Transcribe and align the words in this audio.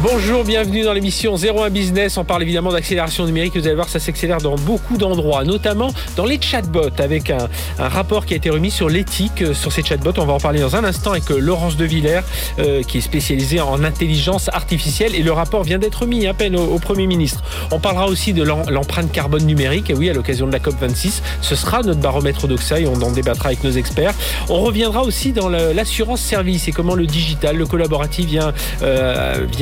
Bonjour, 0.00 0.44
bienvenue 0.44 0.84
dans 0.84 0.92
l'émission 0.92 1.34
01 1.34 1.70
Business. 1.70 2.18
On 2.18 2.24
parle 2.24 2.44
évidemment 2.44 2.70
d'accélération 2.70 3.26
numérique. 3.26 3.56
Vous 3.56 3.66
allez 3.66 3.74
voir, 3.74 3.88
ça 3.88 3.98
s'accélère 3.98 4.38
dans 4.38 4.54
beaucoup 4.54 4.96
d'endroits, 4.96 5.42
notamment 5.42 5.92
dans 6.14 6.24
les 6.24 6.40
chatbots, 6.40 6.90
avec 7.00 7.30
un, 7.30 7.48
rapport 7.80 8.24
qui 8.24 8.34
a 8.34 8.36
été 8.36 8.48
remis 8.48 8.70
sur 8.70 8.88
l'éthique 8.88 9.42
euh, 9.42 9.54
sur 9.54 9.72
ces 9.72 9.82
chatbots. 9.82 10.12
On 10.18 10.24
va 10.24 10.34
en 10.34 10.38
parler 10.38 10.60
dans 10.60 10.76
un 10.76 10.84
instant 10.84 11.10
avec 11.10 11.28
euh, 11.32 11.40
Laurence 11.40 11.76
De 11.76 11.84
Villers, 11.84 12.20
euh, 12.60 12.84
qui 12.84 12.98
est 12.98 13.00
spécialisée 13.00 13.60
en 13.60 13.82
intelligence 13.82 14.48
artificielle. 14.52 15.16
Et 15.16 15.22
le 15.24 15.32
rapport 15.32 15.64
vient 15.64 15.80
d'être 15.80 16.06
mis 16.06 16.28
à 16.28 16.34
peine 16.34 16.54
au, 16.54 16.78
Premier 16.78 17.08
ministre. 17.08 17.42
On 17.72 17.80
parlera 17.80 18.06
aussi 18.06 18.32
de 18.32 18.44
l'empreinte 18.44 19.10
carbone 19.10 19.46
numérique. 19.46 19.90
Et 19.90 19.94
oui, 19.94 20.08
à 20.08 20.12
l'occasion 20.12 20.46
de 20.46 20.52
la 20.52 20.60
COP26, 20.60 21.22
ce 21.40 21.56
sera 21.56 21.82
notre 21.82 21.98
baromètre 21.98 22.46
d'Oxa 22.46 22.78
et 22.78 22.86
on 22.86 23.02
en 23.02 23.10
débattra 23.10 23.48
avec 23.48 23.64
nos 23.64 23.72
experts. 23.72 24.14
On 24.48 24.60
reviendra 24.60 25.02
aussi 25.02 25.32
dans 25.32 25.48
l'assurance 25.48 26.20
service 26.20 26.68
et 26.68 26.72
comment 26.72 26.94
le 26.94 27.06
digital, 27.06 27.56
le 27.56 27.66
collaboratif 27.66 28.26
vient 28.26 28.52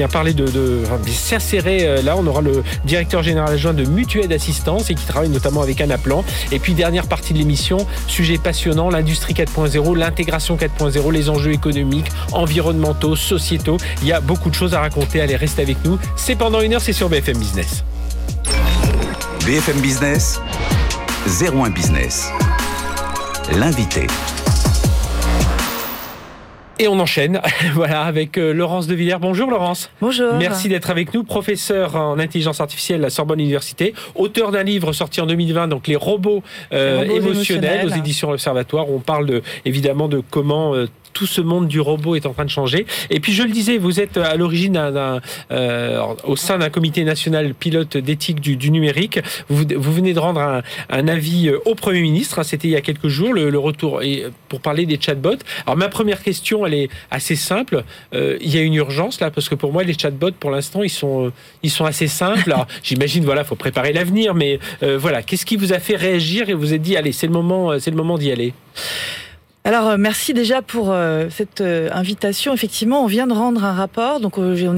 parler 0.09 0.26
de, 0.35 0.47
de 0.47 0.85
s'insérer 1.07 1.87
euh, 1.87 2.03
là. 2.03 2.17
On 2.17 2.27
aura 2.27 2.41
le 2.41 2.63
directeur 2.85 3.23
général 3.23 3.55
adjoint 3.55 3.75
de 3.75 3.85
Mutuelle 3.85 4.29
d'assistance 4.29 4.91
et 4.91 4.95
qui 4.95 5.05
travaille 5.05 5.29
notamment 5.29 5.63
avec 5.63 5.81
Anaplan. 5.81 6.25
Et 6.53 6.59
puis 6.59 6.75
dernière 6.75 7.07
partie 7.07 7.33
de 7.33 7.39
l'émission, 7.39 7.87
sujet 8.07 8.39
passionnant, 8.39 8.91
l'industrie 8.91 9.35
4.0, 9.35 9.97
l'intégration 9.97 10.57
4.0, 10.57 11.13
les 11.13 11.29
enjeux 11.29 11.53
économiques, 11.53 12.09
environnementaux, 12.33 13.17
sociétaux. 13.17 13.77
Il 14.03 14.09
y 14.09 14.13
a 14.13 14.21
beaucoup 14.21 14.51
de 14.51 14.55
choses 14.55 14.75
à 14.75 14.81
raconter. 14.81 15.21
Allez, 15.21 15.37
restez 15.37 15.63
avec 15.63 15.85
nous. 15.85 15.99
C'est 16.17 16.37
pendant 16.37 16.61
une 16.61 16.75
heure, 16.75 16.81
c'est 16.81 16.93
sur 16.93 17.09
BFM 17.09 17.39
Business. 17.39 17.85
BFM 19.45 19.81
Business, 19.81 20.41
01 21.41 21.71
Business. 21.71 22.31
L'invité. 23.53 24.07
Et 26.79 26.89
on 26.89 27.01
enchaîne, 27.01 27.41
voilà, 27.75 28.03
avec 28.03 28.37
euh, 28.37 28.53
Laurence 28.53 28.87
De 28.87 28.95
Villers. 28.95 29.17
Bonjour 29.19 29.51
Laurence. 29.51 29.91
Bonjour. 30.03 30.35
Merci 30.35 30.69
d'être 30.69 30.91
avec 30.91 31.15
nous, 31.15 31.25
professeur 31.25 31.97
en 31.97 32.19
intelligence 32.19 32.61
artificielle 32.61 33.01
à 33.01 33.05
la 33.05 33.11
Sorbonne 33.11 33.41
Université, 33.41 33.95
auteur 34.15 34.53
d'un 34.53 34.63
livre 34.63 34.93
sorti 34.93 35.23
en 35.23 35.27
2020, 35.27 35.69
donc 35.69 35.87
Les 35.87 35.97
robots, 35.97 36.43
euh, 36.73 37.05
émotionnels, 37.05 37.87
aux 37.87 37.97
éditions 37.97 38.31
Observatoire. 38.31 38.91
Où 38.91 38.97
on 38.97 39.01
parle 39.01 39.25
de, 39.25 39.43
évidemment 39.65 40.09
de 40.09 40.23
comment 40.31 40.75
euh, 40.75 40.87
tout 41.17 41.27
ce 41.27 41.41
monde 41.41 41.67
du 41.67 41.81
robot 41.81 42.15
est 42.15 42.27
en 42.27 42.35
train 42.35 42.45
de 42.45 42.51
changer. 42.51 42.85
Et 43.09 43.21
puis 43.21 43.33
je 43.33 43.43
le 43.43 43.49
disais, 43.49 43.79
vous 43.79 44.01
êtes 44.01 44.19
à 44.19 44.37
l'origine 44.37 44.75
d'un, 44.75 45.23
euh, 45.51 46.03
au 46.25 46.37
sein 46.37 46.59
d'un 46.59 46.69
comité 46.69 47.05
national 47.05 47.55
pilote 47.55 47.97
d'éthique 47.97 48.39
du, 48.39 48.71
numérique. 48.71 49.21
Vous, 49.49 49.65
vous, 49.75 49.93
venez 49.95 50.13
de 50.13 50.19
rendre 50.19 50.43
un, 50.43 50.63
un 50.91 51.09
avis 51.09 51.49
euh, 51.49 51.59
au 51.65 51.75
Premier 51.75 52.03
ministre, 52.03 52.39
hein, 52.39 52.43
c'était 52.43 52.69
il 52.69 52.73
y 52.73 52.77
a 52.77 52.83
quelques 52.83 53.09
jours, 53.09 53.33
le, 53.33 53.59
retour, 53.59 54.03
et 54.03 54.27
pour 54.51 54.61
parler 54.61 54.85
des 54.85 55.01
chatbots. 55.01 55.39
Alors 55.65 55.79
ma 55.79 55.89
première 55.89 56.23
question, 56.23 56.67
elle 56.67 56.75
est 56.75 56.91
assez 57.11 57.35
simple. 57.35 57.83
Euh, 58.13 58.37
il 58.43 58.55
y 58.55 58.59
a 58.59 58.61
une 58.61 58.75
urgence 58.75 59.19
là, 59.23 59.31
parce 59.31 59.49
que 59.49 59.55
pour 59.55 59.73
moi, 59.73 59.85
les 59.85 59.95
chatbots, 59.99 60.33
pour 60.33 60.51
l'instant, 60.51 60.83
ils 60.83 60.91
sont, 60.91 61.33
ils 61.63 61.71
sont 61.71 61.87
assez 61.87 62.09
simples. 62.09 62.53
Alors 62.53 62.67
j'imagine, 62.83 63.25
voilà, 63.25 63.43
faut 63.43 63.57
préparer 63.57 63.95
l'avenir, 63.95 64.35
mais 64.35 64.59
voilà, 64.83 65.23
qu'est-ce 65.23 65.47
qui 65.47 65.57
vous 65.57 65.73
a 65.73 65.79
fait 65.79 65.97
réagir 65.97 66.51
et 66.51 66.55
vous 66.55 66.75
êtes 66.75 66.83
dit, 66.83 66.95
allez, 66.95 67.13
c'est 67.13 67.27
le 67.27 67.33
moment, 67.33 67.79
c'est 67.79 67.91
le 67.91 67.97
moment 67.97 68.19
d'y 68.19 68.31
aller? 68.31 68.53
Alors 69.67 69.89
euh, 69.89 69.97
merci 69.99 70.33
déjà 70.33 70.63
pour 70.63 70.93
euh, 70.93 71.27
cette 71.29 71.61
euh, 71.61 71.89
invitation. 71.93 72.55
Effectivement, 72.55 73.03
on 73.03 73.09
vient 73.09 73.27
de 73.27 73.33
rendre 73.33 73.65
un 73.65 73.73
rapport, 73.73 74.21
donc 74.21 74.35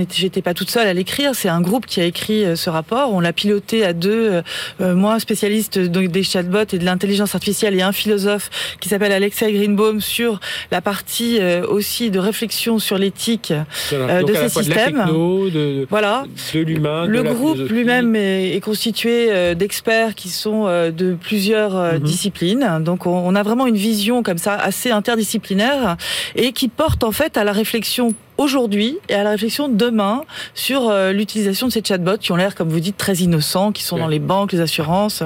j'étais 0.09 0.41
pas 0.41 0.55
toute 0.55 0.71
seule 0.71 0.87
à 0.87 0.95
l'écrire. 0.95 1.35
C'est 1.35 1.51
un 1.51 1.61
groupe 1.61 1.85
qui 1.85 2.01
a 2.01 2.05
écrit 2.05 2.57
ce 2.57 2.71
rapport. 2.71 3.13
On 3.13 3.21
l'a 3.21 3.35
piloté 3.35 3.85
à 3.85 3.93
deux, 3.93 4.43
moi 4.81 5.21
spécialiste 5.21 5.79
donc, 5.79 6.09
des 6.09 6.23
chatbots 6.23 6.73
et 6.73 6.79
de 6.79 6.85
l'intelligence 6.87 7.35
artificielle, 7.35 7.75
et 7.75 7.83
un 7.83 7.93
philosophe 7.93 8.49
qui 8.81 8.89
s'appelle 8.89 9.13
Alexei 9.13 9.53
Greenbaum 9.53 10.01
sur 10.01 10.41
la 10.71 10.81
partie 10.81 11.39
aussi 11.69 12.11
de 12.11 12.19
réflexion 12.19 12.79
sur 12.79 12.97
l'éthique 12.97 13.53
de 13.93 14.35
ces 14.35 14.49
systèmes. 14.49 15.05
De 15.07 15.87
voilà. 15.91 16.25
De 16.55 16.61
l'humain. 16.61 17.05
Le 17.07 17.23
groupe 17.23 17.59
lui-même 17.69 18.17
est, 18.17 18.61
constitué 18.63 19.55
d'experts 19.55 20.15
qui 20.15 20.31
sont 20.31 20.65
de 20.65 21.15
plusieurs 21.21 21.75
mhm. 21.75 21.99
disciplines. 21.99 22.81
Donc 22.81 23.07
on, 23.07 23.11
on, 23.11 23.35
a 23.35 23.43
vraiment 23.43 23.67
une 23.67 23.77
vision 23.77 24.23
comme 24.23 24.39
ça 24.39 24.55
assez 24.55 24.78
interdisciplinaire 24.87 25.97
et 26.35 26.53
qui 26.53 26.69
porte 26.69 27.05
en 27.05 27.13
fait 27.13 27.37
à 27.37 27.45
la 27.45 27.53
réflexion 27.53 28.15
aujourd'hui 28.37 28.99
et 29.09 29.15
à 29.15 29.25
la 29.25 29.31
réflexion 29.31 29.69
demain 29.69 30.25
sur 30.55 30.89
euh, 30.89 31.13
l'utilisation 31.13 31.67
de 31.67 31.73
ces 31.73 31.83
chatbots 31.85 32.19
qui 32.19 32.33
ont 32.33 32.37
l'air, 32.37 32.55
comme 32.55 32.69
vous 32.69 32.81
dites, 32.81 32.97
très 32.97 33.17
innocents, 33.17 33.73
qui 33.73 33.83
sont 33.83 33.99
dans 33.99 34.09
les 34.09 34.21
banques, 34.21 34.53
les 34.53 34.61
assurances. 34.61 35.23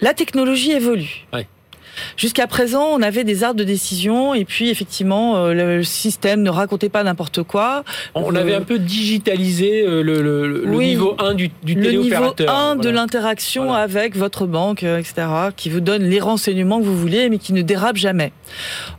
La 0.00 0.12
technologie 0.12 0.72
évolue. 0.72 1.26
Jusqu'à 2.16 2.46
présent, 2.46 2.84
on 2.92 3.02
avait 3.02 3.24
des 3.24 3.44
arts 3.44 3.54
de 3.54 3.64
décision 3.64 4.34
et 4.34 4.44
puis 4.44 4.70
effectivement, 4.70 5.36
euh, 5.36 5.52
le 5.54 5.84
système 5.84 6.42
ne 6.42 6.50
racontait 6.50 6.88
pas 6.88 7.02
n'importe 7.02 7.42
quoi. 7.42 7.84
On 8.14 8.34
avait 8.34 8.54
un 8.54 8.62
peu 8.62 8.78
digitalisé 8.78 9.84
euh, 9.86 10.02
le, 10.02 10.76
niveau 10.78 11.16
1 11.18 11.34
du, 11.34 11.50
du 11.62 11.74
téléopérateur. 11.76 12.46
Le 12.46 12.52
niveau 12.52 12.72
1 12.72 12.76
de 12.76 12.88
l'interaction 12.90 13.72
avec 13.72 14.16
votre 14.16 14.46
banque, 14.46 14.82
euh, 14.82 14.98
etc., 14.98 15.26
qui 15.56 15.70
vous 15.70 15.80
donne 15.80 16.02
les 16.02 16.20
renseignements 16.20 16.80
que 16.80 16.84
vous 16.84 16.96
voulez, 16.96 17.28
mais 17.28 17.38
qui 17.38 17.52
ne 17.52 17.62
dérape 17.62 17.96
jamais. 17.96 18.32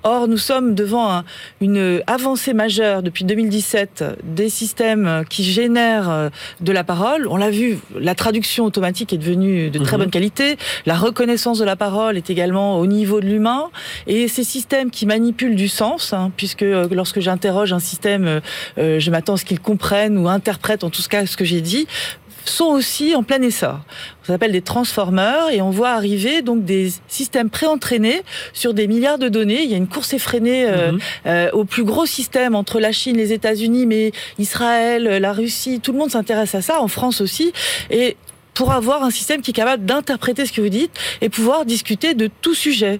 Or, 0.04 0.28
nous 0.28 0.38
sommes 0.38 0.76
devant 0.76 1.24
une 1.62 2.02
avancée 2.08 2.54
majeure 2.54 3.04
depuis 3.04 3.26
2017 3.26 4.04
des 4.24 4.50
systèmes 4.50 5.24
qui 5.30 5.44
génèrent 5.44 6.30
de 6.62 6.72
la 6.72 6.84
parole. 6.84 7.28
On 7.30 7.38
l'a 7.38 7.50
vu, 7.50 7.80
la 7.98 8.16
traduction 8.16 8.66
automatique 8.66 9.14
est 9.14 9.18
devenue 9.18 9.70
de 9.70 9.80
très 9.80 9.98
mhm. 9.98 10.04
bonne 10.04 10.12
qualité. 10.12 10.58
La 10.86 10.96
reconnaissance 10.96 11.60
de 11.60 11.66
la 11.66 11.76
parole 11.76 12.18
est 12.18 12.30
également 12.30 12.80
au 12.86 12.88
niveau 12.88 13.20
de 13.20 13.26
l'humain. 13.26 13.70
Et 14.06 14.28
ces 14.28 14.44
systèmes 14.44 14.92
qui 14.92 15.06
manipulent 15.06 15.56
du 15.56 15.68
sens, 15.68 16.14
hein, 16.14 16.32
puisque 16.38 16.62
euh, 16.62 16.88
lorsque 16.92 17.20
j'interroge 17.20 17.74
un 17.74 17.80
système, 17.80 18.28
euh, 18.28 18.40
euh, 18.78 19.00
je 19.00 19.12
m'attends 19.12 19.34
à 19.34 19.38
ce 19.38 19.46
qu'il 19.46 19.60
comprenne 19.60 20.18
ou 20.18 20.28
interprète 20.30 20.84
en 20.84 20.92
tout 20.92 21.02
cas 21.10 21.26
ce 21.26 21.36
que 21.36 21.46
j'ai 21.46 21.62
dit, 21.62 21.88
sont 22.46 22.66
aussi 22.66 23.16
en 23.16 23.24
plein 23.24 23.42
essor. 23.42 23.80
On 24.22 24.28
s'appelle 24.28 24.52
des 24.52 24.62
transformers 24.62 25.50
et 25.52 25.64
on 25.64 25.72
voit 25.72 25.90
arriver 25.90 26.44
donc 26.44 26.64
des 26.64 26.92
systèmes 27.08 27.50
préentraînés 27.50 28.22
sur 28.54 28.76
des 28.76 28.86
milliards 28.86 29.18
de 29.18 29.30
données. 29.30 29.64
Il 29.64 29.72
y 29.72 29.74
a 29.74 29.78
une 29.78 29.88
course 29.88 30.14
effrénée 30.14 30.68
mhm. 30.68 31.50
au 31.54 31.66
plus 31.66 31.84
gros 31.84 32.06
système 32.06 32.54
entre 32.54 32.80
la 32.80 32.92
Chine, 32.92 33.18
les 33.18 33.34
États-Unis, 33.34 33.88
mais 33.88 34.12
Israël, 34.38 35.06
la 35.06 35.34
Russie, 35.34 35.80
tout 35.80 35.92
le 35.92 35.98
monde 35.98 36.12
s'intéresse 36.12 36.54
à 36.54 36.62
ça, 36.62 36.82
en 36.82 36.88
France 36.88 37.20
aussi. 37.20 37.52
Et 37.90 38.16
pour 38.56 38.72
avoir 38.72 39.04
un 39.04 39.12
système 39.12 39.42
qui 39.42 39.52
est 39.52 39.54
capable 39.54 39.86
d'interpréter 39.86 40.48
ce 40.48 40.52
que 40.52 40.62
vous 40.62 40.70
dites 40.70 40.98
et 41.22 41.30
pouvoir 41.30 41.66
discuter 41.66 42.16
de 42.16 42.28
tout 42.42 42.56
sujet. 42.56 43.00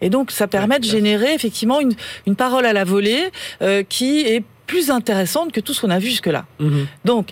Et 0.00 0.10
donc, 0.10 0.30
ça 0.32 0.48
permet 0.48 0.80
de 0.80 0.84
générer 0.84 1.34
effectivement 1.34 1.80
une, 1.80 1.94
une 2.26 2.34
parole 2.34 2.66
à 2.66 2.72
la 2.72 2.84
volée 2.84 3.30
euh, 3.62 3.84
qui 3.88 4.20
est 4.20 4.42
plus 4.66 4.90
intéressante 4.90 5.52
que 5.52 5.60
tout 5.60 5.74
ce 5.74 5.80
qu'on 5.80 5.90
a 5.90 5.98
vu 5.98 6.08
jusque-là. 6.08 6.46
Mhm. 6.58 6.86
Donc, 7.04 7.30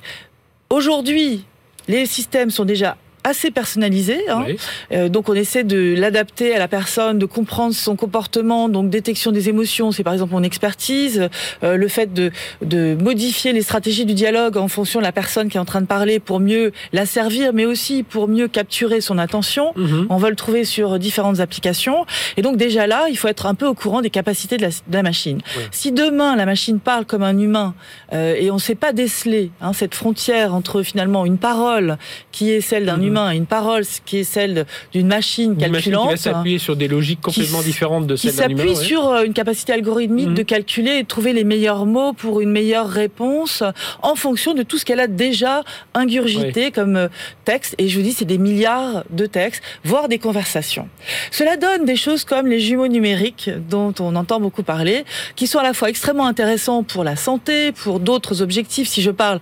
aujourd'hui, 0.70 1.44
les 1.88 2.06
systèmes 2.06 2.50
sont 2.50 2.64
déjà 2.64 2.96
assez 3.26 3.50
personnalisé. 3.50 4.20
Hein. 4.28 4.46
Euh, 4.92 5.08
donc 5.08 5.28
on 5.28 5.34
essaie 5.34 5.64
de 5.64 5.94
l'adapter 5.96 6.54
à 6.54 6.58
la 6.60 6.68
personne, 6.68 7.18
de 7.18 7.26
comprendre 7.26 7.74
son 7.74 7.96
comportement. 7.96 8.68
Donc 8.68 8.88
détection 8.88 9.32
des 9.32 9.48
émotions, 9.48 9.90
c'est 9.90 10.04
par 10.04 10.12
exemple 10.12 10.32
mon 10.32 10.44
expertise. 10.44 11.28
Euh, 11.64 11.76
le 11.76 11.88
fait 11.88 12.14
de, 12.14 12.30
de 12.62 12.96
modifier 13.00 13.52
les 13.52 13.62
stratégies 13.62 14.04
du 14.04 14.14
dialogue 14.14 14.56
en 14.56 14.68
fonction 14.68 15.00
de 15.00 15.04
la 15.04 15.12
personne 15.12 15.48
qui 15.48 15.56
est 15.56 15.60
en 15.60 15.64
train 15.64 15.80
de 15.80 15.86
parler 15.86 16.20
pour 16.20 16.38
mieux 16.38 16.72
la 16.92 17.04
servir, 17.04 17.52
mais 17.52 17.66
aussi 17.66 18.04
pour 18.04 18.28
mieux 18.28 18.46
capturer 18.46 19.00
son 19.00 19.18
attention. 19.18 19.72
Mhm. 19.74 20.06
On 20.08 20.18
va 20.18 20.30
le 20.30 20.36
trouver 20.36 20.64
sur 20.64 20.98
différentes 21.00 21.40
applications. 21.40 22.06
Et 22.36 22.42
donc 22.42 22.56
déjà 22.56 22.86
là, 22.86 23.08
il 23.10 23.18
faut 23.18 23.28
être 23.28 23.46
un 23.46 23.54
peu 23.54 23.66
au 23.66 23.74
courant 23.74 24.02
des 24.02 24.10
capacités 24.10 24.56
de 24.56 24.62
la, 24.62 24.68
de 24.68 24.94
la 24.94 25.02
machine. 25.02 25.40
Si 25.72 25.90
demain 25.90 26.36
la 26.36 26.46
machine 26.46 26.78
parle 26.78 27.04
comme 27.04 27.24
un 27.24 27.36
humain 27.36 27.74
euh, 28.12 28.36
et 28.38 28.52
on 28.52 28.54
ne 28.54 28.60
sait 28.60 28.76
pas 28.76 28.92
déceler 28.92 29.50
hein, 29.60 29.72
cette 29.72 29.96
frontière 29.96 30.54
entre 30.54 30.82
finalement 30.82 31.26
une 31.26 31.38
parole 31.38 31.98
qui 32.30 32.52
est 32.52 32.60
celle 32.60 32.86
d'un 32.86 32.98
mhm. 32.98 33.06
humain 33.06 33.15
une 33.16 33.46
parole 33.46 33.84
qui 34.04 34.18
est 34.18 34.24
celle 34.24 34.66
d'une 34.92 35.06
machine 35.06 35.56
calculante. 35.56 36.04
qui 36.04 36.10
va 36.10 36.16
s'appuyer 36.16 36.58
sur 36.58 36.76
des 36.76 36.88
logiques 36.88 37.20
complètement 37.20 37.62
différentes 37.62 38.06
de 38.06 38.16
celles 38.16 38.34
d'un 38.34 38.48
humain. 38.48 38.62
Qui 38.62 38.74
s'appuie 38.74 38.86
sur 38.86 39.08
euh, 39.08 39.24
une 39.24 39.32
capacité 39.32 39.72
algorithmique 39.72 40.34
de 40.34 40.40
mhm. 40.40 40.46
calculer 40.46 40.90
et 40.92 41.02
de 41.02 41.08
trouver 41.08 41.32
les 41.32 41.44
meilleurs 41.44 41.86
mots 41.86 42.12
pour 42.12 42.40
une 42.40 42.50
meilleure 42.50 42.88
réponse 42.88 43.62
en 44.02 44.14
fonction 44.14 44.54
de 44.54 44.62
tout 44.62 44.78
ce 44.78 44.84
qu'elle 44.84 45.00
a 45.00 45.06
déjà 45.06 45.62
ingurgité 45.94 46.70
comme 46.70 46.96
euh, 46.96 47.08
texte. 47.44 47.74
Et 47.78 47.88
je 47.88 47.96
vous 47.98 48.04
dis, 48.04 48.12
c'est 48.12 48.24
des 48.24 48.38
milliards 48.38 49.04
de 49.10 49.26
textes, 49.26 49.62
voire 49.84 50.08
des 50.08 50.18
conversations. 50.18 50.88
Cela 51.30 51.56
donne 51.56 51.84
des 51.84 51.96
choses 51.96 52.24
comme 52.24 52.46
les 52.46 52.60
jumeaux 52.60 52.88
numériques 52.88 53.50
dont 53.70 53.94
on 54.00 54.14
entend 54.16 54.40
beaucoup 54.40 54.62
parler, 54.62 55.04
qui 55.34 55.46
sont 55.46 55.58
à 55.58 55.62
la 55.62 55.72
fois 55.72 55.88
extrêmement 55.88 56.26
intéressants 56.26 56.82
pour 56.82 57.04
la 57.04 57.16
santé, 57.16 57.72
pour 57.72 58.00
d'autres 58.00 58.42
objectifs. 58.42 58.88
Si 58.88 59.02
je 59.02 59.10
parle 59.10 59.40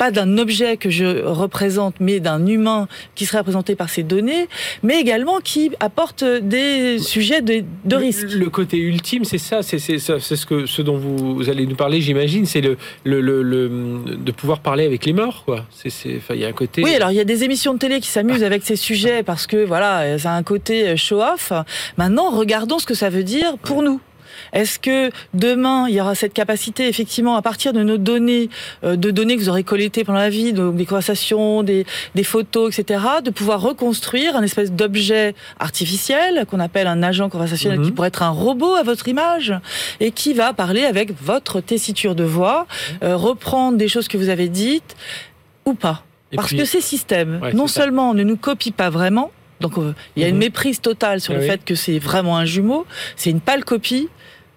pas 0.00 0.10
d'un 0.10 0.38
objet 0.38 0.78
que 0.78 0.88
je 0.88 1.26
représente, 1.26 1.96
mais 2.00 2.20
d'un 2.20 2.46
humain 2.46 2.88
qui 3.14 3.26
serait 3.26 3.40
représenté 3.40 3.74
par 3.74 3.90
ces 3.90 4.02
données, 4.02 4.48
mais 4.82 4.98
également 4.98 5.40
qui 5.40 5.72
apporte 5.78 6.24
des 6.24 6.98
sujets 6.98 7.42
de, 7.42 7.62
risque. 7.94 8.30
Le, 8.32 8.48
côté 8.48 8.78
ultime, 8.78 9.24
c'est 9.26 9.36
ça, 9.36 9.62
c'est 9.62 9.78
ce, 9.78 10.46
que, 10.46 10.64
ce 10.64 10.80
dont 10.80 10.96
vous, 10.96 11.50
allez 11.50 11.66
nous 11.66 11.76
parler, 11.76 12.00
j'imagine, 12.00 12.46
c'est 12.46 12.62
le, 12.62 12.78
le, 13.04 14.00
de 14.16 14.32
pouvoir 14.32 14.60
parler 14.60 14.86
avec 14.86 15.04
les 15.04 15.12
morts, 15.12 15.44
quoi. 15.44 15.66
Il 15.84 16.40
y 16.40 16.46
a 16.46 16.48
un 16.48 16.52
côté. 16.52 16.82
Oui, 16.82 16.94
alors 16.94 17.10
il 17.10 17.16
y 17.16 17.20
a 17.20 17.24
des 17.24 17.44
émissions 17.44 17.74
de 17.74 17.78
télé 17.78 18.00
qui 18.00 18.08
s'amusent 18.08 18.42
avec 18.42 18.62
ces 18.62 18.76
sujets 18.76 19.22
parce 19.22 19.46
que 19.46 19.66
voilà, 19.66 20.18
ça 20.18 20.32
a 20.32 20.34
un 20.34 20.42
côté 20.42 20.96
show-off. 20.96 21.52
Maintenant, 21.98 22.30
regardons 22.30 22.78
ce 22.78 22.86
que 22.86 22.94
ça 22.94 23.10
veut 23.10 23.22
dire 23.22 23.58
pour 23.58 23.82
nous. 23.82 24.00
Est-ce 24.52 24.78
que 24.78 25.10
demain, 25.34 25.88
il 25.88 25.94
y 25.94 26.00
aura 26.00 26.14
cette 26.14 26.32
capacité, 26.32 26.88
effectivement, 26.88 27.36
à 27.36 27.42
partir 27.42 27.72
de 27.72 27.82
nos 27.82 27.98
données, 27.98 28.48
euh, 28.84 28.96
de 28.96 29.10
données 29.10 29.36
que 29.36 29.40
vous 29.40 29.48
aurez 29.48 29.64
collectées 29.64 30.04
pendant 30.04 30.18
la 30.18 30.30
vie, 30.30 30.52
donc 30.52 30.76
des 30.76 30.86
conversations, 30.86 31.62
des, 31.62 31.84
photos, 32.24 32.78
etc., 32.78 33.00
de 33.24 33.30
pouvoir 33.30 33.60
reconstruire 33.60 34.36
un 34.36 34.42
espèce 34.42 34.72
d'objet 34.72 35.34
artificiel 35.58 36.46
qu'on 36.46 36.60
appelle 36.60 36.86
un 36.86 37.02
agent 37.02 37.28
conversationnel 37.28 37.78
mhm. 37.78 37.86
qui 37.86 37.92
pourrait 37.92 38.08
être 38.08 38.22
un 38.22 38.30
robot 38.30 38.74
à 38.74 38.82
votre 38.82 39.08
image 39.08 39.54
et 40.00 40.10
qui 40.10 40.34
va 40.34 40.52
parler 40.52 40.84
avec 40.84 41.12
votre 41.22 41.60
tessiture 41.60 42.14
de 42.14 42.24
voix, 42.24 42.66
euh, 43.02 43.16
reprendre 43.16 43.78
des 43.78 43.88
choses 43.88 44.08
que 44.08 44.18
vous 44.18 44.28
avez 44.28 44.48
dites 44.48 44.96
ou 45.64 45.74
pas. 45.74 46.04
Parce 46.34 46.52
que 46.52 46.64
ces 46.64 46.80
systèmes, 46.80 47.40
non 47.54 47.66
seulement 47.66 48.14
ne 48.14 48.22
nous 48.22 48.36
copient 48.36 48.72
pas 48.76 48.90
vraiment, 48.90 49.32
donc 49.60 49.78
euh, 49.78 49.94
il 50.16 50.22
y 50.22 50.24
a 50.24 50.28
une 50.28 50.34
mhm. 50.34 50.40
méprise 50.40 50.80
totale 50.80 51.20
sur 51.20 51.34
le 51.34 51.40
fait 51.40 51.64
que 51.64 51.74
c'est 51.74 51.98
vraiment 51.98 52.36
un 52.36 52.44
jumeau, 52.44 52.86
c'est 53.16 53.30
une 53.30 53.40
pâle 53.40 53.64
copie 53.64 54.08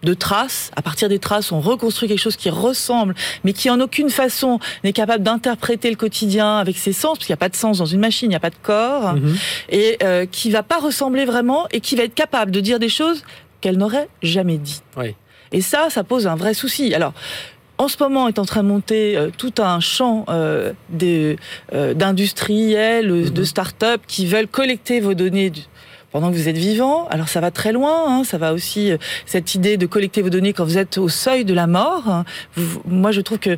de 0.04 0.14
traces. 0.14 0.72
À 0.76 0.82
partir 0.82 1.10
des 1.10 1.20
traces, 1.20 1.52
on 1.52 1.60
reconstruit 1.60 2.08
quelque 2.08 2.20
chose 2.20 2.36
qui 2.36 2.50
ressemble, 2.50 3.16
mais 3.44 3.54
qui 3.54 3.70
en 3.70 3.80
aucune 3.80 4.10
façon 4.10 4.60
n'est 4.84 4.94
capable 4.94 5.24
d'interpréter 5.24 5.90
le 5.90 5.96
quotidien 5.96 6.58
avec 6.58 6.78
ses 6.78 6.94
sens, 6.94 7.18
parce 7.18 7.26
qu'il 7.26 7.34
n'y 7.34 7.38
a 7.38 7.38
pas 7.38 7.50
de 7.50 7.56
sens 7.56 7.78
dans 7.78 7.86
une 7.86 8.00
machine, 8.00 8.28
il 8.28 8.30
n'y 8.30 8.36
a 8.36 8.40
pas 8.40 8.50
de 8.50 8.56
corps, 8.62 9.14
mhm. 9.14 9.36
et 9.70 9.98
euh, 10.04 10.26
qui 10.26 10.52
va 10.52 10.64
pas 10.64 10.80
ressembler 10.80 11.26
vraiment, 11.26 11.68
et 11.72 11.80
qui 11.80 11.96
va 11.96 12.04
être 12.04 12.16
capable 12.16 12.52
de 12.52 12.60
dire 12.60 12.80
des 12.80 12.90
choses 12.90 13.24
qu'elle 13.62 13.78
n'aurait 13.78 14.10
jamais 14.22 14.58
dit. 14.58 14.82
Et 15.52 15.62
ça, 15.62 15.90
ça 15.90 16.04
pose 16.04 16.28
un 16.28 16.36
vrai 16.36 16.54
souci. 16.54 16.94
Alors, 16.94 17.14
en 17.78 17.88
ce 17.88 17.96
moment 18.00 18.28
est 18.28 18.40
en 18.40 18.46
train 18.46 18.64
de 18.64 18.68
monter 18.68 19.18
euh, 19.18 19.30
tout 19.36 19.54
un 19.60 19.80
champ 19.80 20.26
euh, 20.30 20.74
d'industriels, 20.92 23.12
mhm. 23.12 23.30
de 23.30 23.44
start-up 23.44 24.02
qui 24.08 24.26
veulent 24.26 24.48
collecter 24.48 25.00
vos 25.00 25.14
données 25.14 25.52
pendant 26.14 26.32
que 26.32 26.38
vous 26.38 26.48
êtes 26.48 26.58
vivant. 26.58 27.08
Alors 27.10 27.28
ça 27.28 27.42
va 27.42 27.52
très 27.52 27.74
loin, 27.74 28.06
hein, 28.08 28.24
ça 28.24 28.38
va 28.38 28.54
aussi 28.54 28.92
euh, 28.92 28.98
cette 29.26 29.56
idée 29.56 29.76
de 29.76 29.86
collecter 29.86 30.22
vos 30.22 30.30
données 30.30 30.54
quand 30.54 30.64
vous 30.64 30.78
êtes 30.78 30.98
au 30.98 31.10
seuil 31.10 31.44
de 31.44 31.54
la 31.54 31.68
mort. 31.68 32.24
moi, 32.88 33.12
je 33.12 33.20
trouve 33.20 33.40
que 33.40 33.58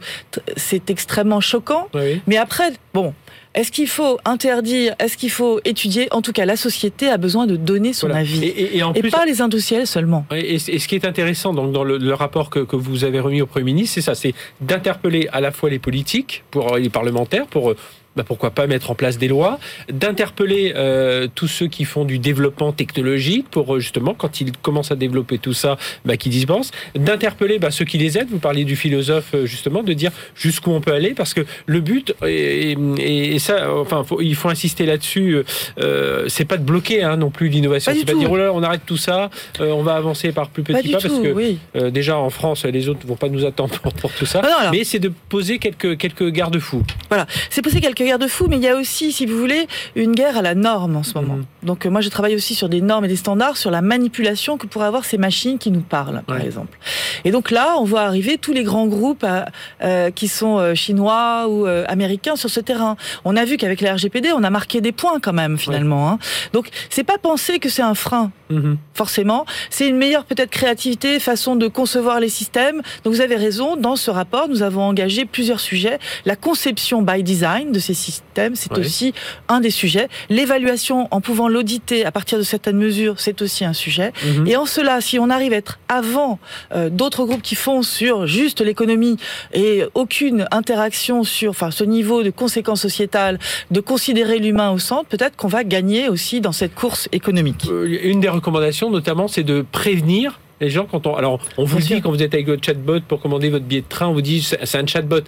c'est 0.56 0.90
extrêmement 0.90 1.42
choquant. 1.42 1.90
Mais 2.26 2.38
après, 2.38 2.72
bon. 2.94 3.14
Est-ce 3.54 3.72
qu'il 3.72 3.88
faut 3.88 4.20
interdire 4.26 4.96
Est-ce 5.00 5.16
qu'il 5.16 5.32
faut 5.32 5.62
étudier? 5.64 6.10
En 6.12 6.22
tout 6.22 6.34
cas, 6.34 6.44
la 6.44 6.58
société 6.58 7.08
a 7.08 7.16
besoin 7.16 7.48
de 7.48 7.56
donner 7.56 7.94
son 7.94 8.10
avis. 8.10 8.44
Et, 8.44 8.82
pas 9.10 9.26
les 9.26 9.42
industriels 9.42 9.88
seulement. 9.88 10.26
Et, 10.32 10.60
ce 10.60 10.88
qui 10.90 10.96
est 10.96 11.06
intéressant 11.06 11.54
donc, 11.54 11.72
dans 11.72 11.86
le, 11.86 12.14
rapport 12.14 12.50
que, 12.50 12.60
que, 12.60 12.76
vous 12.76 13.06
avez 13.06 13.22
remis 13.22 13.42
au 13.42 13.46
Premier 13.46 13.64
ministre, 13.64 13.94
c'est 13.96 14.02
ça, 14.02 14.14
c'est 14.14 14.34
d'interpeller 14.60 15.30
à 15.32 15.40
la 15.40 15.52
fois 15.52 15.70
les 15.70 15.80
politiques, 15.80 16.44
pour 16.52 16.76
les 16.76 16.90
parlementaires, 16.90 17.48
pour 17.48 17.74
bah 18.16 18.24
pourquoi 18.26 18.52
pas 18.52 18.68
mettre 18.68 18.92
en 18.92 18.96
place 18.96 19.18
des 19.18 19.28
lois, 19.28 19.60
d'interpeller 19.92 20.74
euh, 20.76 21.28
tous 21.34 21.48
ceux 21.48 21.68
qui 21.68 21.86
font 21.86 22.06
du 22.06 22.20
développement 22.20 22.72
technologique 22.72 23.50
pour 23.50 23.76
euh, 23.76 23.80
justement, 23.80 24.14
quand 24.14 24.42
ils 24.42 24.52
commencent 24.58 24.92
à 24.92 24.96
développer 24.96 25.38
tout 25.38 25.54
ça, 25.54 25.78
bah, 26.06 26.18
qu'ils 26.18 26.38
y 26.38 26.46
pensent, 26.46 26.72
d'interpeller 26.96 27.60
bah, 27.60 27.72
ceux 27.72 27.86
qui 27.86 27.98
les 27.98 28.18
aident. 28.18 28.30
Vous 28.30 28.40
parliez 28.40 28.64
du 28.64 28.76
philosophe 28.76 29.34
euh, 29.34 29.46
justement, 29.46 29.84
de 29.84 29.94
dire 29.94 30.12
jusqu'où 30.36 30.72
on 30.72 30.82
peut 30.82 30.94
aller, 30.94 31.14
parce 31.14 31.34
que 31.34 31.42
le 31.66 31.82
but, 31.82 32.16
et, 32.26 32.78
et, 33.00 33.40
ça, 33.40 33.74
enfin, 33.74 34.04
il 34.20 34.36
faut 34.36 34.50
insister 34.50 34.86
là-dessus, 34.86 35.44
euh, 35.80 36.26
c'est 36.28 36.46
pas 36.46 36.58
de 36.58 36.64
bloquer 36.64 37.04
hein, 37.04 37.18
non 37.18 37.30
plus 37.30 37.50
l'innovation, 37.50 37.92
c'est 37.96 38.06
pas 38.06 38.14
de 38.14 38.20
dire 38.20 38.32
oh 38.32 38.38
là, 38.38 38.52
on 38.54 38.64
arrête 38.64 38.82
tout 38.86 38.98
ça, 38.98 39.30
euh, 39.60 39.72
on 39.72 39.84
va 39.84 39.96
avancer 39.96 40.32
par 40.32 40.50
plus 40.50 40.64
petits 40.64 40.92
pas, 40.92 41.00
parce 41.00 41.20
que 41.20 41.90
déjà 41.90 42.18
en 42.18 42.30
France, 42.30 42.66
les 42.66 42.88
autres 42.90 43.06
vont 43.06 43.16
pas 43.16 43.30
nous 43.30 43.46
attendre 43.46 43.78
pour, 43.80 44.12
tout 44.12 44.26
ça, 44.26 44.42
ah 44.44 44.70
mais 44.72 44.84
c'est 44.84 45.00
de 45.00 45.12
poser 45.30 45.60
quelques 45.60 45.98
quelques 45.98 46.30
garde-fous. 46.30 46.84
Voilà, 47.10 47.26
c'est 47.50 47.62
poser 47.62 47.82
quelques 47.82 48.05
guerre 48.06 48.20
de 48.20 48.28
fou, 48.28 48.48
mais 48.50 48.58
il 48.58 48.64
y 48.64 48.68
a 48.68 48.76
aussi, 48.76 49.12
si 49.12 49.26
vous 49.26 49.38
voulez, 49.38 49.68
une 49.96 50.14
guerre 50.14 50.38
à 50.38 50.42
la 50.42 50.56
norme 50.56 50.96
en 50.96 51.04
ce 51.04 51.14
moment. 51.16 51.38
Mhm. 51.38 51.46
Donc 51.64 51.86
euh, 51.86 51.90
moi, 51.90 52.02
je 52.02 52.10
travaille 52.10 52.36
aussi 52.36 52.56
sur 52.56 52.70
des 52.70 52.82
normes 52.82 53.06
et 53.06 53.08
des 53.08 53.16
standards, 53.16 53.58
sur 53.58 53.72
la 53.72 53.82
manipulation 53.82 54.58
que 54.58 54.68
pourraient 54.68 54.88
avoir 54.88 55.06
ces 55.06 55.18
machines 55.18 55.58
qui 55.58 55.72
nous 55.72 55.82
parlent, 55.82 56.24
par 56.28 56.40
exemple. 56.42 56.78
Et 57.24 57.32
donc 57.32 57.52
là, 57.52 57.76
on 57.80 57.84
voit 57.84 58.02
arriver 58.02 58.38
tous 58.38 58.54
les 58.54 58.64
grands 58.64 58.88
groupes 58.88 59.24
euh, 59.24 59.44
euh, 59.84 60.12
qui 60.12 60.28
sont 60.28 60.76
chinois 60.76 61.48
ou 61.50 61.66
américains 61.66 62.36
sur 62.36 62.50
ce 62.50 62.60
terrain. 62.60 62.96
On 63.24 63.36
a 63.36 63.46
vu 63.46 63.58
qu'avec 63.58 63.82
la 63.82 63.96
RGPD, 63.96 64.32
on 64.32 64.44
a 64.44 64.50
marqué 64.50 64.82
des 64.82 64.92
points 64.92 65.20
quand 65.20 65.34
même, 65.34 65.58
finalement. 65.58 66.10
Hein. 66.10 66.20
Donc 66.54 66.70
c'est 66.90 67.04
pas 67.04 67.18
penser 67.18 67.60
que 67.60 67.70
c'est 67.70 67.82
un 67.82 67.96
frein, 67.96 68.32
mhm. 68.50 68.78
forcément. 68.94 69.46
C'est 69.70 69.88
une 69.88 69.98
meilleure 69.98 70.26
peut-être 70.26 70.52
créativité, 70.52 71.20
façon 71.20 71.56
de 71.56 71.68
concevoir 71.68 72.20
les 72.20 72.30
systèmes. 72.30 72.82
Donc 73.04 73.14
vous 73.14 73.22
avez 73.22 73.36
raison, 73.36 73.76
dans 73.76 73.96
ce 73.96 74.12
rapport, 74.12 74.48
nous 74.48 74.62
avons 74.62 74.84
engagé 74.84 75.26
plusieurs 75.26 75.60
sujets. 75.60 76.00
La 76.26 76.36
conception 76.36 77.02
by 77.02 77.24
design 77.24 77.72
de 77.72 77.80
ces 77.80 77.95
système, 77.96 78.56
c'est 78.56 78.72
aussi 78.78 79.14
un 79.48 79.60
des 79.60 79.72
sujets. 79.72 80.08
L'évaluation, 80.30 81.08
en 81.12 81.22
pouvant 81.22 81.48
l'auditer 81.48 82.06
à 82.06 82.12
partir 82.12 82.38
de 82.38 82.44
certaines 82.44 82.78
mesures, 82.78 83.20
c'est 83.20 83.42
aussi 83.42 83.66
un 83.66 83.74
sujet. 83.74 84.14
Mhm. 84.24 84.48
Et 84.48 84.56
en 84.56 84.66
cela, 84.66 85.02
si 85.02 85.20
on 85.20 85.30
arrive 85.30 85.54
à 85.54 85.58
être 85.58 85.80
avant 85.88 86.40
euh, 86.74 86.90
d'autres 86.90 87.26
groupes 87.26 87.42
qui 87.42 87.56
font 87.56 87.82
sur 87.82 88.28
juste 88.28 88.62
l'économie 88.62 89.18
et 89.54 89.84
aucune 89.94 90.48
interaction 90.52 91.24
sur 91.24 91.52
enfin, 91.52 91.72
ce 91.72 91.84
niveau 91.84 92.24
de 92.24 92.30
conséquences 92.30 92.82
sociétales, 92.82 93.40
de 93.72 93.80
considérer 93.80 94.40
l'humain 94.40 94.72
au 94.72 94.80
centre, 94.80 95.08
peut-être 95.10 95.36
qu'on 95.36 95.48
va 95.48 95.64
gagner 95.64 96.10
aussi 96.10 96.42
dans 96.42 96.52
cette 96.52 96.76
course 96.76 97.10
économique. 97.12 97.66
Euh, 97.70 98.00
une 98.04 98.20
des 98.20 98.30
recommandations, 98.30 98.90
notamment, 98.92 99.28
c'est 99.28 99.44
de 99.44 99.66
prévenir 99.72 100.40
les 100.62 100.70
gens 100.70 100.86
quand 100.86 101.06
on 101.08 101.16
alors 101.16 101.40
on 101.58 101.66
vous 101.66 101.80
dit 101.80 102.02
quand 102.02 102.10
vous 102.10 102.24
êtes 102.24 102.34
avec 102.34 102.48
votre 102.48 102.64
chatbot 102.64 103.02
pour 103.02 103.22
commander 103.22 103.50
votre 103.50 103.66
billet 103.66 103.82
de 103.82 103.88
train, 103.88 104.08
on 104.08 104.14
vous 104.14 104.22
dit 104.22 104.42
c'est 104.42 104.78
un 104.78 104.88
chatbot. 104.88 105.22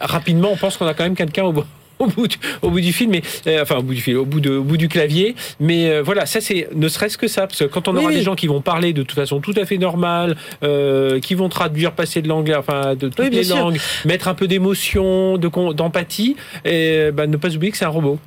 Rapidement, 0.00 0.50
on 0.52 0.56
pense 0.56 0.76
qu'on 0.76 0.86
a 0.86 0.92
quand 0.92 1.04
même 1.04 1.16
quelqu'un 1.16 1.44
au, 1.44 1.54
au 1.98 2.06
bout 2.06 2.28
du, 2.28 2.36
au 2.62 2.70
bout 2.70 2.80
du 2.80 2.92
film, 2.92 3.10
mais 3.10 3.22
euh, 3.46 3.62
enfin 3.62 3.76
au 3.76 3.82
bout 3.82 3.94
du 3.94 4.00
film, 4.00 4.18
au 4.18 4.24
bout 4.24 4.40
de, 4.40 4.56
au 4.56 4.62
bout 4.62 4.76
du 4.76 4.88
clavier. 4.88 5.34
Mais 5.60 5.90
euh, 5.90 6.02
voilà, 6.02 6.26
ça 6.26 6.40
c'est 6.40 6.68
ne 6.74 6.88
serait-ce 6.88 7.18
que 7.18 7.28
ça, 7.28 7.46
parce 7.46 7.60
que 7.60 7.64
quand 7.64 7.88
on 7.88 7.96
aura 7.96 8.12
des 8.12 8.22
gens 8.22 8.34
qui 8.34 8.46
vont 8.46 8.60
parler 8.60 8.92
de 8.92 9.02
toute 9.02 9.16
façon 9.16 9.40
tout 9.40 9.54
à 9.56 9.64
fait 9.64 9.78
normale, 9.78 10.36
euh, 10.62 11.20
qui 11.20 11.34
vont 11.34 11.48
traduire, 11.48 11.92
passer 11.92 12.22
de 12.22 12.28
l'anglais, 12.28 12.54
enfin 12.54 12.94
de 12.94 13.08
toutes 13.08 13.32
les 13.32 13.44
langues, 13.44 13.78
mettre 14.04 14.28
un 14.28 14.34
peu 14.34 14.46
d'émotion, 14.46 15.38
de 15.38 15.72
d'empathie, 15.72 16.36
et 16.64 17.10
bah, 17.12 17.26
ne 17.26 17.36
pas 17.36 17.54
oublier 17.54 17.72
que 17.72 17.78
c'est 17.78 17.84
un 17.84 17.90
robot. 17.90 18.18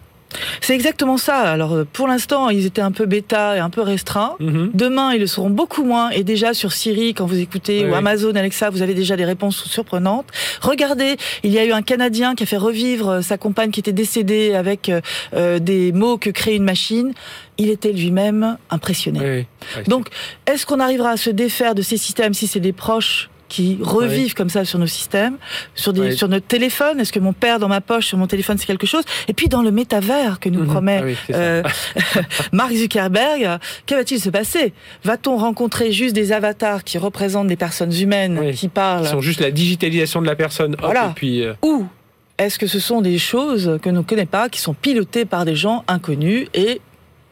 C'est 0.61 0.75
exactement 0.75 1.17
ça. 1.17 1.39
Alors 1.39 1.73
euh, 1.73 1.87
pour 1.91 2.07
l'instant, 2.07 2.49
ils 2.49 2.65
étaient 2.65 2.81
un 2.81 2.91
peu 2.91 3.05
bêta 3.05 3.57
et 3.57 3.59
un 3.59 3.69
peu 3.69 3.81
restreints. 3.81 4.35
Mhm. 4.39 4.71
Demain, 4.73 5.13
ils 5.13 5.19
le 5.19 5.27
seront 5.27 5.49
beaucoup 5.49 5.83
moins. 5.83 6.09
Et 6.09 6.23
déjà 6.23 6.53
sur 6.53 6.71
Siri, 6.71 7.13
quand 7.13 7.25
vous 7.25 7.39
écoutez, 7.39 7.85
ou 7.85 7.93
Amazon, 7.95 8.35
Alexa, 8.35 8.69
vous 8.69 8.81
avez 8.81 8.93
déjà 8.93 9.15
des 9.15 9.25
réponses 9.25 9.63
surprenantes. 9.65 10.27
Regardez, 10.61 11.17
il 11.43 11.51
y 11.51 11.59
a 11.59 11.65
eu 11.65 11.71
un 11.71 11.81
Canadien 11.81 12.35
qui 12.35 12.44
a 12.44 12.45
fait 12.45 12.57
revivre 12.57 13.09
euh, 13.09 13.21
sa 13.21 13.37
compagne 13.37 13.71
qui 13.71 13.80
était 13.80 13.94
décédée 13.94 14.54
avec 14.54 14.92
euh, 15.33 15.59
des 15.59 15.92
mots 15.92 16.18
que 16.18 16.30
crée 16.30 16.56
une 16.56 16.63
machine 16.63 17.13
il 17.59 17.69
était 17.69 17.92
lui-même 17.92 18.57
impressionné. 18.69 19.45
Donc, 19.85 20.07
est-ce 20.47 20.65
qu'on 20.65 20.80
arrivera 20.80 21.11
à 21.11 21.18
se 21.18 21.30
défaire 21.30 21.75
de 21.75 21.81
ces 21.81 21.97
systèmes 21.97 22.33
si 22.33 22.47
c'est 22.47 22.61
des 22.61 22.71
proches 22.71 23.30
qui 23.49 23.77
revivent 23.81 24.35
comme 24.35 24.49
ça 24.49 24.63
sur 24.63 24.79
nos 24.79 24.87
systèmes, 24.87 25.37
sur, 25.75 25.91
des, 25.91 26.11
sur 26.11 26.29
notre 26.29 26.45
téléphone. 26.45 26.99
Est-ce 26.99 27.11
que 27.11 27.19
mon 27.19 27.33
père 27.33 27.59
dans 27.59 27.68
ma 27.68 27.81
poche, 27.81 28.06
sur 28.06 28.18
mon 28.18 28.27
téléphone, 28.27 28.57
c'est 28.57 28.68
quelque 28.68 28.87
chose? 28.87 29.03
Et 29.27 29.33
puis 29.33 29.47
dans 29.47 29.61
le 29.61 29.71
métavers 29.71 30.39
que 30.39 30.49
nous 30.49 30.61
mhm. 30.61 30.68
promet 30.68 31.15
ah 31.29 31.33
euh, 31.35 31.63
Mark 32.53 32.71
Zuckerberg, 32.73 33.59
que 33.85 33.95
va-t-il 33.95 34.21
se 34.21 34.29
passer? 34.29 34.73
Va-t-on 35.03 35.35
rencontrer 35.37 35.91
juste 35.91 36.15
des 36.15 36.31
avatars 36.31 36.83
qui 36.83 36.97
représentent 36.97 37.47
des 37.47 37.56
personnes 37.56 37.94
humaines 37.94 38.53
qui 38.53 38.68
parlent 38.68 39.03
Qui 39.03 39.09
sont 39.09 39.21
juste 39.21 39.41
la 39.41 39.51
digitalisation 39.51 40.21
de 40.21 40.27
la 40.27 40.35
personne. 40.35 40.75
voilà. 40.79 41.07
et 41.07 41.13
puis, 41.15 41.44
euh, 41.44 41.53
Ou 41.63 41.87
est-ce 42.37 42.57
que 42.57 42.68
ce 42.68 42.79
sont 42.79 43.01
des 43.01 43.18
choses 43.18 43.79
que 43.81 43.89
nous 43.89 43.97
ne 43.97 44.03
connaissons 44.03 44.27
pas, 44.27 44.47
qui 44.47 44.61
sont 44.61 44.73
pilotées 44.73 45.25
par 45.25 45.44
des 45.44 45.56
gens 45.56 45.83
inconnus 45.87 46.47
et 46.53 46.79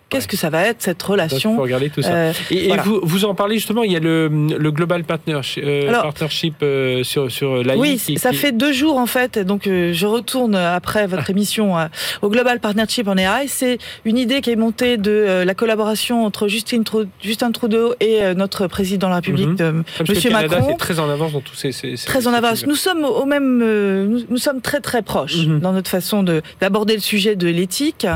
Qu'est-ce 0.10 0.28
que 0.28 0.38
ça 0.38 0.50
va 0.50 0.64
être 0.64 0.82
cette 0.82 1.04
relation 1.04 1.52
Il 1.52 1.56
faut 1.58 1.64
regarder 1.64 1.90
tout 1.90 2.02
ça. 2.02 2.14
Euh, 2.14 2.34
et, 2.50 2.72
vous, 2.78 3.02
vous, 3.04 3.26
en 3.26 3.36
parlez 3.36 3.56
justement, 3.56 3.84
il 3.84 3.92
y 3.92 3.98
a 3.98 4.00
le, 4.00 4.30
le 4.30 4.72
Global 4.72 5.04
Partnership, 5.04 5.64
euh, 5.66 5.92
partnership 5.92 6.56
euh, 6.64 7.04
sur, 7.04 7.30
sur 7.30 7.62
l'AI. 7.62 7.76
Oui, 7.78 8.02
ça 8.18 8.32
fait 8.32 8.54
deux 8.54 8.72
jours 8.72 8.98
en 8.98 9.06
fait, 9.06 9.38
donc 9.38 9.64
je 9.66 10.06
retourne 10.06 10.56
après 10.56 11.08
votre 11.08 11.30
émission 11.30 11.76
au 12.22 12.30
Global 12.30 12.62
Partnership 12.62 13.08
en 13.08 13.18
AI. 13.18 13.48
C'est 13.48 13.80
une 14.06 14.18
idée 14.18 14.40
qui 14.40 14.52
est 14.52 14.56
montée 14.56 14.96
de 14.96 15.44
la 15.46 15.54
collaboration 15.54 16.26
entre 16.26 16.48
Justin, 16.48 16.84
Justin 17.22 17.52
Trudeau 17.52 17.94
et 18.00 18.34
notre 18.34 18.68
président 18.68 19.08
de 19.08 19.12
la 19.12 19.16
République, 19.18 19.60
mm 19.60 19.84
Monsieur 20.08 20.30
le 20.30 20.36
Canada, 20.36 20.60
C'est 20.70 20.78
très 20.78 21.00
en 21.00 21.10
avance 21.10 21.34
dans 21.34 21.42
tous 21.42 21.56
ces. 21.56 21.72
ces, 21.72 21.96
très 21.96 22.28
en 22.28 22.34
avance. 22.34 22.66
Nous 22.66 22.76
sommes 22.76 23.04
au 23.04 23.26
même, 23.26 23.58
nous, 24.30 24.38
sommes 24.38 24.62
très 24.62 24.80
très 24.80 25.02
proches 25.02 25.46
mhm. 25.46 25.60
dans 25.60 25.74
notre 25.74 25.90
façon 25.90 26.24
d'aborder 26.62 26.94
le 26.94 27.02
sujet 27.02 27.36
de 27.36 27.48
l'éthique, 27.48 28.08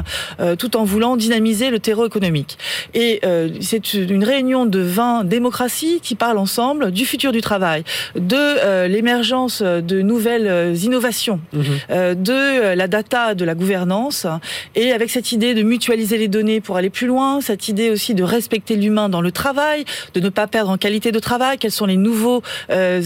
tout 0.58 0.78
en 0.78 0.86
voulant 0.86 1.18
dynamiser 1.18 1.70
le 1.70 1.81
terreau 1.82 2.06
économique. 2.06 2.58
Et 2.94 3.20
euh, 3.26 3.50
c'est 3.62 3.94
une 3.94 4.24
réunion 4.24 4.66
de 4.66 4.80
20 4.80 5.26
démocraties 5.26 6.00
qui 6.02 6.16
parlent 6.16 6.38
ensemble 6.38 6.92
du 6.92 7.06
futur 7.06 7.32
du 7.32 7.42
travail, 7.42 7.84
de 8.16 8.36
euh, 8.36 8.88
l'émergence 8.88 9.62
de 9.62 10.02
nouvelles 10.02 10.48
euh, 10.48 10.76
innovations, 10.76 11.40
mhm. 11.54 12.16
de 12.16 12.74
la 12.74 12.88
data, 12.88 13.36
de 13.36 13.46
la 13.46 13.56
gouvernance, 13.56 14.28
et 14.76 14.92
avec 14.92 15.10
cette 15.10 15.32
idée 15.32 15.54
de 15.54 15.64
mutualiser 15.64 16.18
les 16.18 16.28
données 16.28 16.62
pour 16.62 16.78
aller 16.78 16.90
plus 16.90 17.08
loin, 17.08 17.42
cette 17.42 17.68
idée 17.68 17.90
aussi 17.90 18.14
de 18.14 18.24
respecter 18.24 18.76
l'humain 18.76 19.10
dans 19.10 19.22
le 19.22 19.32
travail, 19.32 19.86
de 20.14 20.20
ne 20.20 20.30
pas 20.30 20.48
perdre 20.48 20.72
en 20.72 20.78
qualité 20.78 21.12
de 21.12 21.20
travail, 21.20 21.58
quels 21.58 21.72
sont 21.72 21.86
les 21.86 21.98
nouveaux 21.98 22.42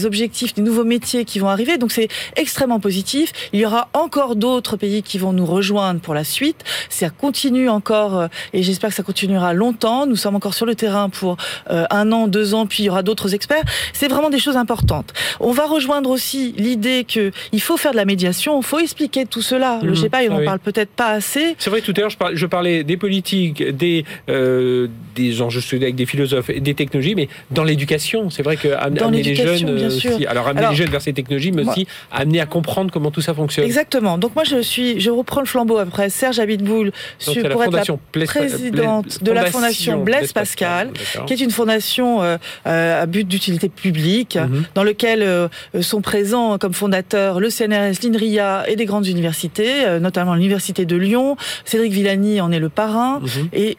objectifs, 0.04 0.52
les 0.56 0.62
nouveaux 0.62 0.84
métiers 0.84 1.24
qui 1.24 1.38
vont 1.38 1.48
arriver. 1.48 1.78
Donc 1.78 1.92
c'est 1.92 2.08
extrêmement 2.36 2.80
positif. 2.80 3.32
Il 3.52 3.60
y 3.60 3.66
aura 3.66 3.88
encore 3.94 4.36
d'autres 4.36 4.76
pays 4.76 5.02
qui 5.02 5.18
vont 5.18 5.32
nous 5.32 5.46
rejoindre 5.46 6.00
pour 6.00 6.14
la 6.14 6.24
suite. 6.24 6.64
Ça 6.88 7.10
continue 7.10 7.68
encore 7.68 8.28
et 8.52 8.62
j'espère 8.66 8.90
que 8.90 8.96
ça 8.96 9.02
continuera 9.02 9.54
longtemps. 9.54 10.06
Nous 10.06 10.16
sommes 10.16 10.36
encore 10.36 10.54
sur 10.54 10.66
le 10.66 10.74
terrain 10.74 11.08
pour 11.08 11.36
euh, 11.70 11.84
un 11.90 12.12
an, 12.12 12.28
deux 12.28 12.54
ans, 12.54 12.66
puis 12.66 12.82
il 12.82 12.86
y 12.86 12.90
aura 12.90 13.02
d'autres 13.02 13.34
experts. 13.34 13.64
C'est 13.92 14.08
vraiment 14.08 14.30
des 14.30 14.38
choses 14.38 14.56
importantes. 14.56 15.12
On 15.40 15.52
va 15.52 15.66
rejoindre 15.66 16.10
aussi 16.10 16.54
l'idée 16.56 17.04
que 17.04 17.30
il 17.52 17.60
faut 17.60 17.76
faire 17.76 17.92
de 17.92 17.96
la 17.96 18.04
médiation, 18.04 18.60
il 18.60 18.64
faut 18.64 18.78
expliquer 18.78 19.26
tout 19.26 19.42
cela. 19.42 19.80
Le 19.82 19.94
GEPA, 19.94 20.24
il 20.24 20.30
n'en 20.30 20.44
parle 20.44 20.58
peut-être 20.58 20.90
pas 20.90 21.08
assez. 21.08 21.54
C'est 21.58 21.70
vrai, 21.70 21.80
tout 21.80 21.94
à 21.96 22.00
l'heure, 22.00 22.10
je, 22.34 22.46
parlais, 22.46 22.84
des 22.84 22.96
politiques, 22.96 23.62
des, 23.62 24.04
euh, 24.28 24.88
des 25.16 25.42
enjeux 25.42 25.60
avec 25.72 25.94
des 25.94 26.06
philosophes, 26.06 26.50
et 26.50 26.60
des 26.60 26.74
technologies, 26.74 27.14
mais 27.14 27.28
dans 27.50 27.64
l'éducation, 27.64 28.30
c'est 28.30 28.42
vrai 28.42 28.56
que 28.56 28.68
amener 28.68 29.22
les 29.22 29.34
jeunes 29.34 29.74
bien 29.74 29.90
sûr. 29.90 30.18
alors 30.28 30.48
amener 30.48 30.68
les 30.70 30.76
jeunes 30.76 30.90
vers 30.90 31.02
ces 31.02 31.12
technologies, 31.12 31.52
mais 31.52 31.66
aussi 31.66 31.86
amener 32.12 32.40
à 32.40 32.46
comprendre 32.46 32.90
comment 32.92 33.10
tout 33.10 33.20
ça 33.20 33.34
fonctionne. 33.34 33.64
Exactement. 33.64 34.18
Donc 34.18 34.34
moi, 34.34 34.44
je 34.44 34.60
suis, 34.62 35.00
je 35.00 35.10
reprends 35.10 35.40
le 35.40 35.46
flambeau 35.46 35.78
après 35.78 36.10
Serge 36.10 36.38
Abitboul 36.38 36.92
pour 37.24 37.64
être 37.64 37.96
la 38.14 38.26
présidente 38.26 39.22
de 39.22 39.32
la 39.32 39.46
fondation 39.46 40.02
Blaise 40.02 40.32
Pascal, 40.32 40.90
qui 41.26 41.32
est 41.32 41.40
une 41.40 41.50
fondation 41.50 42.22
euh, 42.22 42.36
euh, 42.66 43.02
à 43.02 43.06
but 43.06 43.26
d'utilité 43.26 43.68
publique, 43.68 44.36
mhm. 44.36 44.64
dans 44.74 44.84
lequel 44.84 45.22
euh, 45.22 45.48
sont 45.80 46.00
présents 46.00 46.58
comme 46.58 46.74
fondateurs 46.74 47.40
le 47.40 47.50
CNRS, 47.50 48.02
l'INRIA 48.02 48.68
et 48.68 48.76
des 48.76 48.84
grandes 48.84 49.06
universités, 49.06 49.98
notamment 50.00 50.34
l'université 50.34 50.84
de 50.84 50.96
Lyon. 50.96 51.36
Cédric 51.64 51.92
Villani 51.92 52.40
en 52.40 52.52
est 52.52 52.58
le 52.58 52.68
parrain. 52.68 53.20
Mhm. 53.20 53.48
Et 53.52 53.76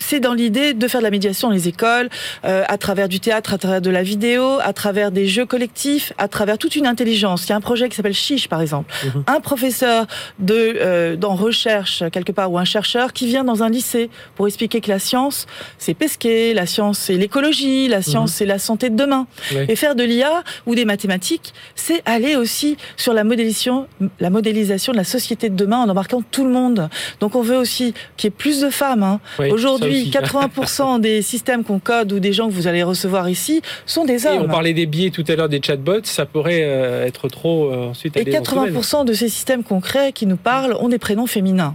c'est 0.00 0.18
dans 0.18 0.34
l'idée 0.34 0.74
de 0.74 0.88
faire 0.88 1.00
de 1.00 1.04
la 1.04 1.10
médiation 1.10 1.48
dans 1.48 1.54
les 1.54 1.68
écoles, 1.68 2.08
euh, 2.44 2.64
à 2.66 2.78
travers 2.78 3.08
du 3.08 3.20
théâtre, 3.20 3.54
à 3.54 3.58
travers 3.58 3.80
de 3.80 3.90
la 3.90 4.02
vidéo, 4.02 4.58
à 4.62 4.72
travers 4.72 5.12
des 5.12 5.26
jeux 5.26 5.46
collectifs, 5.46 6.12
à 6.18 6.26
travers 6.26 6.58
toute 6.58 6.74
une 6.74 6.86
intelligence. 6.86 7.46
Il 7.46 7.50
y 7.50 7.52
a 7.52 7.56
un 7.56 7.60
projet 7.60 7.88
qui 7.88 7.96
s'appelle 7.96 8.14
Chiche, 8.14 8.48
par 8.48 8.60
exemple. 8.60 8.92
Mhm. 9.04 9.24
Un 9.26 9.40
professeur 9.40 10.06
de 10.38 10.54
euh, 10.54 11.16
dans 11.16 11.34
recherche 11.34 12.02
quelque 12.12 12.32
part 12.32 12.50
ou 12.50 12.58
un 12.58 12.64
chercheur 12.64 13.12
qui 13.12 13.26
vient 13.26 13.44
dans 13.44 13.62
un 13.62 13.68
lycée 13.68 14.10
pour 14.34 14.46
expliquer 14.46 14.80
que 14.80 14.88
la 14.88 14.98
science 14.98 15.46
c'est 15.78 15.94
pesquer, 15.94 16.54
la 16.54 16.66
science 16.66 16.98
c'est 16.98 17.14
l'écologie, 17.14 17.88
la 17.88 18.02
science 18.02 18.30
mhm. 18.30 18.36
c'est 18.36 18.46
la 18.46 18.58
santé 18.58 18.90
de 18.90 18.96
demain. 18.96 19.26
Et 19.68 19.76
faire 19.76 19.94
de 19.94 20.02
l'IA 20.02 20.42
ou 20.66 20.74
des 20.74 20.84
mathématiques, 20.84 21.52
c'est 21.74 22.02
aller 22.06 22.36
aussi 22.36 22.76
sur 22.96 23.12
la 23.12 23.24
modélisation, 23.24 23.86
la 24.18 24.30
modélisation 24.30 24.92
de 24.92 24.96
la 24.96 25.04
société 25.04 25.50
de 25.50 25.56
demain 25.56 25.78
en 25.78 25.88
embarquant 25.88 26.22
tout 26.22 26.44
le 26.44 26.50
monde. 26.50 26.88
Donc 27.20 27.34
on 27.34 27.42
veut 27.42 27.56
aussi 27.56 27.94
qu'il 28.16 28.28
y 28.28 28.28
ait 28.28 28.36
plus 28.36 28.60
de 28.60 28.70
femmes. 28.70 29.02
Hein. 29.02 29.20
Aujourd'hui 29.50 29.89
80% 29.90 31.00
des 31.00 31.22
systèmes 31.22 31.64
qu'on 31.64 31.78
code 31.78 32.12
ou 32.12 32.20
des 32.20 32.32
gens 32.32 32.48
que 32.48 32.52
vous 32.52 32.66
allez 32.66 32.82
recevoir 32.82 33.28
ici 33.28 33.62
sont 33.86 34.04
des 34.04 34.26
hommes. 34.26 34.34
Et 34.34 34.38
on 34.38 34.48
parlait 34.48 34.72
des 34.72 34.86
biais 34.86 35.10
tout 35.10 35.24
à 35.28 35.34
l'heure 35.36 35.48
des 35.48 35.60
chatbots, 35.62 36.04
ça 36.04 36.26
pourrait 36.26 36.62
euh, 36.62 37.06
être 37.06 37.28
trop 37.28 37.70
euh, 37.70 37.90
ensuite. 37.90 38.16
Et 38.16 38.24
80% 38.24 39.04
de 39.04 39.12
ces 39.12 39.28
systèmes 39.28 39.62
qu'on 39.62 39.80
crée, 39.80 40.12
qui 40.12 40.26
nous 40.26 40.36
parlent, 40.36 40.74
ont 40.80 40.88
des 40.88 40.98
prénoms 40.98 41.26
féminins. 41.26 41.74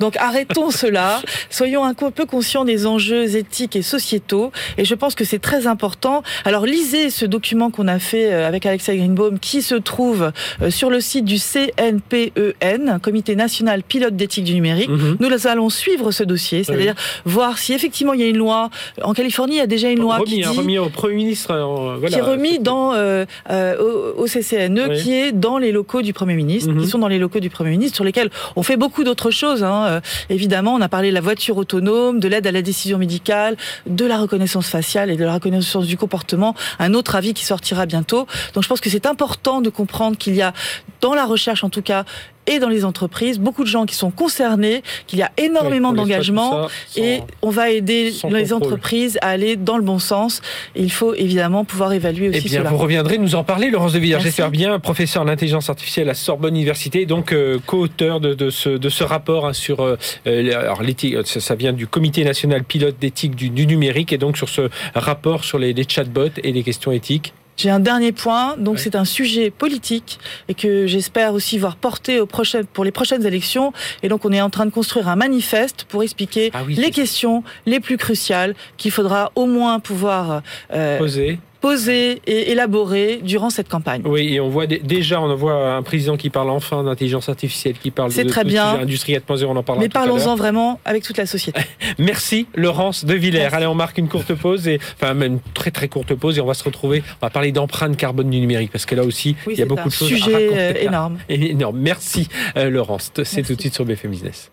Donc 0.00 0.16
arrêtons 0.16 0.70
cela, 0.82 1.20
soyons 1.50 1.84
un 1.84 1.94
peu 1.94 2.26
conscients 2.26 2.64
des 2.64 2.86
enjeux 2.86 3.36
éthiques 3.36 3.76
et 3.76 3.82
sociétaux. 3.82 4.52
Et 4.76 4.84
je 4.84 4.94
pense 4.94 5.14
que 5.14 5.24
c'est 5.24 5.38
très 5.38 5.66
important. 5.66 6.22
Alors 6.44 6.66
lisez 6.66 7.10
ce 7.10 7.24
document 7.24 7.70
qu'on 7.70 7.88
a 7.88 7.98
fait 7.98 8.32
euh, 8.32 8.46
avec 8.46 8.66
Alexa 8.66 8.94
Greenbaum, 8.94 9.38
qui 9.38 9.62
se 9.62 9.74
trouve 9.74 10.32
sur 10.68 10.90
le 10.90 11.00
site 11.00 11.24
du 11.24 11.38
CNPEN, 11.38 12.98
Comité 13.02 13.36
national 13.36 13.82
pilote 13.82 14.16
d'éthique 14.16 14.44
du 14.44 14.54
numérique. 14.54 14.88
Mhm. 14.88 15.16
Nous 15.20 15.28
allons 15.46 15.70
suivre 15.70 16.10
ce 16.10 16.24
dossier, 16.24 16.64
c'est-à-dire 16.64 16.94
voir 17.24 17.47
si 17.56 17.72
effectivement 17.72 18.12
il 18.12 18.20
y 18.20 18.24
a 18.24 18.26
une 18.26 18.36
loi. 18.36 18.68
En 19.02 19.14
Californie, 19.14 19.54
il 19.54 19.58
y 19.58 19.62
a 19.62 19.66
déjà 19.66 19.88
une 19.90 20.00
loi 20.00 20.20
qui 20.26 20.44
hein, 20.44 20.50
dit, 20.50 20.58
remis 20.58 20.78
au 20.78 20.90
Premier 20.90 21.14
ministre. 21.14 21.52
Euh, 21.52 22.06
qui 22.06 22.14
est 22.14 22.20
remis 22.20 22.58
dans, 22.58 22.92
euh, 22.92 23.24
euh, 23.50 24.12
au, 24.16 24.26
CCNE, 24.26 25.00
qui 25.00 25.14
est 25.14 25.32
dans 25.32 25.56
les 25.58 25.72
locaux 25.72 26.02
du 26.02 26.12
Premier 26.12 26.34
ministre, 26.34 26.70
qui 26.70 26.78
mhm. 26.78 26.86
sont 26.86 26.98
dans 26.98 27.08
les 27.08 27.18
locaux 27.18 27.40
du 27.40 27.48
Premier 27.48 27.70
ministre, 27.70 27.94
sur 27.94 28.04
lesquels 28.04 28.30
on 28.56 28.62
fait 28.62 28.76
beaucoup 28.76 29.04
d'autres 29.04 29.30
choses. 29.30 29.62
Hein. 29.62 30.00
Évidemment, 30.28 30.74
on 30.74 30.80
a 30.80 30.88
parlé 30.88 31.08
de 31.10 31.14
la 31.14 31.20
voiture 31.20 31.56
autonome, 31.56 32.20
de 32.20 32.28
l'aide 32.28 32.46
à 32.46 32.52
la 32.52 32.62
décision 32.62 32.98
médicale, 32.98 33.56
de 33.86 34.04
la 34.04 34.18
reconnaissance 34.18 34.68
faciale 34.68 35.10
et 35.10 35.16
de 35.16 35.24
la 35.24 35.34
reconnaissance 35.34 35.86
du 35.86 35.96
comportement. 35.96 36.54
Un 36.78 36.94
autre 36.94 37.14
avis 37.14 37.32
qui 37.32 37.44
sortira 37.44 37.86
bientôt. 37.86 38.26
Donc 38.54 38.64
je 38.64 38.68
pense 38.68 38.80
que 38.80 38.90
c'est 38.90 39.06
important 39.06 39.60
de 39.60 39.70
comprendre 39.70 40.16
qu'il 40.16 40.34
y 40.34 40.42
a, 40.42 40.52
dans 41.00 41.14
la 41.14 41.24
recherche 41.24 41.64
en 41.64 41.70
tout 41.70 41.82
cas, 41.82 42.04
et 42.48 42.58
dans 42.58 42.68
les 42.68 42.84
entreprises, 42.84 43.38
beaucoup 43.38 43.62
de 43.62 43.68
gens 43.68 43.86
qui 43.86 43.94
sont 43.94 44.10
concernés, 44.10 44.82
qu'il 45.06 45.18
y 45.18 45.22
a 45.22 45.30
énormément 45.36 45.92
d'engagement 45.92 46.68
et 46.96 47.20
on 47.42 47.50
va 47.50 47.70
aider 47.70 48.12
les 48.30 48.52
entreprises 48.52 49.18
à 49.20 49.28
aller 49.28 49.56
dans 49.56 49.76
le 49.76 49.82
bon 49.82 49.98
sens. 49.98 50.40
Et 50.74 50.82
il 50.82 50.90
faut 50.90 51.14
évidemment 51.14 51.64
pouvoir 51.64 51.92
évaluer 51.92 52.30
aussi 52.30 52.42
eh 52.44 52.48
bien, 52.48 52.62
Vous 52.64 52.76
reviendrez 52.78 53.18
nous 53.18 53.34
en 53.34 53.44
parler, 53.44 53.70
Laurence 53.70 53.92
de 53.92 53.98
Villers, 53.98 54.20
j'espère 54.20 54.50
bien, 54.50 54.78
professeur 54.78 55.24
d'intelligence 55.24 55.68
artificielle 55.68 56.08
à 56.08 56.14
Sorbonne 56.14 56.56
Université, 56.56 57.06
donc 57.06 57.32
euh, 57.32 57.58
co-auteur 57.66 58.20
de, 58.20 58.50
ce, 58.50 58.70
de 58.70 58.88
ce 58.88 59.04
rapport 59.04 59.46
hein, 59.46 59.52
sur 59.52 59.80
euh, 59.80 59.96
euh, 60.26 60.58
alors 60.58 60.82
l'éthique, 60.82 61.16
ça, 61.26 61.54
vient 61.54 61.72
du 61.72 61.86
Comité 61.86 62.24
national 62.24 62.64
pilote 62.64 62.96
d'éthique 62.98 63.34
du, 63.34 63.66
numérique 63.66 64.12
et 64.12 64.18
donc 64.18 64.38
sur 64.38 64.48
ce 64.48 64.70
rapport 64.94 65.44
sur 65.44 65.58
les 65.58 65.74
chatbots 65.86 66.38
et 66.42 66.52
les 66.52 66.62
questions 66.62 66.92
éthiques. 66.92 67.34
J'ai 67.58 67.70
un 67.70 67.80
dernier 67.80 68.12
point, 68.12 68.56
donc 68.56 68.78
c'est 68.78 68.94
un 68.94 69.04
sujet 69.04 69.50
politique 69.50 70.20
et 70.48 70.54
que 70.54 70.86
j'espère 70.86 71.34
aussi 71.34 71.58
voir 71.58 71.74
porter 71.74 72.20
aux 72.20 72.26
prochaines, 72.26 72.66
pour 72.66 72.84
les 72.84 72.92
prochaines 72.92 73.26
élections. 73.26 73.72
Et 74.04 74.08
donc 74.08 74.24
on 74.24 74.32
est 74.32 74.40
en 74.40 74.48
train 74.48 74.64
de 74.64 74.70
construire 74.70 75.08
un 75.08 75.16
manifeste 75.16 75.84
pour 75.88 76.04
expliquer 76.04 76.52
ah 76.54 76.62
les 76.68 76.92
questions 76.92 77.42
les 77.66 77.80
plus 77.80 77.96
cruciales 77.96 78.54
qu'il 78.76 78.92
faudra 78.92 79.32
au 79.34 79.46
moins 79.46 79.80
pouvoir 79.80 80.42
euh, 80.72 80.98
poser 80.98 81.40
posé 81.60 82.20
et 82.26 82.52
élaboré 82.52 83.20
durant 83.22 83.50
cette 83.50 83.68
campagne. 83.68 84.02
Oui, 84.04 84.34
et 84.34 84.40
on 84.40 84.48
voit 84.48 84.66
déjà, 84.66 85.20
on 85.20 85.34
voit 85.34 85.74
un 85.74 85.82
président 85.82 86.16
qui 86.16 86.30
parle 86.30 86.50
enfin 86.50 86.84
d'intelligence 86.84 87.28
artificielle, 87.28 87.74
qui 87.74 87.90
parle 87.90 88.12
de, 88.12 88.22
très 88.24 88.44
bien. 88.44 88.78
industrie 88.80 89.14
4.0, 89.14 89.46
on 89.46 89.56
en 89.56 89.62
parlera 89.62 89.84
Mais 89.84 89.88
parlons-en 89.88 90.36
vraiment 90.36 90.80
avec 90.84 91.02
toute 91.02 91.16
la 91.16 91.26
société. 91.26 91.60
Merci 91.98 92.46
Laurence 92.54 93.04
de 93.04 93.14
Villers. 93.14 93.52
Allez, 93.52 93.66
on 93.66 93.74
marque 93.74 93.98
une 93.98 94.08
courte 94.08 94.34
pause, 94.34 94.68
et, 94.68 94.78
enfin 95.00 95.14
même 95.14 95.34
une 95.34 95.40
très 95.54 95.70
très 95.70 95.88
courte 95.88 96.14
pause, 96.14 96.38
et 96.38 96.40
on 96.40 96.46
va 96.46 96.54
se 96.54 96.64
retrouver, 96.64 97.02
on 97.20 97.26
va 97.26 97.30
parler 97.30 97.52
d'empreinte 97.52 97.96
carbone 97.96 98.30
du 98.30 98.40
numérique, 98.40 98.70
parce 98.70 98.86
que 98.86 98.94
là 98.94 99.04
aussi, 99.04 99.36
il 99.48 99.58
y 99.58 99.62
a 99.62 99.66
beaucoup 99.66 99.88
de 99.88 99.94
choses 99.94 100.08
sujet 100.08 100.34
à 100.34 100.38
raconter. 100.38 100.58
Euh, 100.58 100.74
énorme. 100.80 101.18
énorme. 101.28 101.78
Merci 101.78 102.28
euh, 102.56 102.70
Laurence. 102.70 103.12
C'est 103.24 103.42
tout 103.42 103.54
de 103.54 103.60
suite 103.60 103.74
sur 103.74 103.84
BFM 103.84 104.10
Business. 104.10 104.50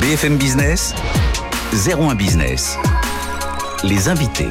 BFM 0.00 0.36
Business, 0.36 0.94
01 1.72 2.14
Business. 2.14 2.78
Les 3.84 4.08
invités. 4.08 4.48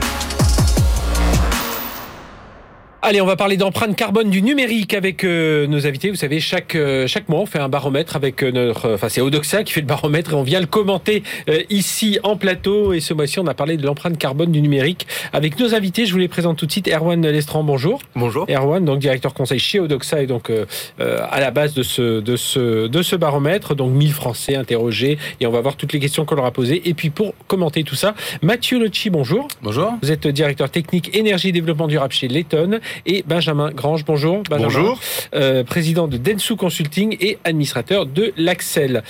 Allez, 3.08 3.22
on 3.22 3.28
va 3.28 3.36
parler 3.36 3.56
d'empreinte 3.56 3.96
carbone 3.96 4.32
du 4.32 4.42
numérique 4.42 4.96
avec 4.96 5.24
euh, 5.24 5.68
nos 5.68 5.86
invités. 5.86 6.10
Vous 6.10 6.16
savez, 6.16 6.40
chaque 6.40 6.74
euh, 6.74 7.06
chaque 7.06 7.30
mois, 7.30 7.42
on 7.42 7.46
fait 7.46 7.60
un 7.60 7.70
baromètre 7.70 8.16
avec 8.16 8.42
euh, 8.42 8.50
notre. 8.50 8.96
Enfin, 8.96 9.10
c'est 9.10 9.22
Odoxa 9.22 9.64
qui 9.64 9.74
fait 9.74 9.82
le 9.82 9.86
baromètre 9.86 10.32
et 10.32 10.34
on 10.34 10.42
vient 10.42 10.60
le 10.60 10.66
commenter 10.66 11.22
ici 11.70 12.18
en 12.24 12.36
plateau. 12.36 12.94
Et 12.94 13.02
ce 13.02 13.14
mois-ci, 13.14 13.38
on 13.38 13.46
a 13.46 13.54
parlé 13.54 13.78
de 13.78 13.86
l'empreinte 13.86 14.18
carbone 14.18 14.52
du 14.52 14.60
numérique 14.60 15.06
avec 15.34 15.60
nos 15.60 15.76
invités. 15.76 16.08
Je 16.08 16.14
vous 16.14 16.18
les 16.18 16.28
présente 16.28 16.58
tout 16.58 16.66
de 16.66 16.72
suite. 16.72 16.88
Erwan 16.88 17.22
Lestrand, 17.22 17.64
bonjour. 17.64 18.02
Bonjour. 18.16 18.48
Erwan, 18.50 18.84
donc 18.84 18.98
directeur 18.98 19.36
conseil 19.36 19.60
chez 19.60 19.80
Odoxa 19.80 20.24
et 20.24 20.26
donc 20.26 20.52
à 20.98 21.40
la 21.40 21.52
base 21.52 21.76
de 21.76 21.84
ce 21.84 22.22
de 22.22 22.36
ce 22.36 22.88
de 22.88 23.02
ce 23.04 23.16
baromètre. 23.16 23.76
Donc 23.76 23.92
1000 23.92 24.14
Français 24.14 24.56
interrogés 24.56 25.20
et 25.40 25.46
on 25.46 25.52
va 25.52 25.62
voir 25.62 25.76
toutes 25.76 25.94
les 25.94 26.00
questions 26.00 26.26
qu'on 26.26 26.36
leur 26.36 26.46
a 26.46 26.52
posées. 26.52 26.82
Et 26.90 26.96
puis 26.96 27.12
pour 27.12 27.36
commenter 27.46 27.84
tout 27.84 27.94
ça, 27.94 28.16
Mathieu 28.42 28.80
Locci, 28.80 29.12
bonjour. 29.12 29.48
Bonjour. 29.62 29.94
Vous 30.02 30.12
êtes 30.12 30.26
directeur 30.26 30.72
technique 30.72 31.16
énergie 31.16 31.50
et 31.50 31.52
développement 31.52 31.88
durable 31.88 32.12
chez 32.12 32.28
Letton 32.28 32.80
et 33.06 33.24
Benjamin 33.28 33.72
Grange. 33.72 34.06
Bonjour. 34.06 34.44
bonjour. 34.50 35.00
Euh, 35.34 35.64
président 35.64 36.08
de 36.08 36.18
Densu 36.18 36.56
Consulting 36.56 37.18
et 37.20 37.38
administrateur 37.44 38.06
de 38.06 38.34
l'Axel. 38.38 39.04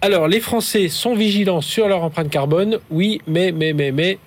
Alors, 0.00 0.28
les 0.28 0.40
Français 0.40 0.88
sont 0.88 1.14
vigilants 1.14 1.60
sur 1.60 1.88
leur 1.88 2.02
empreinte 2.02 2.30
carbone. 2.30 2.78
Oui, 2.90 3.20
mais, 3.26 3.52
mais, 3.52 3.72
mais, 3.72 3.92
mais. 3.92 4.18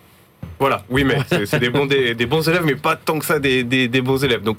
Voilà, 0.59 0.83
oui, 0.89 1.03
mais 1.03 1.17
c'est 1.45 1.59
des 1.59 1.69
bons, 1.69 1.85
des, 1.85 2.13
bons 2.25 2.47
élèves, 2.47 2.63
mais 2.65 2.75
pas 2.75 2.95
tant 2.95 3.19
que 3.19 3.25
ça 3.25 3.39
des, 3.39 3.63
des, 3.63 3.87
des 3.87 4.01
bons 4.01 4.23
élèves. 4.23 4.41
Donc, 4.41 4.57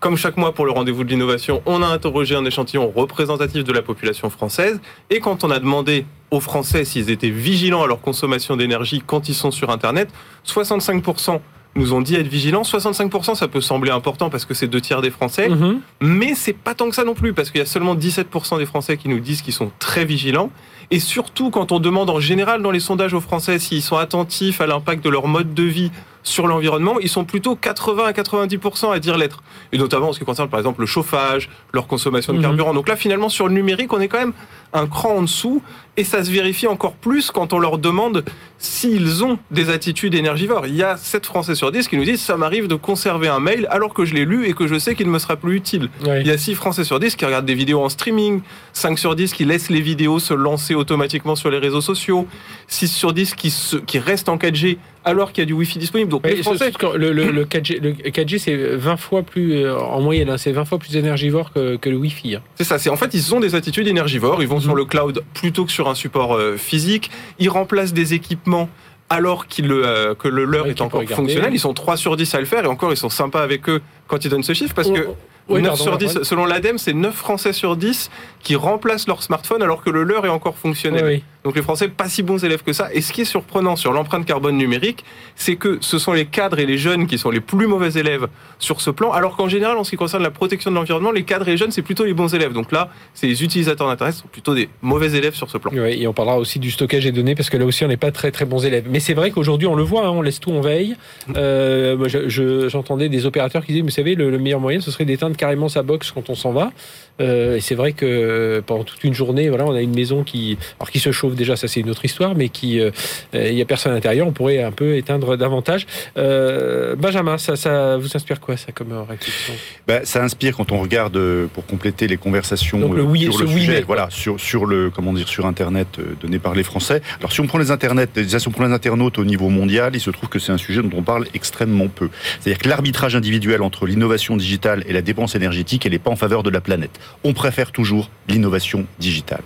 comme 0.00 0.16
chaque 0.16 0.36
mois 0.36 0.52
pour 0.52 0.64
le 0.64 0.70
rendez-vous 0.70 1.02
de 1.02 1.10
l'innovation, 1.10 1.60
on 1.66 1.82
a 1.82 1.86
interrogé 1.86 2.36
un 2.36 2.44
échantillon 2.44 2.92
représentatif 2.94 3.64
de 3.64 3.72
la 3.72 3.82
population 3.82 4.30
française. 4.30 4.80
Et 5.10 5.18
quand 5.18 5.42
on 5.42 5.50
a 5.50 5.58
demandé 5.58 6.06
aux 6.30 6.38
Français 6.40 6.84
s'ils 6.84 7.10
étaient 7.10 7.30
vigilants 7.30 7.82
à 7.82 7.86
leur 7.88 8.00
consommation 8.00 8.56
d'énergie 8.56 9.02
quand 9.04 9.28
ils 9.28 9.34
sont 9.34 9.50
sur 9.50 9.70
Internet, 9.70 10.08
65% 10.46 11.40
nous 11.74 11.92
ont 11.92 12.00
dit 12.00 12.16
être 12.16 12.28
vigilants. 12.28 12.62
65%, 12.62 13.34
ça 13.34 13.48
peut 13.48 13.60
sembler 13.60 13.90
important 13.90 14.30
parce 14.30 14.44
que 14.44 14.54
c'est 14.54 14.66
deux 14.66 14.80
tiers 14.80 15.00
des 15.00 15.10
Français, 15.10 15.48
mhm. 15.48 15.80
mais 16.00 16.34
c'est 16.34 16.52
pas 16.52 16.74
tant 16.74 16.88
que 16.88 16.94
ça 16.94 17.04
non 17.04 17.14
plus 17.14 17.32
parce 17.32 17.50
qu'il 17.50 17.60
y 17.60 17.62
a 17.62 17.66
seulement 17.66 17.94
17% 17.94 18.58
des 18.58 18.66
Français 18.66 18.96
qui 18.96 19.08
nous 19.08 19.20
disent 19.20 19.42
qu'ils 19.42 19.54
sont 19.54 19.70
très 19.78 20.04
vigilants. 20.04 20.50
Et 20.90 21.00
surtout, 21.00 21.50
quand 21.50 21.72
on 21.72 21.80
demande 21.80 22.10
en 22.10 22.20
général 22.20 22.62
dans 22.62 22.70
les 22.70 22.80
sondages 22.80 23.14
aux 23.14 23.20
Français 23.20 23.58
s'ils 23.58 23.82
sont 23.82 23.96
attentifs 23.96 24.60
à 24.60 24.66
l'impact 24.66 25.04
de 25.04 25.10
leur 25.10 25.28
mode 25.28 25.54
de 25.54 25.62
vie 25.62 25.90
sur 26.28 26.46
l'environnement, 26.46 26.98
ils 27.00 27.08
sont 27.08 27.24
plutôt 27.24 27.56
80 27.56 28.04
à 28.04 28.12
90% 28.12 28.92
à 28.92 28.98
dire 28.98 29.16
l'être. 29.18 29.42
Et 29.72 29.78
notamment 29.78 30.10
en 30.10 30.12
ce 30.12 30.18
qui 30.18 30.24
concerne 30.24 30.48
par 30.48 30.60
exemple 30.60 30.80
le 30.80 30.86
chauffage, 30.86 31.48
leur 31.72 31.86
consommation 31.86 32.32
de 32.32 32.38
Mhm. 32.38 32.44
carburant. 32.44 32.74
Donc 32.74 32.88
là, 32.88 32.96
finalement, 32.96 33.28
sur 33.28 33.48
le 33.48 33.54
numérique, 33.54 33.92
on 33.92 34.00
est 34.00 34.08
quand 34.08 34.18
même 34.18 34.32
un 34.72 34.86
cran 34.86 35.16
en 35.16 35.22
dessous. 35.22 35.62
Et 35.96 36.04
ça 36.04 36.22
se 36.22 36.30
vérifie 36.30 36.68
encore 36.68 36.92
plus 36.92 37.32
quand 37.32 37.52
on 37.52 37.58
leur 37.58 37.76
demande 37.78 38.22
s'ils 38.58 39.24
ont 39.24 39.38
des 39.50 39.68
attitudes 39.70 40.14
énergivores. 40.14 40.66
Il 40.66 40.76
y 40.76 40.82
a 40.84 40.96
7 40.96 41.26
Français 41.26 41.56
sur 41.56 41.72
10 41.72 41.88
qui 41.88 41.96
nous 41.96 42.04
disent 42.04 42.20
ça 42.22 42.36
m'arrive 42.36 42.68
de 42.68 42.76
conserver 42.76 43.26
un 43.28 43.40
mail 43.40 43.66
alors 43.70 43.92
que 43.94 44.04
je 44.04 44.14
l'ai 44.14 44.24
lu 44.24 44.46
et 44.48 44.52
que 44.52 44.68
je 44.68 44.78
sais 44.78 44.94
qu'il 44.94 45.06
ne 45.08 45.12
me 45.12 45.18
sera 45.18 45.34
plus 45.36 45.56
utile. 45.56 45.88
Il 46.20 46.26
y 46.26 46.30
a 46.30 46.38
6 46.38 46.54
Français 46.54 46.84
sur 46.84 47.00
10 47.00 47.16
qui 47.16 47.24
regardent 47.24 47.46
des 47.46 47.54
vidéos 47.54 47.82
en 47.82 47.88
streaming, 47.88 48.42
5 48.74 48.96
sur 48.98 49.16
10 49.16 49.32
qui 49.34 49.44
laissent 49.44 49.70
les 49.70 49.80
vidéos 49.80 50.20
se 50.20 50.34
lancer 50.34 50.74
automatiquement 50.76 51.34
sur 51.34 51.50
les 51.50 51.58
réseaux 51.58 51.80
sociaux, 51.80 52.28
6 52.68 52.88
sur 52.88 53.12
10 53.12 53.34
qui, 53.34 53.50
se- 53.50 53.76
qui 53.76 53.98
restent 53.98 54.28
en 54.28 54.36
4G 54.38 54.78
alors 55.08 55.32
qu'il 55.32 55.42
y 55.42 55.44
a 55.44 55.46
du 55.46 55.52
Wi-Fi 55.52 55.78
disponible. 55.78 56.10
Donc 56.10 56.26
les 56.26 56.42
Français, 56.42 56.70
le, 56.96 57.12
le- 57.12 57.30
le 57.30 57.44
4G, 57.44 57.80
le 57.80 57.92
4G, 57.92 58.38
c'est 58.38 58.56
20 58.56 58.96
fois 58.96 59.22
plus, 59.22 59.64
euh, 59.64 59.76
en 59.78 60.00
moyenne, 60.00 60.30
hein, 60.30 60.38
c'est 60.38 60.52
20 60.52 60.64
fois 60.64 60.78
plus 60.78 60.96
énergivore 60.96 61.52
que, 61.52 61.76
que 61.76 61.88
le 61.90 61.96
Wi-Fi. 61.96 62.36
hein. 62.36 62.42
c'est 62.56 62.64
ça. 62.64 62.78
C'est 62.78 62.90
en 62.90 62.96
fait 62.96 63.12
ils 63.14 63.34
ont 63.34 63.40
des 63.40 63.54
attitudes 63.54 63.88
énergivores. 63.88 64.42
Ils 64.42 64.48
vont 64.48 64.60
sur 64.60 64.74
le 64.74 64.84
cloud 64.84 65.22
plutôt 65.34 65.64
que 65.64 65.72
sur 65.72 65.88
un 65.88 65.94
support 65.94 66.34
euh, 66.36 66.56
physique. 66.56 67.10
Ils 67.38 67.48
remplacent 67.50 67.92
des 67.94 68.14
équipements 68.14 68.68
alors 69.10 69.46
euh, 69.60 70.14
que 70.14 70.28
le 70.28 70.44
leur 70.44 70.64
Ouais, 70.64 70.70
est 70.70 70.80
encore 70.82 71.02
fonctionnel. 71.02 71.50
Ils 71.54 71.60
sont 71.60 71.72
3 71.72 71.96
sur 71.96 72.16
10 72.16 72.34
à 72.34 72.40
le 72.40 72.46
faire 72.46 72.64
et 72.64 72.68
encore 72.68 72.92
ils 72.92 72.96
sont 72.96 73.08
sympas 73.08 73.42
avec 73.42 73.68
eux 73.68 73.80
quand 74.06 74.24
ils 74.24 74.30
donnent 74.30 74.42
ce 74.42 74.52
chiffre 74.52 74.74
parce 74.74 74.90
que 74.90 75.06
oui, 75.48 75.62
9 75.62 75.68
pardon, 75.70 75.82
sur 75.82 75.98
10, 75.98 76.06
Antoine. 76.10 76.24
selon 76.24 76.44
l'ADEME, 76.46 76.78
c'est 76.78 76.92
9 76.94 77.14
Français 77.14 77.52
sur 77.52 77.76
10 77.76 78.10
qui 78.42 78.56
remplacent 78.56 79.06
leur 79.08 79.22
smartphone 79.22 79.62
alors 79.62 79.82
que 79.82 79.90
le 79.90 80.02
leur 80.02 80.24
est 80.26 80.28
encore 80.30 80.56
fonctionnel. 80.58 81.04
Oui. 81.04 81.24
Donc 81.44 81.54
les 81.56 81.62
Français, 81.62 81.88
pas 81.88 82.08
si 82.08 82.22
bons 82.22 82.44
élèves 82.44 82.62
que 82.62 82.72
ça. 82.72 82.88
Et 82.92 83.00
ce 83.00 83.12
qui 83.12 83.22
est 83.22 83.24
surprenant 83.24 83.76
sur 83.76 83.92
l'empreinte 83.92 84.26
carbone 84.26 84.56
numérique, 84.58 85.04
c'est 85.36 85.56
que 85.56 85.78
ce 85.80 85.98
sont 85.98 86.12
les 86.12 86.26
cadres 86.26 86.58
et 86.58 86.66
les 86.66 86.76
jeunes 86.76 87.06
qui 87.06 87.16
sont 87.16 87.30
les 87.30 87.40
plus 87.40 87.66
mauvais 87.66 87.92
élèves 87.98 88.26
sur 88.58 88.80
ce 88.80 88.90
plan, 88.90 89.12
alors 89.12 89.36
qu'en 89.36 89.48
général, 89.48 89.78
en 89.78 89.84
ce 89.84 89.90
qui 89.90 89.96
concerne 89.96 90.22
la 90.22 90.30
protection 90.30 90.70
de 90.70 90.76
l'environnement, 90.76 91.10
les 91.12 91.22
cadres 91.22 91.48
et 91.48 91.52
les 91.52 91.56
jeunes, 91.56 91.70
c'est 91.70 91.80
plutôt 91.82 92.04
les 92.04 92.12
bons 92.12 92.34
élèves. 92.34 92.52
Donc 92.52 92.70
là, 92.72 92.90
c'est 93.14 93.28
les 93.28 93.42
utilisateurs 93.44 93.86
d'Internet 93.88 94.16
sont 94.16 94.26
plutôt 94.28 94.54
des 94.54 94.68
mauvais 94.82 95.12
élèves 95.16 95.34
sur 95.34 95.48
ce 95.48 95.56
plan. 95.58 95.70
Et 95.72 96.06
on 96.06 96.12
parlera 96.12 96.36
aussi 96.38 96.58
du 96.58 96.70
stockage 96.70 97.04
des 97.04 97.12
données 97.12 97.34
parce 97.36 97.48
que 97.48 97.56
là 97.56 97.64
aussi 97.64 97.84
on 97.84 97.88
n'est 97.88 97.96
pas 97.96 98.10
très 98.10 98.30
très 98.30 98.44
bons 98.44 98.64
élèves. 98.66 98.84
Mais 98.90 99.00
c'est 99.00 99.14
vrai 99.14 99.30
qu'aujourd'hui 99.30 99.68
on 99.68 99.74
le 99.76 99.84
voit, 99.84 100.06
hein, 100.06 100.10
on 100.10 100.20
laisse 100.22 100.40
tout 100.40 100.52
en 100.52 100.60
veille. 100.60 100.96
Euh, 101.36 101.96
moi, 101.96 102.08
je- 102.08 102.28
je- 102.28 102.68
j'entendais 102.68 103.08
des 103.08 103.24
opérateurs 103.26 103.64
qui 103.64 103.72
disaient, 103.72 103.82
vous 103.84 103.90
savez, 103.90 104.14
le, 104.16 104.30
le 104.30 104.38
meilleur 104.38 104.60
moyen 104.60 104.80
ce 104.80 104.90
serait 104.90 105.04
d'éteindre 105.04 105.36
carrément 105.38 105.70
sa 105.70 105.82
box 105.82 106.10
quand 106.12 106.28
on 106.28 106.34
s'en 106.34 106.52
va. 106.52 106.72
Euh, 107.20 107.56
et 107.56 107.60
c'est 107.60 107.74
vrai 107.74 107.94
que 107.94 108.06
euh, 108.06 108.60
pendant 108.64 108.84
toute 108.84 109.02
une 109.02 109.12
journée, 109.14 109.48
voilà, 109.48 109.64
on 109.66 109.72
a 109.74 109.80
une 109.80 109.94
maison 109.94 110.22
qui, 110.22 110.56
alors 110.78 110.88
qui 110.90 111.00
se 111.00 111.10
chauffe 111.10 111.34
déjà, 111.34 111.56
ça 111.56 111.66
c'est 111.66 111.80
une 111.80 111.90
autre 111.90 112.04
histoire, 112.04 112.36
mais 112.36 112.48
qui, 112.48 112.78
euh, 112.78 112.90
euh, 113.34 113.48
il 113.48 113.56
y 113.58 113.62
a 113.62 113.64
personne 113.64 113.90
à 113.90 113.96
l'intérieur, 113.96 114.28
on 114.28 114.32
pourrait 114.32 114.62
un 114.62 114.70
peu 114.70 114.94
éteindre 114.96 115.36
davantage. 115.36 115.84
Euh, 116.16 116.94
Benjamin, 116.94 117.36
ça, 117.36 117.56
ça 117.56 117.96
vous 117.96 118.16
inspire 118.16 118.38
quoi 118.38 118.56
ça 118.56 118.70
comme 118.70 118.92
euh, 118.92 119.02
réflexion? 119.02 119.54
Bah, 119.88 120.00
ça 120.04 120.22
inspire 120.22 120.56
quand 120.56 120.70
on 120.70 120.78
regarde, 120.80 121.16
euh, 121.16 121.46
pour 121.52 121.66
compléter 121.66 122.06
les 122.06 122.18
conversations 122.18 122.78
Donc, 122.78 122.94
le 122.94 123.00
euh, 123.02 123.04
oui- 123.04 123.22
sur 123.32 123.38
le 123.40 123.46
sujet, 123.48 123.80
voilà, 123.84 124.06
sur, 124.10 124.38
sur 124.38 124.64
le 124.66 124.90
comment 124.90 125.12
dire 125.12 125.26
sur 125.28 125.46
Internet 125.46 125.88
euh, 125.98 126.14
donné 126.20 126.38
par 126.38 126.54
les 126.54 126.62
Français. 126.62 127.02
Alors 127.18 127.32
si 127.32 127.40
on 127.40 127.46
prend 127.48 127.58
les 127.58 127.72
Internet, 127.72 128.10
si 128.28 128.46
on 128.48 128.50
prend 128.52 128.64
les 128.64 128.72
internautes 128.72 129.18
au 129.18 129.24
niveau 129.24 129.48
mondial, 129.48 129.90
il 129.94 130.00
se 130.00 130.10
trouve 130.10 130.28
que 130.28 130.38
c'est 130.38 130.52
un 130.52 130.58
sujet 130.58 130.82
dont 130.82 130.96
on 130.96 131.02
parle 131.02 131.26
extrêmement 131.34 131.88
peu. 131.88 132.10
C'est-à-dire 132.40 132.62
que 132.62 132.68
l'arbitrage 132.68 133.16
individuel 133.16 133.62
entre 133.62 133.86
l'innovation 133.86 134.36
digitale 134.36 134.84
et 134.86 134.92
la 134.92 135.02
dépense 135.02 135.27
énergétique, 135.34 135.86
elle 135.86 135.92
n'est 135.92 135.98
pas 135.98 136.10
en 136.10 136.16
faveur 136.16 136.42
de 136.42 136.50
la 136.50 136.60
planète. 136.60 136.98
On 137.24 137.32
préfère 137.32 137.72
toujours 137.72 138.10
l'innovation 138.28 138.86
digitale. 138.98 139.42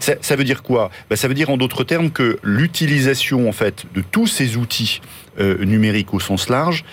Ça, 0.00 0.36
veut 0.36 0.44
dire 0.44 0.62
quoi? 0.62 0.90
Bah, 1.10 1.16
Ça 1.16 1.28
veut 1.28 1.34
dire 1.34 1.50
en 1.50 1.56
d'autres 1.56 1.84
termes 1.84 2.10
que 2.10 2.38
l'utilisation 2.42 3.48
en 3.48 3.52
fait 3.52 3.84
de 3.94 4.02
tous 4.02 4.26
ces 4.26 4.56
outils 4.56 5.00
euh, 5.40 5.64
numériques 5.64 6.14
au 6.14 6.20
sens 6.20 6.48
large 6.48 6.84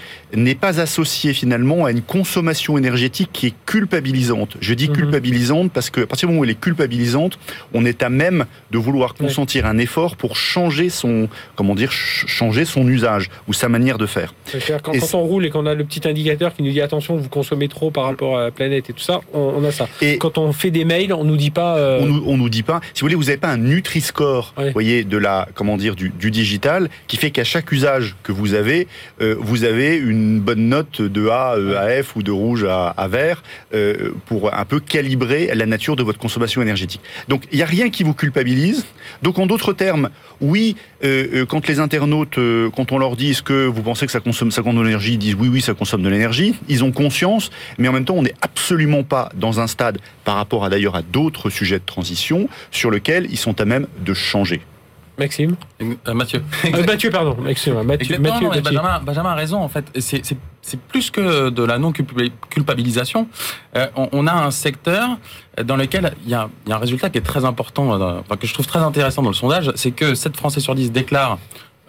n'est 0.43 0.55
pas 0.55 0.79
associée 0.79 1.33
finalement 1.33 1.85
à 1.85 1.91
une 1.91 2.01
consommation 2.01 2.77
énergétique 2.77 3.29
qui 3.33 3.47
est 3.47 3.53
culpabilisante. 3.65 4.57
Je 4.61 4.73
dis 4.73 4.89
Mhm. 4.89 4.95
culpabilisante 4.95 5.71
parce 5.71 5.89
que 5.89 6.01
à 6.01 6.05
partir 6.07 6.27
du 6.27 6.33
moment 6.33 6.41
où 6.41 6.43
elle 6.45 6.51
est 6.51 6.59
culpabilisante, 6.59 7.37
on 7.73 7.85
est 7.85 8.01
à 8.03 8.09
même 8.09 8.45
de 8.71 8.77
vouloir 8.77 9.13
consentir 9.13 9.65
un 9.65 9.77
effort 9.77 10.15
pour 10.15 10.35
changer 10.35 10.89
son 10.89 11.29
comment 11.55 11.75
dire 11.75 11.91
ch- 11.91 12.25
changer 12.27 12.65
son 12.65 12.87
usage 12.87 13.29
ou 13.47 13.53
sa 13.53 13.69
manière 13.69 13.97
de 13.97 14.05
faire. 14.05 14.33
Quand, 14.83 14.93
Et 14.93 14.99
quand 14.99 15.13
on 15.15 15.21
roule 15.21 15.45
et 15.45 15.49
qu'on 15.49 15.65
a 15.65 15.73
le 15.73 15.83
petit 15.85 16.07
indicateur 16.07 16.53
qui 16.55 16.63
nous 16.63 16.71
dit 16.71 16.81
attention, 16.81 17.15
vous 17.17 17.29
consommez 17.29 17.67
trop 17.67 17.91
par 17.91 18.05
rapport 18.05 18.37
à 18.37 18.43
la 18.45 18.51
planète 18.51 18.89
et 18.89 18.93
tout 18.93 18.99
ça, 18.99 19.21
on, 19.33 19.53
on 19.57 19.63
a 19.63 19.71
ça. 19.71 19.87
Et 20.01 20.17
Quand 20.17 20.37
on 20.37 20.51
fait 20.53 20.71
des 20.71 20.85
mails, 20.85 21.13
on 21.13 21.23
nous 21.23 21.37
dit 21.37 21.51
pas. 21.51 21.77
euh, 21.77 21.99
on 22.01 22.05
nous, 22.05 22.23
on 22.25 22.37
nous 22.37 22.49
dit 22.49 22.63
pas, 22.63 22.81
si 22.93 23.01
vous 23.01 23.05
voulez, 23.05 23.15
vous 23.15 23.23
n'avez 23.25 23.37
pas 23.37 23.49
un 23.49 23.57
Nutri-Score, 23.57 24.53
Ouais. 24.57 24.71
voyez, 24.71 25.03
de 25.03 25.17
la, 25.17 25.47
comment 25.53 25.77
dire, 25.77 25.95
du, 25.95 26.09
du 26.09 26.31
digital, 26.31 26.89
qui 27.07 27.17
fait 27.17 27.31
qu'à 27.31 27.43
chaque 27.43 27.71
usage 27.71 28.15
que 28.23 28.31
vous 28.31 28.53
avez, 28.53 28.87
euh, 29.21 29.35
vous 29.39 29.63
avez 29.63 29.95
une 29.95 30.24
bonne 30.39 30.69
note 30.69 31.01
de 31.01 31.27
A 31.27 31.55
euh, 31.55 31.77
à 31.77 32.03
F 32.03 32.15
ou 32.15 32.23
de 32.23 32.31
rouge 32.31 32.63
à, 32.63 32.87
à 32.89 33.07
vert 33.07 33.43
euh, 33.73 34.11
pour 34.25 34.53
un 34.53 34.65
peu 34.65 34.79
calibrer 34.79 35.51
la 35.53 35.65
nature 35.65 35.95
de 35.95 36.03
votre 36.03 36.19
consommation 36.19 36.61
énergétique. 36.61 37.01
Donc, 37.27 37.43
il 37.51 37.57
n'y 37.57 37.63
a 37.63 37.67
rien 37.67 37.89
qui 37.89 38.03
vous 38.03 38.13
culpabilise. 38.13 38.85
Donc, 39.21 39.39
en 39.39 39.45
d'autres 39.45 39.73
termes, 39.73 40.09
oui, 40.41 40.75
euh, 41.03 41.45
quand 41.45 41.67
les 41.67 41.79
internautes, 41.79 42.37
euh, 42.37 42.69
quand 42.75 42.91
on 42.91 42.97
leur 42.97 43.15
dit 43.15 43.31
est-ce 43.31 43.43
que 43.43 43.65
vous 43.65 43.81
pensez 43.81 44.05
que 44.05 44.11
ça 44.11 44.19
consomme 44.19 44.51
50 44.51 44.75
de 44.75 44.81
l'énergie, 44.81 45.13
ils 45.13 45.17
disent 45.17 45.35
oui, 45.35 45.47
oui, 45.47 45.61
ça 45.61 45.73
consomme 45.73 46.03
de 46.03 46.09
l'énergie. 46.09 46.55
Ils 46.67 46.83
ont 46.83 46.91
conscience, 46.91 47.51
mais 47.77 47.87
en 47.87 47.93
même 47.93 48.05
temps, 48.05 48.15
on 48.15 48.23
n'est 48.23 48.35
absolument 48.41 49.03
pas 49.03 49.29
dans 49.35 49.59
un 49.59 49.67
stade 49.67 49.99
par 50.23 50.35
rapport 50.35 50.65
à 50.65 50.69
d'ailleurs 50.69 50.95
à 50.95 51.01
d'autres 51.01 51.49
sujets 51.49 51.79
de 51.79 51.85
transition 51.85 52.49
sur 52.71 52.91
lequel 52.91 53.27
ils 53.29 53.37
sont 53.37 53.59
à 53.61 53.65
même 53.65 53.87
de 54.03 54.13
changer. 54.13 54.61
Maxime 55.17 55.55
Euh, 55.81 56.13
Mathieu. 56.13 56.43
Euh, 56.65 56.85
Mathieu, 56.85 57.09
pardon. 57.09 57.37
Excusez-moi. 57.47 57.83
Mathieu, 57.83 58.17
Mathieu, 58.19 58.33
non, 58.33 58.39
mais 58.51 58.61
Mathieu. 58.61 58.61
Benjamin, 58.79 58.99
Benjamin 58.99 59.29
a 59.31 59.35
raison 59.35 59.61
en 59.61 59.69
fait. 59.69 59.85
C'est- 59.99 60.25
C'est 60.25 60.37
c'est 60.61 60.79
plus 60.79 61.11
que 61.11 61.49
de 61.49 61.63
la 61.63 61.77
non-culpabilisation. 61.77 63.27
Euh, 63.75 63.87
on, 63.95 64.09
on 64.11 64.27
a 64.27 64.33
un 64.33 64.49
secteur 64.51 65.09
dans 65.63 65.75
lequel 65.75 66.13
il 66.23 66.31
y 66.31 66.33
a, 66.33 66.49
il 66.65 66.69
y 66.69 66.73
a 66.73 66.75
un 66.75 66.79
résultat 66.79 67.09
qui 67.11 67.19
est 67.19 67.21
très 67.21 67.45
important, 67.45 67.93
euh, 68.01 68.19
enfin, 68.21 68.35
que 68.35 68.47
je 68.47 68.53
trouve 68.53 68.65
très 68.65 68.79
intéressant 68.79 69.21
dans 69.21 69.29
le 69.29 69.35
sondage, 69.35 69.71
c'est 69.75 69.91
que 69.91 70.15
7 70.15 70.35
Français 70.35 70.59
sur 70.59 70.73
10 70.75 70.91
déclarent 70.91 71.37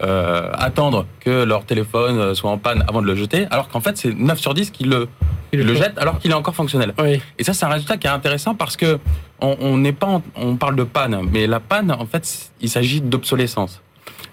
euh, 0.03 0.49
attendre 0.53 1.05
que 1.19 1.43
leur 1.43 1.65
téléphone 1.65 2.17
euh, 2.19 2.33
soit 2.35 2.51
en 2.51 2.57
panne 2.57 2.83
avant 2.87 3.01
de 3.01 3.07
le 3.07 3.15
jeter, 3.15 3.47
alors 3.51 3.67
qu'en 3.69 3.79
fait 3.81 3.97
c'est 3.97 4.13
9 4.13 4.37
sur 4.39 4.53
10 4.53 4.69
qui 4.71 4.83
le, 4.83 5.07
le 5.53 5.73
jettent 5.75 5.97
alors 5.97 6.19
qu'il 6.19 6.29
est 6.31 6.35
encore 6.35 6.55
fonctionnel. 6.55 6.93
Oui. 7.01 7.19
Et 7.39 7.43
ça, 7.43 7.53
c'est 7.53 7.65
un 7.65 7.69
résultat 7.69 7.97
qui 7.97 8.05
est 8.07 8.11
intéressant 8.11 8.53
parce 8.53 8.77
que 8.77 8.99
on 9.41 9.55
on 9.59 9.77
n'est 9.77 9.93
pas, 9.93 10.07
en- 10.07 10.23
on 10.35 10.55
parle 10.55 10.75
de 10.75 10.83
panne, 10.83 11.19
mais 11.31 11.47
la 11.47 11.59
panne, 11.59 11.91
en 11.91 12.05
fait, 12.05 12.51
il 12.61 12.69
s'agit 12.69 13.01
d'obsolescence. 13.01 13.81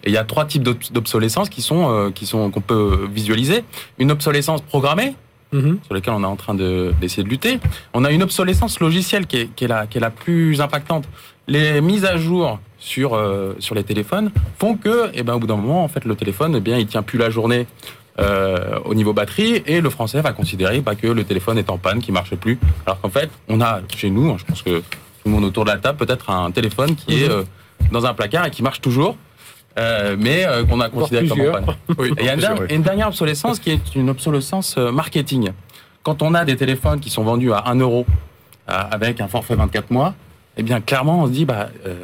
Et 0.02 0.10
il 0.10 0.12
y 0.12 0.18
a 0.18 0.24
trois 0.24 0.44
types 0.44 0.62
d'obs- 0.62 0.92
d'obsolescence 0.92 1.48
qui 1.48 1.62
sont, 1.62 1.90
euh, 1.90 2.10
qui 2.10 2.26
sont, 2.26 2.50
qu'on 2.50 2.60
peut 2.60 3.08
visualiser. 3.10 3.64
Une 3.98 4.10
obsolescence 4.12 4.60
programmée, 4.60 5.14
Mhm. 5.52 5.78
sur 5.84 5.94
laquelle 5.94 6.14
on 6.14 6.22
est 6.24 6.26
en 6.26 6.36
train 6.36 6.54
de- 6.54 6.92
d'essayer 7.00 7.22
de, 7.22 7.28
lutter. 7.28 7.60
On 7.94 8.04
a 8.04 8.10
une 8.10 8.22
obsolescence 8.22 8.80
logicielle 8.80 9.26
qui 9.26 9.36
est, 9.38 9.54
qui 9.54 9.64
est, 9.64 9.68
la, 9.68 9.86
qui 9.86 9.98
est 9.98 10.00
la 10.00 10.10
plus 10.10 10.60
impactante. 10.60 11.04
Les 11.46 11.80
mises 11.80 12.04
à 12.04 12.16
jour 12.16 12.58
sur, 12.78 13.14
euh, 13.14 13.54
sur 13.58 13.74
les 13.74 13.84
téléphones 13.84 14.30
font 14.58 14.76
que, 14.76 15.10
eh 15.14 15.22
ben, 15.22 15.34
au 15.34 15.38
bout 15.38 15.46
d'un 15.46 15.56
moment, 15.56 15.84
en 15.84 15.88
fait, 15.88 16.04
le 16.04 16.14
téléphone, 16.16 16.54
eh 16.56 16.60
bien, 16.60 16.78
il 16.78 16.86
tient 16.86 17.02
plus 17.02 17.18
la 17.18 17.28
journée 17.30 17.66
euh, 18.18 18.78
au 18.84 18.94
niveau 18.94 19.12
batterie 19.12 19.62
et 19.66 19.80
le 19.80 19.90
français 19.90 20.20
va 20.20 20.32
considérer 20.32 20.80
bah, 20.80 20.94
que 20.94 21.06
le 21.06 21.24
téléphone 21.24 21.58
est 21.58 21.68
en 21.70 21.78
panne, 21.78 22.00
qu'il 22.00 22.14
marche 22.14 22.34
plus. 22.36 22.58
Alors 22.86 23.00
qu'en 23.00 23.10
fait, 23.10 23.28
on 23.48 23.60
a 23.60 23.80
chez 23.94 24.08
nous, 24.10 24.30
hein, 24.30 24.36
je 24.38 24.44
pense 24.44 24.62
que 24.62 24.78
tout 24.78 24.84
le 25.26 25.30
monde 25.32 25.44
autour 25.44 25.64
de 25.64 25.70
la 25.70 25.78
table, 25.78 25.98
peut-être 25.98 26.30
un 26.30 26.50
téléphone 26.50 26.94
qui 26.94 27.22
est 27.24 27.28
Mhm. 27.28 27.32
euh, 27.34 27.42
dans 27.92 28.06
un 28.06 28.14
placard 28.14 28.46
et 28.46 28.50
qui 28.50 28.62
marche 28.62 28.80
toujours. 28.80 29.16
euh, 29.76 30.14
mais 30.16 30.46
euh, 30.46 30.62
qu'on 30.64 30.80
a 30.80 30.88
considéré 30.88 31.26
comme 31.26 31.40
en 31.40 31.50
panne. 31.52 31.64
Et 31.98 32.10
il 32.20 32.24
y 32.26 32.28
a 32.46 32.54
oui. 32.54 32.66
une 32.70 32.82
dernière 32.82 33.08
obsolescence 33.08 33.58
qui 33.58 33.70
est 33.72 33.94
une 33.96 34.08
obsolescence 34.08 34.76
euh, 34.78 34.92
marketing. 34.92 35.50
Quand 36.04 36.22
on 36.22 36.32
a 36.34 36.44
des 36.44 36.54
téléphones 36.54 37.00
qui 37.00 37.10
sont 37.10 37.24
vendus 37.24 37.52
à 37.52 37.64
1 37.66 37.74
euro 37.80 38.06
euh, 38.68 38.72
avec 38.92 39.20
un 39.20 39.26
forfait 39.26 39.56
24 39.56 39.90
mois, 39.90 40.14
eh 40.56 40.62
bien 40.62 40.80
clairement 40.80 41.22
on 41.22 41.26
se 41.26 41.32
dit 41.32 41.44
bah 41.44 41.70
euh, 41.86 41.94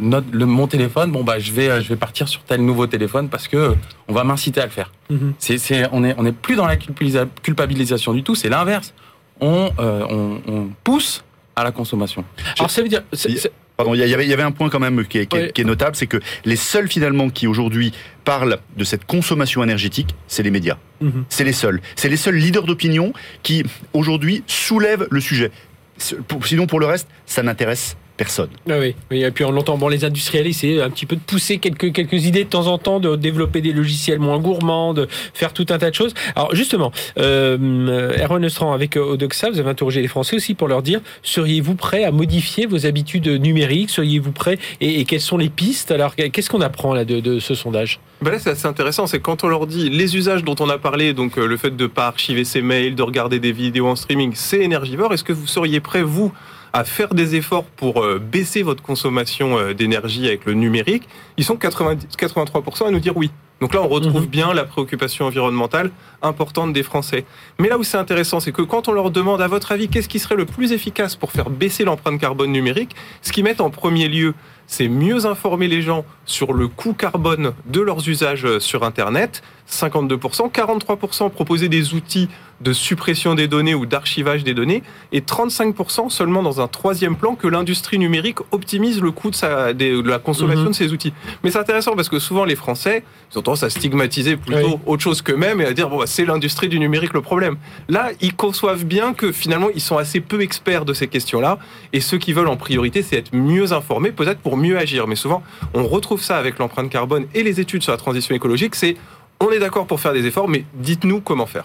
notre- 0.00 0.26
le, 0.32 0.46
mon 0.46 0.66
téléphone, 0.66 1.12
bon 1.12 1.24
bah 1.24 1.38
je 1.38 1.52
vais 1.52 1.68
euh, 1.68 1.80
je 1.82 1.88
vais 1.88 1.96
partir 1.96 2.28
sur 2.28 2.42
tel 2.44 2.64
nouveau 2.64 2.86
téléphone 2.86 3.28
parce 3.28 3.48
que 3.48 3.56
euh, 3.56 3.74
on 4.08 4.12
va 4.14 4.24
m'inciter 4.24 4.60
à 4.60 4.64
le 4.64 4.70
faire. 4.70 4.90
Mhm. 5.10 5.34
C'est 5.38 5.58
c'est 5.58 5.86
on 5.92 6.04
est 6.04 6.14
on 6.18 6.24
est 6.26 6.32
plus 6.32 6.56
dans 6.56 6.66
la 6.66 6.76
culpabilisa- 6.76 7.28
culpabilisation 7.42 8.12
du 8.14 8.22
tout, 8.22 8.34
c'est 8.34 8.48
l'inverse. 8.48 8.94
On, 9.40 9.70
euh, 9.78 10.06
on 10.08 10.40
on 10.46 10.68
pousse 10.84 11.24
à 11.56 11.64
la 11.64 11.72
consommation. 11.72 12.24
Alors 12.58 12.70
ça 12.70 12.82
veut 12.82 12.88
dire. 12.88 13.02
c'est- 13.12 13.28
Il- 13.30 13.38
c'est- 13.38 13.52
Pardon, 13.76 13.92
il 13.92 13.98
y 14.08 14.14
avait, 14.14 14.24
il 14.24 14.30
y 14.30 14.32
avait 14.32 14.44
un 14.44 14.52
point 14.52 14.68
quand 14.70 14.78
même 14.78 15.04
qui 15.04 15.18
est, 15.18 15.26
qui 15.26 15.36
est- 15.36 15.40
Ouais. 15.46 15.52
qui 15.52 15.60
est 15.62 15.64
notable, 15.64 15.96
c'est 15.96 16.06
que 16.06 16.18
les 16.44 16.54
seuls 16.54 16.86
finalement 16.86 17.28
qui 17.28 17.48
aujourd'hui 17.48 17.92
parlent 18.24 18.58
de 18.76 18.84
cette 18.84 19.04
consommation 19.04 19.64
énergétique, 19.64 20.14
c'est 20.28 20.44
les 20.44 20.52
médias. 20.52 20.76
Mhm. 21.00 21.24
C'est 21.28 21.42
les 21.42 21.52
seuls. 21.52 21.80
C'est 21.96 22.08
les 22.08 22.16
seuls 22.16 22.36
leaders 22.36 22.66
d'opinion 22.66 23.12
qui 23.42 23.64
aujourd'hui 23.92 24.44
soulèvent 24.46 25.08
le 25.10 25.20
sujet. 25.20 25.50
Sinon, 25.98 26.66
pour 26.66 26.80
le 26.80 26.86
reste, 26.86 27.08
ça 27.26 27.42
n'intéresse 27.42 27.96
Personne. 28.16 28.50
Ah 28.70 28.74
oui, 28.78 28.94
oui, 29.10 29.24
et 29.24 29.30
puis 29.32 29.44
on 29.44 29.56
entend 29.56 29.76
bon, 29.76 29.88
les 29.88 30.04
industriels 30.04 30.46
essaient 30.46 30.80
un 30.80 30.90
petit 30.90 31.04
peu 31.04 31.16
de 31.16 31.20
pousser 31.20 31.58
quelques, 31.58 31.92
quelques 31.92 32.26
idées 32.26 32.44
de 32.44 32.48
temps 32.48 32.68
en 32.68 32.78
temps, 32.78 33.00
de 33.00 33.16
développer 33.16 33.60
des 33.60 33.72
logiciels 33.72 34.20
moins 34.20 34.38
gourmands, 34.38 34.94
de 34.94 35.08
faire 35.10 35.52
tout 35.52 35.66
un 35.70 35.78
tas 35.78 35.90
de 35.90 35.94
choses. 35.94 36.14
Alors 36.36 36.54
justement, 36.54 36.92
euh, 37.18 38.16
Erwan 38.22 38.48
avec 38.72 38.96
Odoxa, 38.96 39.50
vous 39.50 39.58
avez 39.58 39.70
interrogé 39.70 40.00
les 40.00 40.06
Français 40.06 40.36
aussi 40.36 40.54
pour 40.54 40.68
leur 40.68 40.82
dire, 40.82 41.00
seriez-vous 41.22 41.74
prêt 41.74 42.04
à 42.04 42.12
modifier 42.12 42.66
vos 42.66 42.86
habitudes 42.86 43.26
numériques? 43.26 43.90
Seriez-vous 43.90 44.32
prêt? 44.32 44.58
Et, 44.80 45.00
et, 45.00 45.04
quelles 45.04 45.20
sont 45.20 45.38
les 45.38 45.48
pistes? 45.48 45.90
Alors 45.90 46.14
qu'est-ce 46.14 46.50
qu'on 46.50 46.60
apprend 46.60 46.94
là 46.94 47.04
de, 47.04 47.18
de 47.18 47.40
ce 47.40 47.56
sondage? 47.56 47.98
Ben 48.22 48.30
Là 48.30 48.38
c'est 48.38 48.50
assez 48.50 48.66
intéressant, 48.66 49.08
c'est 49.08 49.20
quand 49.20 49.42
on 49.42 49.48
leur 49.48 49.66
dit 49.66 49.90
les 49.90 50.16
usages 50.16 50.44
dont 50.44 50.56
on 50.60 50.68
a 50.68 50.78
parlé, 50.78 51.14
donc 51.14 51.36
euh, 51.36 51.46
le 51.46 51.56
fait 51.56 51.74
de 51.74 51.82
ne 51.82 51.88
pas 51.88 52.06
archiver 52.06 52.44
ses 52.44 52.62
mails, 52.62 52.94
de 52.94 53.02
regarder 53.02 53.40
des 53.40 53.52
vidéos 53.52 53.88
en 53.88 53.96
streaming, 53.96 54.32
c'est 54.34 54.60
énergivore. 54.60 55.12
Est-ce 55.12 55.24
que 55.24 55.32
vous 55.32 55.46
seriez 55.46 55.80
prêt, 55.80 56.02
vous, 56.02 56.32
à 56.74 56.82
faire 56.82 57.14
des 57.14 57.36
efforts 57.36 57.64
pour 57.64 58.02
euh, 58.02 58.18
baisser 58.18 58.64
votre 58.64 58.82
consommation 58.82 59.56
euh, 59.56 59.74
d'énergie 59.74 60.26
avec 60.26 60.44
le 60.44 60.54
numérique, 60.54 61.08
ils 61.36 61.44
sont 61.44 61.56
80, 61.56 61.94
83% 62.18 62.88
à 62.88 62.90
nous 62.90 62.98
dire 62.98 63.16
oui. 63.16 63.30
Donc 63.60 63.72
là, 63.74 63.80
on 63.80 63.86
retrouve 63.86 64.24
mmh. 64.24 64.26
bien 64.26 64.52
la 64.52 64.64
préoccupation 64.64 65.26
environnementale 65.26 65.92
importante 66.20 66.72
des 66.72 66.82
Français. 66.82 67.24
Mais 67.60 67.68
là 67.68 67.78
où 67.78 67.84
c'est 67.84 67.96
intéressant, 67.96 68.40
c'est 68.40 68.50
que 68.50 68.60
quand 68.60 68.88
on 68.88 68.92
leur 68.92 69.12
demande, 69.12 69.40
à 69.40 69.46
votre 69.46 69.70
avis, 69.70 69.86
qu'est-ce 69.88 70.08
qui 70.08 70.18
serait 70.18 70.34
le 70.34 70.46
plus 70.46 70.72
efficace 70.72 71.14
pour 71.14 71.30
faire 71.30 71.48
baisser 71.48 71.84
l'empreinte 71.84 72.20
carbone 72.20 72.50
numérique, 72.50 72.96
ce 73.22 73.30
qu'ils 73.30 73.44
mettent 73.44 73.60
en 73.60 73.70
premier 73.70 74.08
lieu, 74.08 74.34
c'est 74.66 74.88
mieux 74.88 75.26
informer 75.26 75.68
les 75.68 75.80
gens 75.80 76.04
sur 76.26 76.52
le 76.52 76.66
coût 76.66 76.92
carbone 76.92 77.52
de 77.66 77.80
leurs 77.80 78.08
usages 78.08 78.58
sur 78.58 78.82
Internet, 78.82 79.42
52%, 79.70 80.52
43% 80.52 81.30
proposer 81.30 81.68
des 81.68 81.94
outils 81.94 82.28
de 82.60 82.72
suppression 82.72 83.34
des 83.34 83.48
données 83.48 83.74
ou 83.74 83.86
d'archivage 83.86 84.44
des 84.44 84.54
données, 84.54 84.82
et 85.12 85.20
35% 85.20 86.08
seulement 86.10 86.42
dans 86.42 86.60
un 86.60 86.68
troisième 86.68 87.16
plan 87.16 87.34
que 87.34 87.48
l'industrie 87.48 87.98
numérique 87.98 88.38
optimise 88.52 89.00
le 89.00 89.10
coût 89.10 89.30
de, 89.30 89.34
sa, 89.34 89.72
de 89.72 90.08
la 90.08 90.18
consommation 90.18 90.64
mmh. 90.64 90.68
de 90.68 90.74
ces 90.74 90.92
outils. 90.92 91.12
Mais 91.42 91.50
c'est 91.50 91.58
intéressant 91.58 91.96
parce 91.96 92.08
que 92.08 92.18
souvent 92.18 92.44
les 92.44 92.56
Français, 92.56 93.04
ils 93.32 93.38
ont 93.38 93.42
tendance 93.42 93.64
à 93.64 93.70
stigmatiser 93.70 94.36
plutôt 94.36 94.66
oui. 94.66 94.78
autre 94.86 95.02
chose 95.02 95.20
qu'eux-mêmes 95.20 95.60
et 95.60 95.66
à 95.66 95.72
dire 95.72 95.88
bon, 95.88 95.98
bah, 95.98 96.06
c'est 96.06 96.24
l'industrie 96.24 96.68
du 96.68 96.78
numérique 96.78 97.12
le 97.12 97.22
problème. 97.22 97.56
Là, 97.88 98.10
ils 98.20 98.34
conçoivent 98.34 98.84
bien 98.84 99.14
que 99.14 99.32
finalement 99.32 99.68
ils 99.74 99.80
sont 99.80 99.98
assez 99.98 100.20
peu 100.20 100.40
experts 100.40 100.84
de 100.84 100.94
ces 100.94 101.08
questions-là, 101.08 101.58
et 101.92 102.00
ceux 102.00 102.18
qui 102.18 102.32
veulent 102.32 102.48
en 102.48 102.56
priorité, 102.56 103.02
c'est 103.02 103.16
être 103.16 103.34
mieux 103.34 103.72
informés, 103.72 104.12
peut-être 104.12 104.38
pour 104.38 104.56
mieux 104.56 104.78
agir. 104.78 105.06
Mais 105.06 105.16
souvent, 105.16 105.42
on 105.74 105.86
retrouve 105.86 106.22
ça 106.22 106.36
avec 106.38 106.58
l'empreinte 106.58 106.88
carbone 106.88 107.26
et 107.34 107.42
les 107.42 107.60
études 107.60 107.82
sur 107.82 107.92
la 107.92 107.98
transition 107.98 108.34
écologique, 108.34 108.74
c'est 108.74 108.96
on 109.44 109.52
est 109.52 109.58
d'accord 109.58 109.86
pour 109.86 110.00
faire 110.00 110.12
des 110.12 110.26
efforts, 110.26 110.48
mais 110.48 110.64
dites-nous 110.74 111.20
comment 111.20 111.46
faire. 111.46 111.64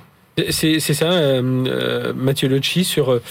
C'est 0.50 0.80
ça, 0.80 1.12
euh, 1.12 2.14
Mathieu 2.14 2.48
Locci, 2.48 2.86
sur 2.86 3.12
euh, 3.12 3.22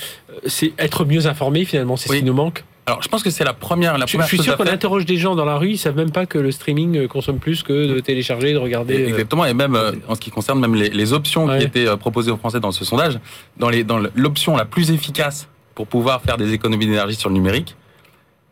c'est 0.46 0.72
être 0.78 1.06
mieux 1.06 1.26
informé 1.26 1.64
finalement, 1.64 1.96
c'est 1.96 2.10
oui. 2.10 2.16
ce 2.16 2.20
qui 2.20 2.26
nous 2.26 2.34
manque. 2.34 2.64
Alors, 2.88 3.02
je 3.02 3.08
pense 3.08 3.22
que 3.22 3.28
c'est 3.28 3.44
la 3.44 3.52
première. 3.52 3.98
La 3.98 4.06
je, 4.06 4.12
première 4.12 4.26
je 4.28 4.36
suis 4.36 4.42
sûr 4.42 4.56
qu'on 4.56 4.66
interroge 4.66 5.04
des 5.04 5.18
gens 5.18 5.36
dans 5.36 5.44
la 5.44 5.58
rue, 5.58 5.72
ils 5.72 5.78
savent 5.78 5.96
même 5.96 6.10
pas 6.10 6.24
que 6.24 6.38
le 6.38 6.50
streaming 6.50 6.96
euh, 6.96 7.06
consomme 7.06 7.38
plus 7.38 7.62
que 7.62 7.94
de 7.94 8.00
télécharger, 8.00 8.54
de 8.54 8.58
regarder. 8.58 9.04
Exactement, 9.04 9.44
et 9.44 9.52
même 9.52 9.74
euh, 9.74 9.92
en 10.08 10.14
ce 10.14 10.20
qui 10.20 10.30
concerne 10.30 10.58
même 10.58 10.74
les, 10.74 10.88
les 10.88 11.12
options 11.12 11.44
ouais. 11.44 11.58
qui 11.58 11.64
étaient 11.66 11.86
euh, 11.86 11.96
proposées 11.96 12.30
aux 12.30 12.38
Français 12.38 12.60
dans 12.60 12.72
ce 12.72 12.86
sondage, 12.86 13.20
dans 13.58 13.68
les 13.68 13.84
dans 13.84 14.00
l'option 14.14 14.56
la 14.56 14.64
plus 14.64 14.90
efficace 14.90 15.48
pour 15.74 15.86
pouvoir 15.86 16.22
faire 16.22 16.38
des 16.38 16.54
économies 16.54 16.86
d'énergie 16.86 17.14
sur 17.14 17.28
le 17.28 17.34
numérique, 17.34 17.76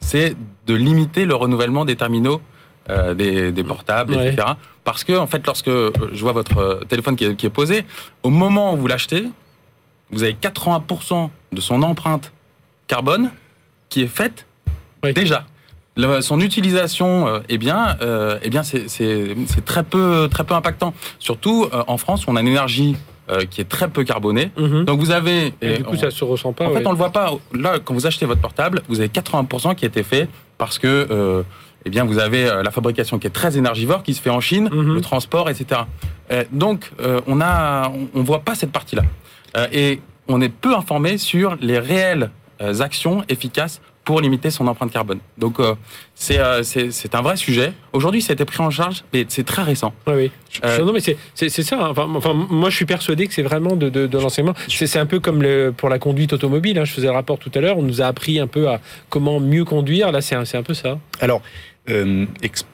c'est 0.01 0.37
de 0.67 0.75
limiter 0.75 1.25
le 1.25 1.35
renouvellement 1.35 1.87
des 1.87 1.97
terminaux 1.97 2.43
euh, 2.91 3.15
des, 3.15 3.53
des, 3.53 3.65
portables, 3.65 4.15
ouais. 4.15 4.33
etc. 4.33 4.49
Parce 4.85 5.05
que, 5.05 5.17
en 5.17 5.27
fait, 5.27 5.45
lorsque 5.47 5.71
je 5.71 6.21
vois 6.21 6.33
votre 6.33 6.81
téléphone 6.89 7.17
qui 7.17 7.25
est, 7.25 7.37
qui 7.37 7.47
est 7.47 7.51
posé, 7.51 7.85
au 8.23 8.31
moment 8.31 8.75
où 8.75 8.77
vous 8.77 8.87
l'achetez, 8.87 9.25
vous 10.11 10.23
avez 10.23 10.35
80% 10.35 11.31
de 11.53 11.61
son 11.61 11.83
empreinte 11.83 12.33
carbone 12.87 13.31
qui 13.89 14.03
est 14.03 14.07
faite 14.07 14.47
oui. 15.03 15.13
déjà. 15.13 15.45
Le, 15.97 16.21
son 16.21 16.41
utilisation, 16.41 17.27
euh, 17.27 17.39
eh 17.49 17.57
bien, 17.57 17.97
euh, 18.03 18.39
eh 18.43 18.51
bien, 18.51 18.63
c'est 18.63 18.85
très 19.65 19.83
peu, 19.83 20.29
très 20.31 20.45
peu 20.45 20.55
impactant. 20.55 20.93
Surtout 21.19 21.69
euh, 21.73 21.83
en 21.87 21.97
France, 21.97 22.25
on 22.29 22.37
a 22.37 22.41
une 22.41 22.49
énergie 22.49 22.97
euh, 23.31 23.41
qui 23.51 23.63
est 23.63 23.69
très 23.69 23.89
peu 23.89 24.05
carbonée. 24.05 24.51
Mhm. 24.57 24.67
Mm 24.67 24.73
-hmm. 24.73 24.85
Donc 24.85 25.01
vous 25.01 25.11
avez, 25.11 25.55
et 25.63 25.79
du 25.79 25.85
coup, 25.85 25.95
on, 25.95 25.99
ça 25.99 26.11
se 26.11 26.25
ressent 26.25 26.53
pas. 26.53 26.67
En 26.67 26.69
ouais. 26.69 26.79
fait, 26.79 26.87
on 26.87 26.93
le 26.93 26.99
voit 26.99 27.13
pas. 27.13 27.31
Là, 27.55 27.79
quand 27.83 27.95
vous 27.95 28.07
achetez 28.07 28.27
votre 28.27 28.43
portable, 28.43 28.83
vous 28.89 29.01
avez 29.01 29.09
80% 29.09 29.75
qui 29.75 29.85
a 29.87 29.89
été 29.89 30.03
fait 30.03 30.29
parce 30.59 30.79
que. 30.79 31.45
Euh, 31.87 31.89
eh 31.89 31.91
bien, 31.91 32.05
vous 32.05 32.19
avez 32.19 32.45
la 32.63 32.71
fabrication 32.71 33.19
qui 33.19 33.27
est 33.27 33.31
très 33.31 33.57
énergivore, 33.57 34.03
qui 34.03 34.15
se 34.15 34.21
fait 34.21 34.31
en 34.31 34.41
Chine, 34.41 34.69
-hmm. 34.69 34.95
le 34.95 35.01
transport, 35.01 35.49
etc. 35.49 35.83
Euh, 36.33 36.45
donc, 36.53 36.93
on 37.27 37.41
a, 37.41 37.91
on 38.15 38.23
voit 38.23 38.41
pas 38.41 38.55
cette 38.55 38.73
partie-là, 38.73 39.05
et 39.73 40.01
on 40.29 40.41
est 40.41 40.49
peu 40.65 40.75
informé 40.75 41.19
sur 41.19 41.57
les 41.61 41.79
réelles 41.79 42.31
actions 42.81 43.23
efficaces 43.29 43.81
pour 44.07 44.21
limiter 44.21 44.51
son 44.51 44.69
empreinte 44.69 44.93
carbone. 44.93 45.19
Donc 45.37 45.59
euh, 45.59 45.75
c'est 46.15 46.39
euh, 46.39 46.63
un 47.13 47.23
vrai 47.23 47.37
sujet. 47.37 47.73
Aujourd'hui, 47.93 48.23
ça 48.23 48.33
a 48.33 48.35
été 48.35 48.45
pris 48.45 48.63
en 48.63 48.71
charge, 48.71 49.05
mais 49.13 49.27
c'est 49.29 49.45
très 49.45 49.63
récent. 49.63 49.93
Oui, 50.07 50.15
oui. 50.17 50.31
Euh, 50.65 50.85
non, 50.85 50.93
mais 50.93 51.01
c'est 51.01 51.49
ça. 51.51 51.77
Hein. 51.85 51.89
Enfin, 51.91 52.07
enfin, 52.15 52.33
moi, 52.33 52.71
je 52.71 52.77
suis 52.77 52.87
persuadé 52.87 53.27
que 53.27 53.35
c'est 53.35 53.43
vraiment 53.43 53.75
de, 53.75 53.89
de, 53.91 54.07
de 54.07 54.19
l'enseignement. 54.19 54.55
C'est 54.69 54.99
un 54.99 55.07
peu 55.07 55.19
comme 55.19 55.43
le, 55.43 55.75
pour 55.77 55.89
la 55.89 55.99
conduite 55.99 56.33
automobile. 56.33 56.79
Hein. 56.79 56.85
Je 56.85 56.93
faisais 56.93 57.09
le 57.09 57.13
rapport 57.13 57.39
tout 57.39 57.51
à 57.57 57.61
l'heure. 57.61 57.79
On 57.79 57.83
nous 57.83 58.01
a 58.01 58.07
appris 58.07 58.39
un 58.39 58.47
peu 58.47 58.69
à 58.69 58.81
comment 59.11 59.41
mieux 59.41 59.65
conduire. 59.65 60.13
Là, 60.13 60.21
c'est 60.21 60.37
un, 60.37 60.45
un 60.51 60.63
peu 60.63 60.73
ça. 60.73 60.99
Alors. 61.21 61.43
Euh, 61.89 62.27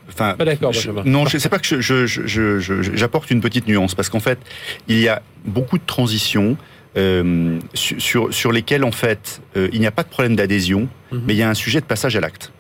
enfin, 0.09 0.35
pas 0.39 0.47
d'accord. 0.47 0.73
Non, 1.05 1.27
je 1.27 1.37
sais 1.37 1.51
pas 1.51 1.59
que 1.59 1.81
j'apporte 1.83 2.09
je, 2.29 2.59
je, 2.59 2.83
je, 2.97 3.35
une 3.35 3.43
petite 3.43 3.69
nuance 3.69 3.95
parce 3.95 4.09
qu'en 4.09 4.21
fait, 4.21 4.39
il 4.89 4.99
y 4.99 5.09
a 5.09 5.21
beaucoup 5.45 5.77
de 5.77 5.85
transitions 5.85 6.57
euh, 6.97 7.59
sur, 7.75 8.33
sur 8.33 8.53
lesquels 8.53 8.85
en 8.85 8.93
fait 8.93 9.41
euh, 9.57 9.69
il 9.73 9.81
n'y 9.81 9.87
a 9.87 9.91
pas 9.91 10.03
de 10.03 10.09
problème 10.09 10.37
d'adhésion, 10.37 10.89
-hmm. 11.13 11.21
mais 11.27 11.35
il 11.35 11.39
y 11.39 11.43
a 11.43 11.49
un 11.49 11.55
sujet 11.55 11.81
de 11.81 11.87
passage 11.87 12.17
à 12.17 12.21
l'acte. 12.21 12.53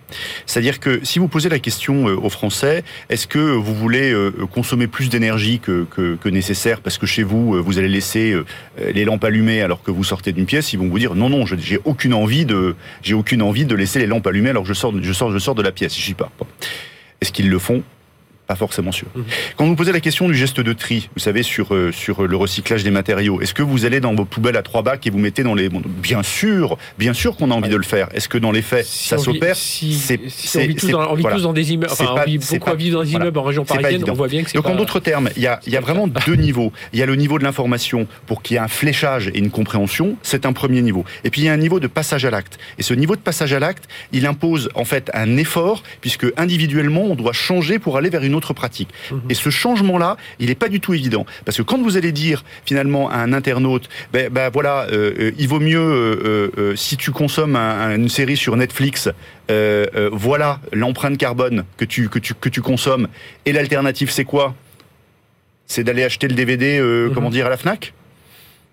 C'est-à-dire 0.47 0.81
que 0.81 1.01
si 1.03 1.18
vous 1.18 1.29
posez 1.29 1.49
la 1.49 1.59
question 1.59 2.09
euh, 2.09 2.16
aux 2.16 2.29
Français, 2.29 2.85
est-ce 3.09 3.27
que 3.27 3.38
vous 3.38 3.75
voulez 3.75 4.12
euh, 4.12 4.31
consommer 4.53 4.87
plus 4.87 5.09
d'énergie 5.09 5.59
que, 5.59 5.85
que, 5.85 6.16
que, 6.16 6.29
nécessaire 6.29 6.81
parce 6.81 6.99
que 6.99 7.07
chez 7.07 7.23
vous 7.23 7.62
vous 7.62 7.79
allez 7.79 7.88
laisser 7.88 8.33
euh, 8.33 8.45
les 8.95 9.05
lampes 9.05 9.25
allumées 9.25 9.62
alors 9.62 9.83
que 9.83 9.90
vous 9.90 10.05
sortez 10.05 10.33
d'une 10.33 10.47
pièce 10.47 10.73
Ils 10.73 10.79
vont 10.79 10.88
vous 10.88 10.99
dire 10.99 11.14
non 11.14 11.29
non, 11.31 11.45
j'ai 11.47 11.79
aucune 11.85 12.14
envie 12.14 12.45
de 12.45 12.75
j'ai 13.03 13.14
aucune 13.14 13.42
envie 13.42 13.64
de 13.64 13.75
laisser 13.75 13.99
les 13.99 14.07
lampes 14.07 14.27
allumées 14.27 14.51
alors 14.51 14.64
que 14.64 14.68
je 14.68 14.75
sors 14.75 14.92
je 15.01 15.12
sors 15.12 15.31
je 15.33 15.38
sors 15.38 15.55
de 15.55 15.62
la 15.62 15.73
pièce. 15.73 15.95
Je 15.97 16.03
suis 16.03 16.14
pas. 16.14 16.31
Est-ce 17.21 17.33
qu'ils 17.33 17.51
le 17.51 17.59
font? 17.59 17.83
Pas 18.46 18.57
forcément 18.57 18.92
sûr. 18.92 19.07
Mmh. 19.14 19.22
Quand 19.57 19.66
vous 19.66 19.76
posez 19.76 19.92
la 19.92 20.00
question 20.00 20.28
du 20.28 20.35
geste 20.35 20.61
de 20.61 20.72
tri, 20.72 21.09
vous 21.14 21.20
savez, 21.20 21.42
sur, 21.42 21.74
euh, 21.74 21.92
sur 21.92 22.26
le 22.26 22.37
recyclage 22.37 22.83
des 22.85 22.90
matériaux, 22.90 23.40
est-ce 23.40 23.55
que 23.55 23.62
vous 23.62 23.85
allez 23.85 24.00
dans 24.00 24.14
vos 24.14 24.24
poubelles 24.24 24.57
à 24.57 24.62
trois 24.62 24.83
bacs 24.83 25.07
et 25.07 25.11
vous 25.11 25.18
mettez 25.18 25.42
dans 25.42 25.55
les... 25.55 25.68
Bon, 25.68 25.83
bien 25.85 26.22
sûr, 26.22 26.76
bien 26.98 27.12
sûr 27.12 27.37
qu'on 27.37 27.50
a 27.50 27.55
envie 27.55 27.64
ouais. 27.64 27.70
de 27.70 27.76
le 27.76 27.83
faire. 27.83 28.09
Est-ce 28.14 28.28
que 28.28 28.38
dans 28.38 28.52
les 28.52 28.62
faits, 28.62 28.85
si 28.85 29.09
ça 29.09 29.18
s'opère 29.18 29.57
si, 29.57 29.94
si 29.94 30.59
on 30.59 30.61
vit 30.61 30.74
tous 30.74 30.88
dans, 30.88 31.11
on 31.11 31.14
vit 31.14 31.22
voilà. 31.22 31.37
tous 31.37 31.42
dans 31.44 31.52
des 31.52 31.72
immeubles, 31.72 31.92
enfin, 31.92 32.05
pas, 32.05 32.22
on 32.22 32.31
vit 32.31 32.38
beaucoup 32.38 32.70
à 32.70 32.74
vivre 32.74 32.98
dans 32.98 33.05
des 33.05 33.12
immeubles 33.12 33.31
voilà. 33.33 33.40
en 33.40 33.48
région 33.48 33.64
parisienne, 33.64 34.05
on 34.09 34.12
voit 34.12 34.28
bien 34.28 34.42
que 34.42 34.50
c'est 34.50 34.57
Donc 34.57 34.64
pas... 34.64 34.72
en 34.72 34.76
d'autres 34.76 35.00
termes, 35.00 35.31
il 35.37 35.42
y 35.42 35.46
a, 35.46 35.61
y 35.66 35.76
a 35.76 35.81
vraiment 35.81 36.07
deux 36.07 36.35
niveaux. 36.35 36.72
Il 36.92 36.98
y 36.98 37.02
a 37.02 37.07
le 37.07 37.14
niveau 37.14 37.38
de 37.38 37.44
l'information 37.44 38.07
pour 38.26 38.42
qu'il 38.42 38.55
y 38.55 38.59
ait 38.59 38.62
un 38.62 38.68
fléchage 38.68 39.28
et 39.28 39.38
une 39.38 39.50
compréhension, 39.50 40.16
c'est 40.22 40.46
un 40.46 40.52
premier 40.52 40.83
niveau. 40.83 41.05
Et 41.24 41.31
puis 41.31 41.42
il 41.42 41.44
y 41.44 41.48
a 41.48 41.52
un 41.52 41.57
niveau 41.57 41.81
de 41.81 41.87
passage 41.87 42.24
à 42.24 42.31
l'acte. 42.31 42.59
Et 42.78 42.83
ce 42.83 42.94
niveau 42.94 43.16
de 43.16 43.20
passage 43.20 43.52
à 43.52 43.61
l'acte, 43.61 43.85
il 44.12 44.26
impose 44.26 44.68
en 44.74 44.85
fait 44.85 45.11
un 45.14 45.37
effort, 45.37 45.83
puisque 46.00 46.26
individuellement, 46.37 47.05
on 47.05 47.14
doit 47.14 47.33
changer 47.33 47.78
pour 47.78 47.96
aller 47.96 48.11
vers 48.11 48.22
une 48.22 48.32
autre 48.35 48.53
pratique. 48.53 48.88
Et 49.29 49.35
ce 49.35 49.51
changement-là, 49.51 50.16
il 50.38 50.49
n'est 50.49 50.55
pas 50.55 50.68
du 50.68 50.81
tout 50.81 50.95
évident. 50.95 51.27
Parce 51.45 51.57
que 51.57 51.62
quand 51.62 51.81
vous 51.81 51.97
allez 51.97 52.12
dire 52.12 52.45
finalement 52.64 53.11
à 53.11 53.16
un 53.16 53.33
internaute, 53.33 53.88
ben, 54.12 54.29
ben 54.31 54.51
voilà, 54.51 54.87
euh, 54.92 55.33
il 55.38 55.49
vaut 55.49 55.61
mieux, 55.61 55.79
euh, 55.79 56.51
euh, 56.59 56.77
si 56.77 56.97
tu 56.97 57.11
consommes 57.11 57.57
un, 57.57 57.95
une 57.95 58.09
série 58.09 58.37
sur 58.37 58.57
Netflix, 58.57 59.09
voilà 60.12 60.61
l'empreinte 60.73 61.18
carbone 61.18 61.64
que 61.77 61.85
tu, 61.85 62.09
que, 62.09 62.18
tu, 62.18 62.33
que 62.33 62.49
tu 62.49 62.62
consommes. 62.62 63.09
Et 63.45 63.53
l'alternative, 63.53 64.11
c'est 64.11 64.25
quoi? 64.25 64.55
C'est 65.66 65.85
d'aller 65.85 66.05
acheter 66.05 66.27
le 66.27 66.35
DVD, 66.35 66.81
comment 67.14 67.29
dire, 67.29 67.47
à 67.47 67.51
la 67.51 67.59
FNAC? 67.59 67.92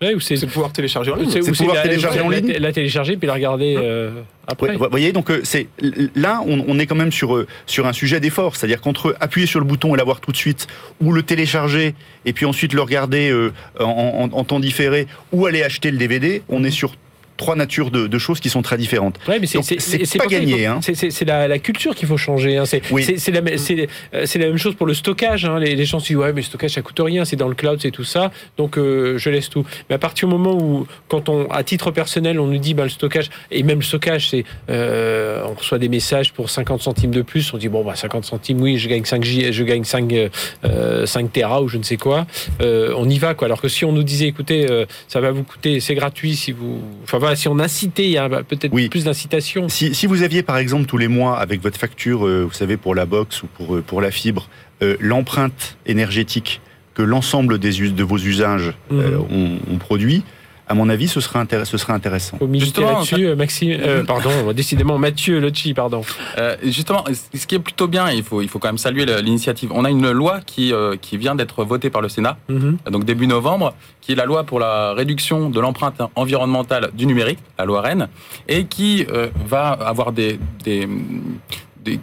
Ouais, 0.01 0.15
c'est 0.19 0.35
de 0.35 0.45
pouvoir 0.45 0.71
télécharger 0.71 1.11
en 1.11 1.15
ligne. 1.15 1.29
C'est 1.29 1.51
pouvoir 1.51 1.75
la, 1.75 1.81
télécharger 1.81 2.21
en 2.21 2.29
ligne. 2.29 2.51
La, 2.53 2.59
la 2.59 2.71
télécharger 2.71 3.17
puis 3.17 3.27
la 3.27 3.33
regarder 3.33 3.75
euh, 3.77 4.21
après. 4.47 4.77
Vous 4.77 4.87
voyez, 4.89 5.11
donc 5.11 5.31
c'est 5.43 5.67
là, 6.15 6.41
on, 6.45 6.63
on, 6.67 6.79
est 6.79 6.85
quand 6.85 6.95
même 6.95 7.11
sur 7.11 7.45
sur 7.65 7.85
un 7.85 7.93
sujet 7.93 8.19
d'effort, 8.19 8.55
c'est-à-dire 8.55 8.81
qu'entre 8.81 9.15
appuyer 9.19 9.45
sur 9.47 9.59
le 9.59 9.65
bouton 9.65 9.93
et 9.95 9.97
l'avoir 9.97 10.21
tout 10.21 10.31
de 10.31 10.37
suite, 10.37 10.67
ou 11.01 11.11
le 11.11 11.23
télécharger 11.23 11.95
et 12.25 12.33
puis 12.33 12.45
ensuite 12.45 12.73
le 12.73 12.81
regarder 12.81 13.29
euh, 13.29 13.51
en, 13.79 14.29
en, 14.31 14.37
en, 14.37 14.43
temps 14.43 14.59
différé, 14.59 15.07
ou 15.33 15.45
aller 15.45 15.63
acheter 15.63 15.91
le 15.91 15.97
DVD, 15.97 16.43
on 16.47 16.63
est 16.63 16.71
sur 16.71 16.95
trois 17.39 17.55
natures 17.55 17.89
de, 17.89 18.05
de, 18.05 18.17
choses 18.19 18.41
qui 18.41 18.49
sont 18.49 18.61
très 18.61 18.77
différentes. 18.77 19.17
Ouais, 19.27 19.39
mais 19.39 19.47
c'est 19.47 20.17
pas 20.17 20.27
gagné. 20.27 20.65
Hein. 20.65 20.81
C'est 20.81 21.25
la, 21.25 21.47
la, 21.47 21.57
culture 21.57 21.95
qu'il 21.95 22.07
faut 22.07 22.17
changer. 22.17 22.57
Hein. 22.57 22.65
C'est 22.65 22.81
oui. 22.91 23.05
la, 23.27 23.41
la, 23.41 24.45
même 24.45 24.57
chose 24.57 24.75
pour 24.75 24.85
le 24.85 24.93
stockage. 24.93 25.45
Hein. 25.45 25.57
Les, 25.57 25.75
les, 25.75 25.85
gens 25.85 25.99
se 25.99 26.07
disent 26.07 26.17
ouais, 26.17 26.33
mais 26.33 26.41
le 26.41 26.45
stockage 26.45 26.71
ça 26.71 26.81
coûte 26.81 26.99
rien, 26.99 27.23
c'est 27.23 27.37
dans 27.37 27.47
le 27.47 27.55
cloud, 27.55 27.79
c'est 27.81 27.91
tout 27.91 28.03
ça. 28.03 28.31
Donc 28.57 28.77
euh, 28.77 29.17
je 29.17 29.29
laisse 29.29 29.49
tout. 29.49 29.65
Mais 29.89 29.95
à 29.95 29.97
partir 29.97 30.27
du 30.27 30.35
moment 30.35 30.53
où, 30.53 30.85
quand 31.07 31.29
on, 31.29 31.49
à 31.49 31.63
titre 31.63 31.91
personnel, 31.91 32.39
on 32.41 32.47
nous 32.47 32.57
dit 32.57 32.73
bah, 32.73 32.83
le 32.83 32.89
stockage 32.89 33.29
et 33.51 33.63
même 33.63 33.79
le 33.79 33.85
stockage, 33.85 34.29
c'est 34.29 34.43
euh, 34.69 35.41
on 35.47 35.53
reçoit 35.53 35.79
des 35.79 35.89
messages 35.89 36.33
pour 36.33 36.49
50 36.49 36.81
centimes 36.81 37.11
de 37.11 37.21
plus. 37.21 37.53
On 37.53 37.57
dit 37.57 37.69
bon 37.69 37.85
bah 37.85 37.95
50 37.95 38.25
centimes, 38.25 38.61
oui, 38.61 38.77
je 38.77 38.89
gagne 38.89 39.05
5 39.05 39.23
J, 39.23 39.53
je 39.53 39.63
gagne 39.63 39.85
5 39.85 40.29
euh, 40.65 41.05
5 41.05 41.31
Tera 41.31 41.61
ou 41.61 41.69
je 41.69 41.77
ne 41.77 41.83
sais 41.83 41.97
quoi. 41.97 42.27
Euh, 42.59 42.93
on 42.97 43.09
y 43.09 43.17
va 43.17 43.33
quoi. 43.33 43.45
Alors 43.45 43.61
que 43.61 43.69
si 43.69 43.85
on 43.85 43.93
nous 43.93 44.03
disait 44.03 44.25
écoutez, 44.25 44.67
ça 45.07 45.21
va 45.21 45.31
vous 45.31 45.43
coûter, 45.43 45.79
c'est 45.79 45.95
gratuit 45.95 46.35
si 46.35 46.51
vous, 46.51 46.81
enfin 47.03 47.17
voilà, 47.17 47.28
si 47.35 47.47
on 47.47 47.59
incitait, 47.59 48.05
il 48.05 48.11
y 48.11 48.17
a 48.17 48.27
peut-être 48.29 48.73
Oui. 48.73 48.89
plus 48.89 49.05
d'incitation. 49.05 49.69
Si, 49.69 49.93
si 49.95 50.07
vous 50.07 50.23
aviez 50.23 50.43
par 50.43 50.57
exemple 50.57 50.85
tous 50.85 50.97
les 50.97 51.07
mois 51.07 51.39
avec 51.39 51.61
votre 51.61 51.77
facture, 51.79 52.25
euh, 52.25 52.43
vous 52.43 52.53
savez, 52.53 52.77
pour 52.77 52.95
la 52.95 53.05
box 53.05 53.43
ou 53.43 53.47
pour, 53.47 53.75
euh, 53.75 53.81
pour 53.81 54.01
la 54.01 54.11
fibre, 54.11 54.49
euh, 54.81 54.95
l'empreinte 54.99 55.77
énergétique 55.85 56.61
que 56.93 57.01
l'ensemble 57.01 57.59
des 57.59 57.79
de 57.95 58.03
vos 58.03 58.17
usages 58.17 58.73
Mhm. 58.91 59.15
ont, 59.31 59.59
ont 59.73 59.77
produit, 59.77 60.23
à 60.69 60.75
mon 60.75 60.87
avis, 60.87 61.07
ce 61.07 61.19
serait, 61.19 61.39
intér- 61.39 61.65
ce 61.65 61.77
serait 61.77 61.93
intéressant. 61.93 62.37
Faut 62.37 62.47
Justement, 62.53 62.91
là-dessus, 62.99 63.35
Maxime, 63.35 63.77
euh, 63.81 64.03
pardon, 64.07 64.53
décidément 64.53 64.97
Mathieu 64.99 65.39
Locci, 65.39 65.73
pardon. 65.73 66.01
Euh, 66.37 66.55
justement, 66.63 67.03
ce 67.33 67.45
qui 67.47 67.55
est 67.55 67.59
plutôt 67.59 67.87
bien, 67.87 68.11
il 68.11 68.23
faut, 68.23 68.41
il 68.41 68.47
faut 68.47 68.59
quand 68.59 68.67
même 68.69 68.77
saluer 68.77 69.05
l'initiative. 69.21 69.71
On 69.73 69.83
a 69.83 69.89
une 69.89 70.11
loi 70.11 70.39
qui, 70.45 70.71
euh, 70.71 70.95
qui 71.01 71.17
vient 71.17 71.33
d'être 71.35 71.63
votée 71.63 71.89
par 71.89 72.01
le 72.01 72.07
Sénat, 72.09 72.37
Mhm. 72.47 72.77
donc 72.91 73.03
début 73.03 73.27
novembre, 73.27 73.73
qui 73.99 74.11
est 74.11 74.15
la 74.15 74.25
loi 74.25 74.43
pour 74.43 74.59
la 74.59 74.93
réduction 74.93 75.49
de 75.49 75.59
l'empreinte 75.59 76.01
environnementale 76.15 76.91
du 76.93 77.05
numérique, 77.07 77.39
la 77.57 77.65
loi 77.65 77.81
Rennes, 77.81 78.07
et 78.47 78.65
qui 78.65 79.05
euh, 79.11 79.27
va 79.45 79.69
avoir 79.69 80.11
des- 80.11 80.39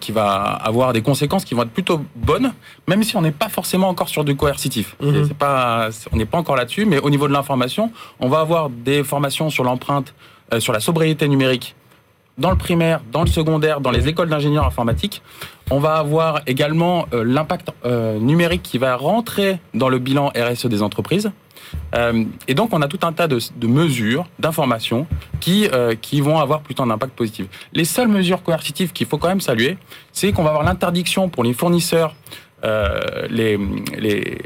qui 0.00 0.12
va 0.12 0.32
avoir 0.42 0.92
des 0.92 1.02
conséquences 1.02 1.44
qui 1.44 1.54
vont 1.54 1.62
être 1.62 1.70
plutôt 1.70 2.00
bonnes, 2.14 2.52
même 2.88 3.02
si 3.02 3.16
on 3.16 3.22
n'est 3.22 3.30
pas 3.30 3.48
forcément 3.48 3.88
encore 3.88 4.08
sur 4.08 4.24
du 4.24 4.34
coercitif. 4.36 4.96
Mhm. 5.00 5.26
C'est- 5.28 5.34
pas, 5.34 5.88
on 6.12 6.16
n'est 6.16 6.24
pas 6.26 6.38
encore 6.38 6.56
là-dessus, 6.56 6.84
mais 6.86 6.98
au 6.98 7.10
niveau 7.10 7.28
de 7.28 7.32
l'information, 7.32 7.90
on 8.20 8.28
va 8.28 8.40
avoir 8.40 8.70
des 8.70 9.04
formations 9.04 9.50
sur 9.50 9.64
l'empreinte, 9.64 10.14
euh, 10.52 10.60
sur 10.60 10.72
la 10.72 10.80
sobriété 10.80 11.28
numérique 11.28 11.74
dans 12.38 12.50
le 12.50 12.56
primaire, 12.56 13.00
dans 13.12 13.22
le 13.22 13.28
secondaire, 13.28 13.80
dans 13.80 13.90
les 13.90 14.08
écoles 14.08 14.28
d'ingénieurs 14.28 14.66
informatiques. 14.66 15.22
On 15.70 15.78
va 15.78 15.94
avoir 15.96 16.40
également 16.46 17.06
euh, 17.12 17.24
l'impact 17.24 17.70
euh, 17.84 18.18
numérique 18.18 18.62
qui 18.62 18.78
va 18.78 18.94
rentrer 18.96 19.58
dans 19.74 19.88
le 19.88 19.98
bilan 19.98 20.30
RSE 20.36 20.66
des 20.66 20.82
entreprises. 20.82 21.30
Euh, 21.94 22.24
et 22.48 22.54
donc, 22.54 22.72
on 22.72 22.82
a 22.82 22.88
tout 22.88 22.98
un 23.02 23.12
tas 23.12 23.28
de, 23.28 23.66
mesures, 23.66 24.26
d'informations 24.38 25.06
qui, 25.40 25.68
euh, 25.72 25.94
qui 26.00 26.20
vont 26.20 26.38
avoir 26.38 26.60
plutôt 26.60 26.82
un 26.82 26.90
impact 26.90 27.14
positif. 27.14 27.46
Les 27.72 27.84
seules 27.84 28.08
mesures 28.08 28.42
coercitives 28.42 28.92
qu'il 28.92 29.06
faut 29.06 29.18
quand 29.18 29.28
même 29.28 29.40
saluer, 29.40 29.78
c'est 30.12 30.32
qu'on 30.32 30.42
va 30.42 30.50
avoir 30.50 30.64
l'interdiction 30.64 31.28
pour 31.28 31.44
les 31.44 31.52
fournisseurs, 31.52 32.14
euh, 32.64 33.00
les, 33.28 33.58
les, 33.98 34.38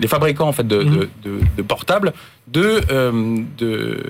les- 0.00 0.08
fabricants 0.08 0.48
en 0.48 0.52
fait 0.52 0.66
de, 0.66 0.78
Mhm. 0.78 0.94
de, 0.96 1.08
de- 1.24 1.40
de 1.58 1.62
portables, 1.62 2.12
de, 2.48 2.80
euh, 2.90 3.38
de, 3.58 4.02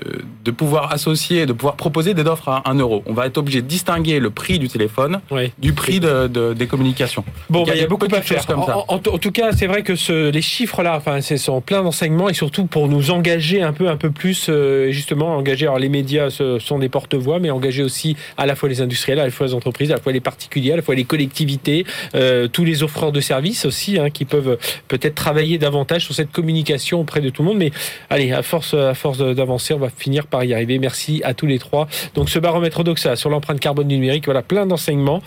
de 0.43 0.51
pouvoir 0.51 0.91
associer, 0.91 1.45
de 1.45 1.53
pouvoir 1.53 1.75
proposer 1.75 2.13
des 2.13 2.23
offres 2.23 2.49
à 2.49 2.63
1 2.69 2.75
euro. 2.79 3.03
On 3.05 3.13
va 3.13 3.27
être 3.27 3.37
obligé 3.37 3.61
de 3.61 3.67
distinguer 3.67 4.19
le 4.19 4.29
prix 4.31 4.59
du 4.59 4.67
téléphone 4.67 5.19
du 5.59 5.73
prix 5.73 5.99
de, 5.99 6.27
de- 6.27 6.53
des 6.53 6.67
communications. 6.67 7.23
Bon, 7.49 7.63
bah, 7.63 7.73
il 7.75 7.81
y 7.81 7.83
a 7.83 7.87
beaucoup 7.87 8.07
à 8.13 8.21
faire. 8.21 8.45
comme 8.45 8.63
ça. 8.63 8.77
En, 8.87 8.97
tout 8.99 9.31
cas, 9.31 9.51
c'est 9.51 9.67
vrai 9.67 9.83
que 9.83 9.95
ce- 9.95 10.29
les 10.31 10.41
chiffres-là, 10.41 10.95
enfin, 10.97 11.21
c'est 11.21 11.37
sont 11.37 11.61
plein 11.61 11.83
d'enseignements 11.83 12.27
et 12.29 12.33
surtout 12.33 12.65
pour 12.65 12.87
nous 12.87 13.11
engager 13.11 13.61
un 13.61 13.71
peu, 13.73 13.87
un 13.89 13.97
peu 13.97 14.09
plus, 14.09 14.47
euh, 14.49 14.91
justement, 14.91 15.35
engager. 15.37 15.65
Alors, 15.67 15.79
les 15.79 15.89
médias 15.89 16.29
ce 16.29 16.59
sont 16.59 16.79
des 16.79 16.89
porte-voix, 16.89 17.39
mais 17.39 17.49
engager 17.51 17.83
aussi 17.83 18.15
à 18.37 18.45
la 18.45 18.55
fois 18.55 18.67
les 18.69 18.81
industriels, 18.81 19.19
à 19.19 19.25
la 19.25 19.31
fois 19.31 19.47
les 19.47 19.53
entreprises, 19.53 19.91
à 19.91 19.95
la 19.95 20.01
fois 20.01 20.11
les 20.11 20.21
particuliers, 20.21 20.73
à 20.73 20.75
la 20.77 20.81
fois 20.81 20.95
les 20.95 21.05
collectivités, 21.05 21.85
euh, 22.15 22.47
tous 22.47 22.63
les 22.65 22.83
offreurs 22.83 23.11
de 23.11 23.21
services 23.21 23.65
aussi, 23.65 23.99
hein, 23.99 24.09
qui 24.09 24.25
peuvent 24.25 24.57
peut-être 24.87 25.15
travailler 25.15 25.57
davantage 25.57 25.72
sur 25.99 26.13
cette 26.13 26.31
communication 26.31 27.01
auprès 27.01 27.21
de 27.21 27.29
tout 27.29 27.41
le 27.41 27.49
monde. 27.49 27.57
Mais 27.57 27.71
allez, 28.09 28.31
à 28.31 28.43
force, 28.43 28.73
à 28.73 28.93
force 28.93 29.17
d'avancer, 29.17 29.73
on 29.73 29.79
va 29.79 29.89
finir 29.89 30.27
par 30.27 30.43
y 30.43 30.53
arriver. 30.53 30.79
Merci 30.79 31.21
à 31.23 31.33
tous 31.33 31.45
les 31.45 31.59
trois. 31.59 31.87
Donc, 32.15 32.29
ce 32.29 32.39
baromètre 32.39 32.83
Doxa 32.83 33.15
sur 33.15 33.29
l'empreinte 33.29 33.59
carbone 33.59 33.87
du 33.87 33.95
numérique, 33.95 34.25
voilà, 34.25 34.41
plein 34.41 34.65
d'enseignements. 34.65 35.21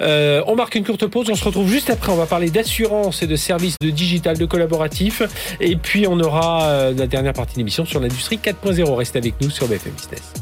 Euh, 0.00 0.42
on 0.46 0.56
marque 0.56 0.74
une 0.74 0.84
courte 0.84 1.06
pause, 1.06 1.28
on 1.30 1.34
se 1.34 1.44
retrouve 1.44 1.68
juste 1.68 1.90
après. 1.90 2.12
On 2.12 2.16
va 2.16 2.26
parler 2.26 2.50
d'assurance 2.50 3.22
et 3.22 3.26
de 3.26 3.36
services 3.36 3.76
de 3.80 3.90
digital, 3.90 4.38
de 4.38 4.46
collaboratif. 4.46 5.22
Et 5.60 5.76
puis 5.76 6.06
on 6.06 6.18
aura 6.20 6.64
euh, 6.64 6.94
la 6.94 7.06
dernière 7.06 7.32
partie 7.32 7.54
de 7.54 7.58
l'émission 7.58 7.84
sur 7.84 8.00
l'industrie 8.00 8.38
4.0. 8.42 8.94
Restez 8.94 9.18
avec 9.18 9.34
nous 9.40 9.50
sur 9.50 9.66
BFM 9.68 9.92
Business. 9.92 10.32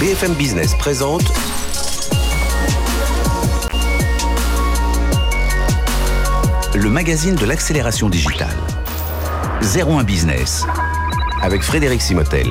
BFM 0.00 0.34
Business 0.34 0.74
présente 0.78 1.24
le 6.74 6.90
magazine 6.90 7.34
de 7.34 7.46
l'accélération 7.46 8.08
digitale. 8.08 8.56
01 9.62 10.04
Business 10.04 10.66
avec 11.42 11.62
Frédéric 11.62 12.02
Simotel. 12.02 12.46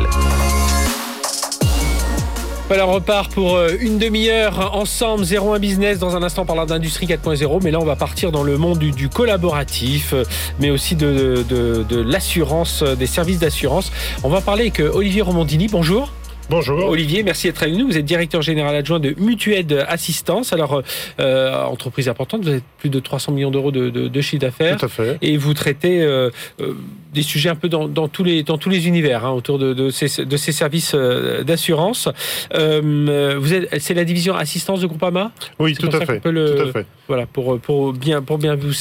Voilà, 2.67 2.87
on 2.87 2.93
repart 2.93 3.31
pour 3.31 3.55
euh, 3.55 3.71
une 3.79 3.97
demi-heure 3.97 4.75
ensemble, 4.75 5.23
01 5.23 5.59
Business. 5.59 5.99
Dans 5.99 6.17
un 6.17 6.23
instant, 6.23 6.41
on 6.41 6.45
parlera 6.45 6.65
d'industrie 6.65 7.05
4.0. 7.05 7.61
Mais 7.63 7.71
là, 7.71 7.79
on 7.79 7.85
va 7.85 7.95
partir 7.95 8.31
dans 8.31 8.43
le 8.43 8.57
monde 8.57 8.79
du, 8.79 9.07
collaboratif, 9.07 10.13
euh, 10.13 10.23
mais 10.59 10.69
aussi 10.69 10.95
de, 10.95 11.45
l'assurance, 11.91 12.81
euh, 12.81 12.95
des 12.95 13.07
services 13.07 13.39
d'assurance. 13.39 13.91
On 14.23 14.29
va 14.29 14.41
parler 14.41 14.63
avec 14.63 14.79
Olivier 14.79 15.21
Romondini. 15.21 15.67
Bonjour. 15.67 16.11
Bonjour. 16.49 16.87
Olivier, 16.87 17.23
merci 17.23 17.47
d'être 17.47 17.61
avec 17.61 17.75
nous. 17.75 17.87
Vous 17.87 17.97
êtes 17.97 18.05
directeur 18.05 18.41
général 18.41 18.73
adjoint 18.73 19.01
de 19.01 19.13
Mutued 19.17 19.83
Assistance. 19.89 20.53
Alors, 20.53 20.81
euh, 21.19 21.63
entreprise 21.65 22.07
importante, 22.07 22.43
vous 22.43 22.49
avez 22.49 22.61
plus 22.79 22.89
de 22.89 22.99
300 23.01 23.33
millions 23.33 23.51
d'euros 23.51 23.71
de, 23.71 23.89
de- 23.89 24.07
de 24.07 24.21
chiffre 24.21 24.41
d'affaires. 24.41 24.77
Tout 24.77 24.85
à 24.85 24.87
fait. 24.87 25.17
Et 25.21 25.35
vous 25.35 25.53
traitez 25.53 26.01
euh, 26.01 26.29
euh, 26.61 26.73
des 27.13 27.21
sujets 27.21 27.49
un 27.49 27.55
peu 27.55 27.67
dans, 27.67 27.89
dans 27.89 28.07
tous 28.07 28.23
les 28.23 28.43
dans 28.43 28.57
tous 28.57 28.69
les 28.69 28.87
univers 28.87 29.25
hein, 29.25 29.31
autour 29.31 29.59
de, 29.59 29.73
de, 29.73 29.89
ces, 29.89 30.23
de 30.25 30.37
ces 30.37 30.53
services 30.53 30.93
euh, 30.95 31.43
d'assurance. 31.43 32.07
Euh, 32.55 33.35
vous 33.37 33.53
êtes 33.53 33.81
c'est 33.81 33.93
la 33.93 34.05
division 34.05 34.33
assistance 34.33 34.79
de 34.79 34.87
Groupama? 34.87 35.31
Oui, 35.59 35.73
tout 35.75 35.89
à 35.91 36.05
fait. 36.05 36.21
le- 36.25 36.55
Tout 36.55 36.69
à 36.69 36.71
fait. 36.71 36.85
Voilà 37.09 37.25
pour 37.25 37.59
pour 37.59 37.91
bien 37.91 38.21
pour 38.21 38.37
bien 38.37 38.55
vous 38.55 38.71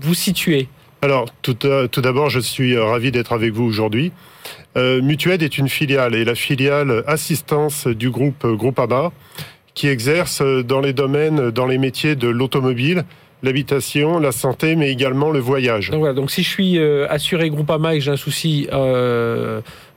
vous 0.00 0.14
situer. 0.14 0.68
Alors, 1.02 1.26
tout, 1.42 1.66
euh, 1.66 1.88
tout 1.88 2.00
d'abord, 2.00 2.30
je 2.30 2.40
suis 2.40 2.74
euh, 2.74 2.84
ravi 2.84 3.12
d'être 3.12 3.32
avec 3.32 3.52
vous 3.52 3.64
aujourd'hui. 3.64 4.12
Euh, 4.76 5.02
Mutued 5.02 5.42
est 5.42 5.58
une 5.58 5.68
filiale 5.68 6.14
et 6.14 6.24
la 6.24 6.34
filiale 6.34 7.04
assistance 7.06 7.86
du 7.86 8.10
groupe 8.10 8.44
euh, 8.44 8.54
Groupama 8.54 9.12
qui 9.74 9.88
exerce 9.88 10.40
dans 10.40 10.80
les 10.80 10.94
domaines, 10.94 11.50
dans 11.50 11.66
les 11.66 11.76
métiers 11.76 12.16
de 12.16 12.28
l'automobile, 12.28 13.04
l'habitation, 13.42 14.18
la 14.18 14.32
santé, 14.32 14.74
mais 14.74 14.90
également 14.90 15.30
le 15.30 15.38
voyage. 15.38 15.90
Donc 15.90 16.30
si 16.30 16.42
je 16.42 16.48
suis 16.48 16.78
assuré 17.10 17.50
Groupama 17.50 17.94
et 17.94 17.98
que 17.98 18.04
j'ai 18.04 18.10
un 18.10 18.16
souci 18.16 18.66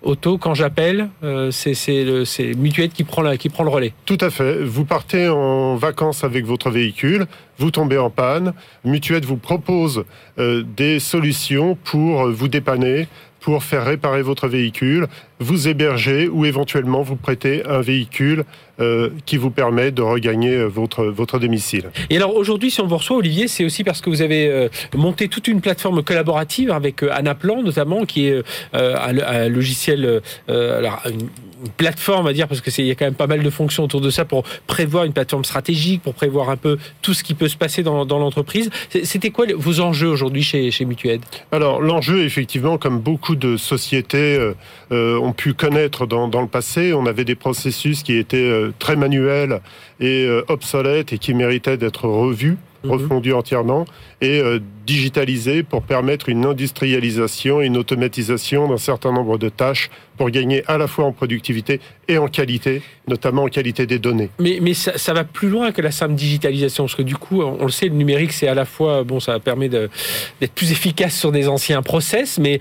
auto, 0.01 0.37
quand 0.37 0.53
j'appelle, 0.53 1.09
euh, 1.23 1.51
c'est 1.51 2.53
Mutued 2.57 2.91
qui 2.91 3.03
prend 3.03 3.35
qui 3.37 3.49
prend 3.49 3.63
le 3.63 3.69
relais. 3.69 3.93
Tout 4.05 4.17
à 4.21 4.29
fait. 4.29 4.63
Vous 4.63 4.85
partez 4.85 5.27
en 5.27 5.75
vacances 5.75 6.23
avec 6.23 6.45
votre 6.45 6.69
véhicule, 6.69 7.25
vous 7.57 7.71
tombez 7.71 7.97
en 7.97 8.09
panne. 8.09 8.53
Mutued 8.85 9.25
vous 9.25 9.37
propose 9.37 10.05
euh, 10.37 10.63
des 10.75 10.99
solutions 10.99 11.77
pour 11.83 12.29
vous 12.29 12.47
dépanner, 12.47 13.07
pour 13.39 13.63
faire 13.63 13.85
réparer 13.85 14.21
votre 14.21 14.47
véhicule, 14.47 15.07
vous 15.39 15.67
héberger 15.67 16.27
ou 16.27 16.45
éventuellement 16.45 17.01
vous 17.01 17.15
prêter 17.15 17.65
un 17.65 17.81
véhicule 17.81 18.43
euh, 18.79 19.09
qui 19.25 19.37
vous 19.37 19.49
permet 19.49 19.91
de 19.91 20.01
regagner 20.01 20.55
euh, 20.55 20.67
votre, 20.67 21.05
votre 21.05 21.39
domicile. 21.39 21.89
Et 22.09 22.17
alors 22.17 22.35
aujourd'hui, 22.35 22.71
si 22.71 22.81
on 22.81 22.87
vous 22.87 22.97
reçoit, 22.97 23.17
Olivier, 23.17 23.47
c'est 23.47 23.65
aussi 23.65 23.83
parce 23.83 24.01
que 24.01 24.09
vous 24.09 24.21
avez 24.21 24.47
euh, 24.47 24.69
monté 24.95 25.27
toute 25.27 25.47
une 25.47 25.61
plateforme 25.61 26.03
collaborative 26.03 26.71
avec 26.71 27.03
euh, 27.03 27.09
Anaplan 27.11 27.61
notamment, 27.63 28.05
qui 28.05 28.27
est 28.27 28.43
un, 28.73 29.17
un 29.17 29.49
logiciel, 29.49 30.21
alors 30.47 31.01
une, 31.05 31.29
une 31.63 31.71
plateforme 31.71 32.27
à 32.27 32.33
dire, 32.33 32.47
parce 32.47 32.61
que 32.61 32.71
c'est 32.71 32.81
il 32.81 32.87
y 32.87 32.91
a 32.91 32.95
quand 32.95 33.05
même 33.05 33.15
pas 33.15 33.27
mal 33.27 33.43
de 33.43 33.49
fonctions 33.49 33.83
autour 33.83 34.01
de 34.01 34.09
ça 34.09 34.25
pour 34.25 34.43
prévoir 34.67 35.03
une 35.03 35.13
plateforme 35.13 35.43
stratégique, 35.43 36.01
pour 36.01 36.13
prévoir 36.13 36.49
un 36.49 36.57
peu 36.57 36.77
tout 37.01 37.13
ce 37.13 37.23
qui 37.23 37.33
peut 37.33 37.47
se 37.49 37.57
passer 37.57 37.83
dans, 37.83 38.05
dans 38.05 38.19
l'entreprise. 38.19 38.69
C'était 39.03 39.29
quoi 39.29 39.45
vos 39.55 39.81
enjeux 39.81 40.07
aujourd'hui 40.07 40.43
chez, 40.43 40.71
chez 40.71 40.85
Mutued 40.85 41.21
Alors 41.51 41.81
l'enjeu, 41.81 42.23
effectivement, 42.23 42.77
comme 42.77 42.99
beaucoup 42.99 43.35
de 43.35 43.57
sociétés 43.57 44.53
euh, 44.91 45.17
ont 45.29 45.33
pu 45.33 45.53
connaître 45.53 46.07
dans, 46.07 46.27
dans 46.27 46.41
le 46.41 46.47
passé, 46.47 46.93
on 46.93 47.05
avait 47.05 47.25
des 47.25 47.35
processus 47.35 48.03
qui 48.03 48.15
étaient 48.17 48.37
euh, 48.37 48.73
très 48.79 48.95
manuels 48.95 49.61
et 49.99 50.25
euh, 50.25 50.43
obsolètes 50.47 51.13
et 51.13 51.19
qui 51.19 51.33
méritaient 51.33 51.77
d'être 51.77 52.07
revus, 52.07 52.57
Mhm. 52.83 52.91
refondus 52.91 53.33
entièrement 53.33 53.83
et 54.21 54.39
euh, 54.39 54.59
digitalisés 54.87 55.63
pour 55.63 55.81
permettre 55.81 56.29
une 56.29 56.45
industrialisation 56.45 57.61
et 57.61 57.65
une 57.65 57.75
automatisation 57.75 58.69
d'un 58.69 58.77
certain 58.77 59.11
nombre 59.11 59.37
de 59.37 59.49
tâches 59.49 59.89
pour 60.17 60.29
gagner 60.29 60.63
à 60.67 60.77
la 60.77 60.87
fois 60.87 61.03
en 61.03 61.11
productivité 61.11 61.81
et 62.07 62.17
en 62.17 62.27
qualité, 62.27 62.81
notamment 63.07 63.43
en 63.43 63.47
qualité 63.47 63.85
des 63.85 63.99
données. 63.99 64.29
Mais, 64.39 64.59
mais 64.61 64.73
ça, 64.73 64.97
ça 64.97 65.13
va 65.13 65.25
plus 65.25 65.49
loin 65.49 65.73
que 65.73 65.81
la 65.81 65.91
simple 65.91 66.13
digitalisation, 66.15 66.85
parce 66.85 66.95
que 66.95 67.01
du 67.01 67.15
coup, 67.17 67.41
on, 67.41 67.57
on 67.59 67.65
le 67.65 67.71
sait, 67.71 67.89
le 67.89 67.95
numérique, 67.95 68.31
c'est 68.31 68.47
à 68.47 68.55
la 68.55 68.65
fois, 68.65 69.03
bon, 69.03 69.19
ça 69.19 69.39
permet 69.39 69.67
d'être 69.67 70.53
plus 70.55 70.71
efficace 70.71 71.15
sur 71.17 71.33
des 71.33 71.49
anciens 71.49 71.81
process, 71.81 72.39
mais 72.39 72.59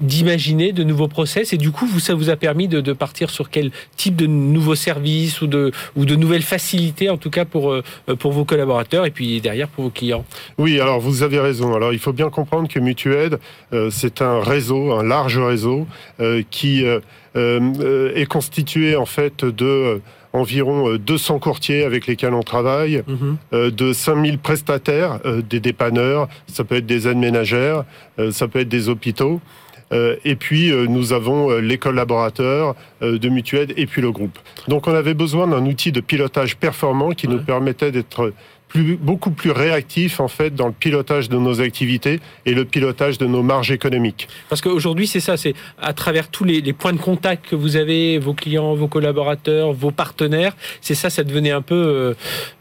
d'imaginer 0.00 0.72
de 0.72 0.84
nouveaux 0.84 1.08
process 1.08 1.52
et 1.52 1.56
du 1.56 1.70
coup 1.70 1.86
vous 1.86 2.00
ça 2.00 2.14
vous 2.14 2.30
a 2.30 2.36
permis 2.36 2.68
de, 2.68 2.80
de 2.80 2.92
partir 2.92 3.30
sur 3.30 3.50
quel 3.50 3.70
type 3.96 4.16
de 4.16 4.26
nouveaux 4.26 4.74
services 4.74 5.42
ou 5.42 5.46
de 5.46 5.72
ou 5.96 6.04
de 6.04 6.14
nouvelles 6.14 6.42
facilités 6.42 7.10
en 7.10 7.16
tout 7.16 7.30
cas 7.30 7.44
pour 7.44 7.72
euh, 7.72 7.82
pour 8.18 8.32
vos 8.32 8.44
collaborateurs 8.44 9.06
et 9.06 9.10
puis 9.10 9.40
derrière 9.40 9.68
pour 9.68 9.84
vos 9.84 9.90
clients? 9.90 10.24
Oui, 10.56 10.80
alors 10.80 11.00
vous 11.00 11.22
avez 11.22 11.40
raison. 11.40 11.74
Alors 11.74 11.92
il 11.92 11.98
faut 11.98 12.12
bien 12.12 12.30
comprendre 12.30 12.68
que 12.68 12.78
Mutued, 12.78 13.38
euh, 13.72 13.90
c'est 13.90 14.22
un 14.22 14.40
réseau, 14.40 14.92
un 14.92 15.02
large 15.02 15.38
réseau, 15.38 15.86
euh, 16.20 16.42
qui 16.50 16.84
euh, 16.84 17.00
euh, 17.36 18.12
est 18.14 18.26
constitué 18.26 18.96
en 18.96 19.06
fait 19.06 19.44
de 19.44 20.00
environ 20.32 20.90
euh, 20.90 20.98
200 20.98 21.38
courtiers 21.38 21.84
avec 21.84 22.06
lesquels 22.06 22.34
on 22.34 22.42
travaille, 22.42 23.02
euh, 23.52 23.70
de 23.70 23.92
5000 23.92 24.38
prestataires, 24.38 25.20
euh, 25.24 25.42
des 25.42 25.60
dépanneurs, 25.60 26.28
ça 26.46 26.64
peut 26.64 26.76
être 26.76 26.86
des 26.86 27.08
aides 27.08 27.16
ménagères, 27.16 27.84
euh, 28.18 28.30
ça 28.30 28.48
peut 28.48 28.60
être 28.60 28.68
des 28.68 28.88
hôpitaux. 28.88 29.40
Euh, 29.92 30.16
et 30.24 30.36
puis, 30.36 30.70
euh, 30.70 30.86
nous 30.86 31.12
avons 31.12 31.50
euh, 31.50 31.60
les 31.60 31.78
collaborateurs 31.78 32.74
de 33.00 33.28
Mutued 33.28 33.72
et 33.76 33.86
puis 33.86 34.02
le 34.02 34.10
groupe. 34.10 34.38
Donc, 34.66 34.86
on 34.86 34.94
avait 34.94 35.14
besoin 35.14 35.46
d'un 35.46 35.64
outil 35.64 35.92
de 35.92 36.00
pilotage 36.00 36.56
performant 36.56 37.10
qui 37.10 37.28
nous 37.28 37.38
permettait 37.38 37.92
d'être 37.92 38.32
plus, 38.68 38.96
beaucoup 38.96 39.30
plus 39.30 39.50
réactif 39.50 40.20
en 40.20 40.28
fait 40.28 40.54
dans 40.54 40.66
le 40.66 40.72
pilotage 40.72 41.28
de 41.28 41.36
nos 41.38 41.60
activités 41.60 42.20
et 42.46 42.52
le 42.54 42.64
pilotage 42.64 43.18
de 43.18 43.26
nos 43.26 43.42
marges 43.42 43.70
économiques. 43.70 44.28
Parce 44.48 44.60
qu'aujourd'hui, 44.60 45.06
c'est 45.06 45.20
ça, 45.20 45.36
c'est 45.36 45.54
à 45.80 45.92
travers 45.92 46.28
tous 46.28 46.44
les, 46.44 46.60
les 46.60 46.72
points 46.72 46.92
de 46.92 46.98
contact 46.98 47.48
que 47.48 47.56
vous 47.56 47.76
avez, 47.76 48.18
vos 48.18 48.34
clients, 48.34 48.74
vos 48.74 48.88
collaborateurs, 48.88 49.72
vos 49.72 49.90
partenaires, 49.90 50.54
c'est 50.80 50.94
ça, 50.94 51.10
ça 51.10 51.24
devenait 51.24 51.50
un 51.50 51.62
peu... 51.62 51.74
euh, 51.74 52.14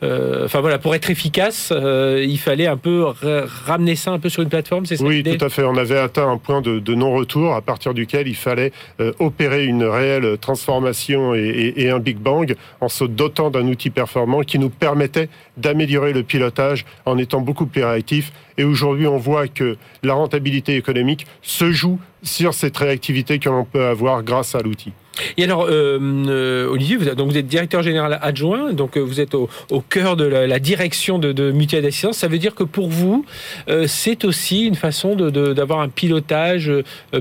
euh, 0.04 0.46
Enfin 0.46 0.62
voilà, 0.62 0.78
pour 0.80 0.96
être 0.96 1.10
efficace, 1.10 1.70
euh, 1.72 2.24
il 2.28 2.38
fallait 2.40 2.68
un 2.68 2.78
peu 2.78 3.04
ra- 3.04 3.44
ramener 3.66 3.96
ça 3.96 4.12
un 4.12 4.20
peu 4.20 4.30
sur 4.30 4.44
une 4.44 4.50
plateforme, 4.50 4.86
c'est 4.86 4.98
ça 4.98 5.04
Oui, 5.04 5.24
tout 5.24 5.44
à 5.46 5.50
fait. 5.50 5.64
On 5.64 5.76
avait 5.78 5.98
atteint 5.98 6.30
un 6.30 6.38
point 6.38 6.62
de, 6.62 6.80
de 6.80 6.96
non-retour 6.96 7.54
à 7.54 7.62
partir 7.62 7.94
duquel 7.94 8.28
il 8.28 8.36
fallait 8.36 8.72
euh, 9.00 9.12
opérer 9.20 9.66
une 9.66 9.84
réelle 9.84 10.38
transformation 10.40 11.36
et, 11.36 11.40
et- 11.40 11.82
et 11.84 11.90
un 11.90 12.00
Big 12.00 12.18
Bang 12.18 12.56
en 12.82 12.88
se 12.90 13.04
dotant 13.04 13.50
d'un 13.50 13.68
outil 13.68 13.90
performant 13.90 14.42
qui 14.42 14.58
nous 14.60 14.70
permettait 14.70 15.30
d'améliorer 15.58 16.14
le 16.14 16.24
pilotage 16.24 16.86
en 17.06 17.18
étant 17.18 17.42
beaucoup 17.42 17.66
plus 17.66 17.84
réactif. 17.84 18.32
Et 18.58 18.64
aujourd'hui, 18.64 19.08
on 19.08 19.18
voit 19.18 19.48
que 19.48 19.78
la 20.04 20.14
rentabilité 20.14 20.76
économique 20.76 21.28
se 21.42 21.72
joue 21.72 22.00
sur 22.24 22.54
cette 22.54 22.78
réactivité 22.78 23.40
que 23.40 23.50
l'on 23.50 23.66
peut 23.66 23.86
avoir 23.86 24.24
grâce 24.24 24.56
à 24.56 24.60
l'outil. 24.60 24.94
Et 25.38 25.44
alors, 25.44 25.66
euh, 25.70 26.00
euh, 26.28 26.68
Olivier, 26.70 26.96
vous 26.98 27.08
êtes, 27.08 27.16
donc 27.16 27.30
vous 27.32 27.38
êtes 27.38 27.48
directeur 27.48 27.84
général 27.84 28.20
adjoint, 28.22 28.74
donc 28.74 28.98
euh, 28.98 29.02
vous 29.02 29.20
êtes 29.20 29.34
au, 29.36 29.50
au 29.72 29.82
cœur 29.82 30.16
de 30.16 30.26
la, 30.26 30.48
la 30.48 30.60
direction 30.60 31.20
de, 31.20 31.32
de 31.32 31.52
Mutuelle 31.52 31.84
d'Assistance. 31.84 32.18
Ça 32.18 32.28
veut 32.28 32.38
dire 32.38 32.56
que 32.56 32.64
pour 32.64 32.90
vous, 32.90 33.26
euh, 33.70 33.86
c'est 33.88 34.26
aussi 34.26 34.66
une 34.66 34.76
façon 34.76 35.16
de- 35.16 35.30
de- 35.30 35.54
d'avoir 35.54 35.80
un 35.80 35.90
pilotage 35.90 36.72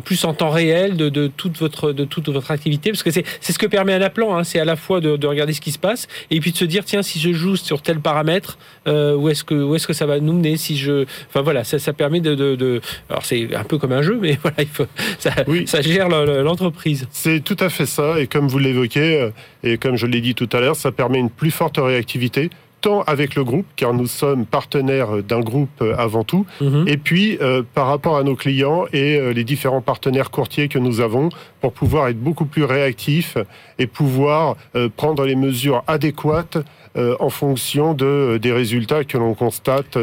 plus 0.05 0.25
en 0.25 0.35
temps 0.35 0.51
réel 0.51 0.97
de, 0.97 1.09
de 1.09 1.27
toute 1.29 1.57
votre 1.59 1.93
de 1.93 2.05
toute 2.05 2.29
votre 2.29 2.51
activité, 2.51 2.91
parce 2.91 3.03
que 3.03 3.11
c'est 3.11 3.25
c'est 3.41 3.53
ce 3.53 3.59
que 3.59 3.67
permet 3.67 3.93
un 3.95 4.03
appelant. 4.03 4.37
Hein, 4.37 4.45
c'est 4.45 4.59
à 4.61 4.65
la 4.65 4.77
fois 4.77 5.01
de, 5.01 5.17
de 5.17 5.27
regarder 5.27 5.53
ce 5.53 5.61
qui 5.61 5.73
se 5.73 5.79
passe 5.79 6.07
et 6.31 6.41
puis 6.41 6.53
de 6.53 6.57
se 6.57 6.65
dire 6.65 6.85
tiens 6.85 7.03
si 7.03 7.19
je 7.21 7.33
joue 7.33 7.57
sur 7.57 7.83
tel 7.83 8.01
paramètre, 8.01 8.59
où 8.87 9.29
est-ce 9.29 9.45
que 9.45 9.55
où 9.55 9.75
est-ce 9.75 9.87
que 9.87 9.93
ça 9.93 10.07
va 10.07 10.21
nous 10.21 10.33
mener 10.33 10.57
Si 10.57 10.77
je, 10.77 11.05
enfin 11.29 11.43
voilà, 11.43 11.65
ça, 11.65 11.79
ça 11.79 11.93
permet 11.93 12.21
de, 12.21 12.35
de, 12.35 12.55
de- 12.57 12.81
alors 13.11 13.25
c'est 13.25 13.55
un 13.55 13.65
peu 13.65 13.79
comme 13.79 13.93
un 13.93 14.03
jeu, 14.03 14.19
mais 14.21 14.39
voilà, 14.43 14.57
il 14.61 14.67
faut 14.69 14.87
ça, 15.19 15.31
Oui. 15.47 15.65
ça 15.67 15.81
gère 15.83 16.09
le- 16.09 16.25
le- 16.27 16.43
l'entreprise. 16.43 17.07
C'est 17.11 17.41
tout 17.43 17.57
à 17.61 17.69
fait 17.69 17.86
ça, 17.87 18.19
et 18.21 18.27
comme 18.27 18.49
vous 18.49 18.59
l'évoquez, 18.59 19.21
euh, 19.21 19.31
et 19.63 19.79
comme 19.79 19.97
je 19.97 20.07
l'ai 20.07 20.21
dit 20.21 20.35
tout 20.35 20.49
à 20.53 20.61
l'heure, 20.61 20.77
ça 20.77 20.93
permet 20.93 21.19
une 21.19 21.31
plus 21.31 21.51
forte 21.51 21.79
réactivité, 21.79 22.51
tant 22.83 23.03
avec 23.03 23.35
le 23.35 23.43
groupe, 23.43 23.67
car 23.75 23.95
nous 23.95 24.07
sommes 24.07 24.45
partenaires 24.45 25.23
d'un 25.23 25.41
groupe 25.41 25.71
euh, 25.81 25.95
avant 25.97 26.25
tout, 26.25 26.45
Mhm. 26.61 26.85
et 26.87 26.99
puis 26.99 27.39
euh, 27.41 27.63
par 27.75 27.87
rapport 27.89 28.17
à 28.19 28.23
nos 28.23 28.37
clients 28.37 28.85
et 28.93 29.17
euh, 29.17 29.33
les 29.33 29.45
différents 29.45 29.81
partenaires 29.81 30.31
courtiers 30.31 30.69
que 30.69 30.79
nous 30.79 31.01
avons, 31.01 31.31
pour 31.61 31.73
pouvoir 31.73 32.09
être 32.09 32.21
beaucoup 32.21 32.45
plus 32.45 32.65
réactifs 32.65 33.39
et 33.79 33.87
pouvoir 33.87 34.57
euh, 34.77 34.89
prendre 34.95 35.25
les 35.25 35.37
mesures 35.37 35.83
adéquates 35.87 36.59
euh, 36.97 37.17
en 37.19 37.31
fonction 37.31 37.95
de, 37.95 38.05
euh, 38.05 38.39
des 38.39 38.53
résultats 38.53 39.05
que 39.05 39.19
l'on 39.19 39.35
constate. 39.35 39.97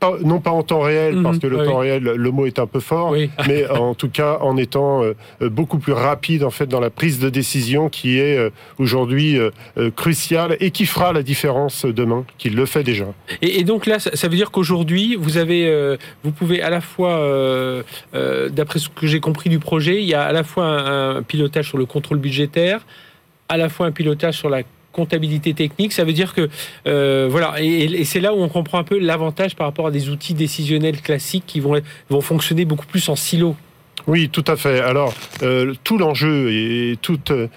Pas- 0.00 0.16
non 0.22 0.40
pas 0.40 0.50
en 0.50 0.62
temps 0.62 0.80
réel, 0.80 1.16
Mhm, 1.16 1.22
parce 1.22 1.38
que 1.38 1.46
le 1.46 1.58
oui. 1.60 1.66
temps 1.66 1.78
réel, 1.78 2.02
le 2.02 2.30
mot 2.30 2.46
est 2.46 2.58
un 2.58 2.66
peu 2.66 2.80
fort, 2.80 3.10
Oui. 3.10 3.30
mais 3.48 3.68
en 3.68 3.94
tout 3.94 4.08
cas 4.08 4.38
en 4.40 4.56
étant 4.56 5.02
euh, 5.02 5.14
euh, 5.42 5.48
beaucoup 5.48 5.78
plus 5.78 5.92
rapide 5.92 6.44
en 6.44 6.50
fait 6.50 6.66
dans 6.66 6.80
la 6.80 6.90
prise 6.90 7.18
de 7.18 7.28
décision 7.30 7.88
qui 7.88 8.18
est 8.18 8.36
euh, 8.38 8.50
aujourd'hui 8.78 9.38
cruciale 9.96 10.56
et 10.60 10.70
qui 10.70 10.86
fera 10.86 11.12
la 11.12 11.22
différence 11.22 11.84
demain, 11.84 12.24
qui 12.38 12.50
le 12.50 12.66
fait 12.66 12.82
déjà. 12.82 13.06
Et, 13.42 13.60
et 13.60 13.64
donc 13.64 13.86
là, 13.86 13.98
ça, 13.98 14.14
ça 14.14 14.28
veut 14.28 14.36
dire 14.36 14.50
qu'aujourd'hui, 14.50 15.16
vous 15.18 15.36
avez, 15.36 15.66
euh, 15.68 15.96
vous 16.24 16.30
pouvez 16.32 16.62
à 16.62 16.70
la 16.70 16.80
fois, 16.80 17.10
euh, 17.18 17.82
euh, 18.14 18.48
d'après 18.48 18.78
ce 18.78 18.88
que 18.88 19.06
j'ai 19.06 19.20
compris 19.20 19.50
du 19.50 19.58
projet, 19.58 20.00
il 20.02 20.08
y 20.08 20.14
a 20.14 20.22
à 20.22 20.32
la 20.32 20.44
fois 20.44 20.64
un, 20.66 21.16
un 21.16 21.22
pilotage 21.22 21.68
sur 21.68 21.78
le 21.78 21.86
contrôle 21.86 22.18
budgétaire, 22.18 22.86
à 23.48 23.56
la 23.56 23.68
fois 23.68 23.86
un 23.86 23.92
pilotage 23.92 24.36
sur 24.36 24.48
la 24.50 24.62
comptabilité 25.00 25.50
technique. 25.54 25.92
Ça 25.92 26.04
veut 26.04 26.16
dire 26.22 26.32
que 26.34 26.44
euh, 26.86 27.28
voilà, 27.30 27.48
et, 27.60 27.84
et 28.02 28.04
c'est 28.10 28.22
là 28.26 28.30
où 28.34 28.38
on 28.46 28.50
comprend 28.58 28.78
un 28.78 28.88
peu 28.92 28.98
l'avantage 28.98 29.52
par 29.58 29.66
rapport 29.68 29.86
à 29.86 29.92
des 29.98 30.04
outils 30.12 30.34
décisionnels 30.34 31.00
classiques 31.08 31.46
qui 31.46 31.60
vont 31.60 31.74
vont 32.14 32.24
fonctionner 32.32 32.64
beaucoup 32.64 32.86
plus 32.86 33.08
en 33.08 33.16
silo. 33.16 33.54
Oui, 34.06 34.30
tout 34.30 34.44
à 34.46 34.56
fait. 34.56 34.80
Alors, 34.80 35.12
euh, 35.42 35.74
tout 35.84 35.98
l'enjeu 35.98 36.50
et 36.50 36.96
toute 37.02 37.30
euh, 37.30 37.48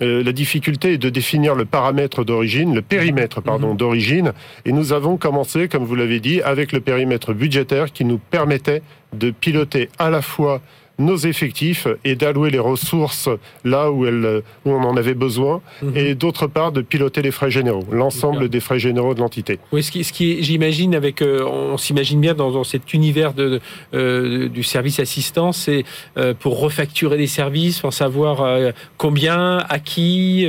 euh, 0.00 0.22
la 0.22 0.32
difficulté 0.32 0.94
est 0.94 0.98
de 0.98 1.10
définir 1.10 1.54
le 1.54 1.64
paramètre 1.64 2.24
d'origine, 2.24 2.74
le 2.74 2.82
périmètre, 2.82 3.42
pardon, 3.42 3.74
d'origine. 3.74 4.32
Et 4.64 4.72
nous 4.72 4.92
avons 4.92 5.16
commencé, 5.16 5.68
comme 5.68 5.84
vous 5.84 5.94
l'avez 5.94 6.20
dit, 6.20 6.40
avec 6.42 6.72
le 6.72 6.80
périmètre 6.80 7.34
budgétaire 7.34 7.92
qui 7.92 8.04
nous 8.04 8.18
permettait 8.18 8.82
de 9.12 9.30
piloter 9.30 9.88
à 9.98 10.10
la 10.10 10.22
fois 10.22 10.60
nos 11.02 11.16
effectifs 11.16 11.86
et 12.04 12.14
d'allouer 12.16 12.50
les 12.50 12.58
ressources 12.58 13.28
là 13.64 13.90
où, 13.90 14.06
elles, 14.06 14.42
où 14.64 14.70
on 14.70 14.82
en 14.82 14.96
avait 14.96 15.14
besoin, 15.14 15.60
Mhm. 15.82 15.96
et 15.96 16.14
d'autre 16.14 16.46
part 16.46 16.72
de 16.72 16.80
piloter 16.82 17.22
les 17.22 17.30
frais 17.30 17.50
généraux, 17.50 17.84
l'ensemble 17.90 18.48
des 18.48 18.60
frais 18.60 18.78
généraux 18.78 19.14
de 19.14 19.20
l'entité. 19.20 19.58
Oui, 19.72 19.82
ce 19.82 19.90
qui, 19.90 20.04
ce 20.04 20.12
qui 20.12 20.42
j'imagine, 20.42 20.94
avec, 20.94 21.20
euh, 21.22 21.44
on 21.44 21.76
s'imagine 21.76 22.20
bien 22.20 22.34
dans, 22.34 22.50
dans 22.50 22.64
cet 22.64 22.94
univers 22.94 23.32
de, 23.34 23.60
euh, 23.94 24.48
du 24.48 24.62
service 24.62 24.98
assistance, 25.00 25.58
c'est 25.58 25.84
euh, 26.16 26.34
pour 26.38 26.60
refacturer 26.60 27.16
des 27.16 27.26
services, 27.26 27.80
pour 27.80 27.92
savoir 27.92 28.72
combien, 28.98 29.58
à 29.68 29.78
qui. 29.78 30.46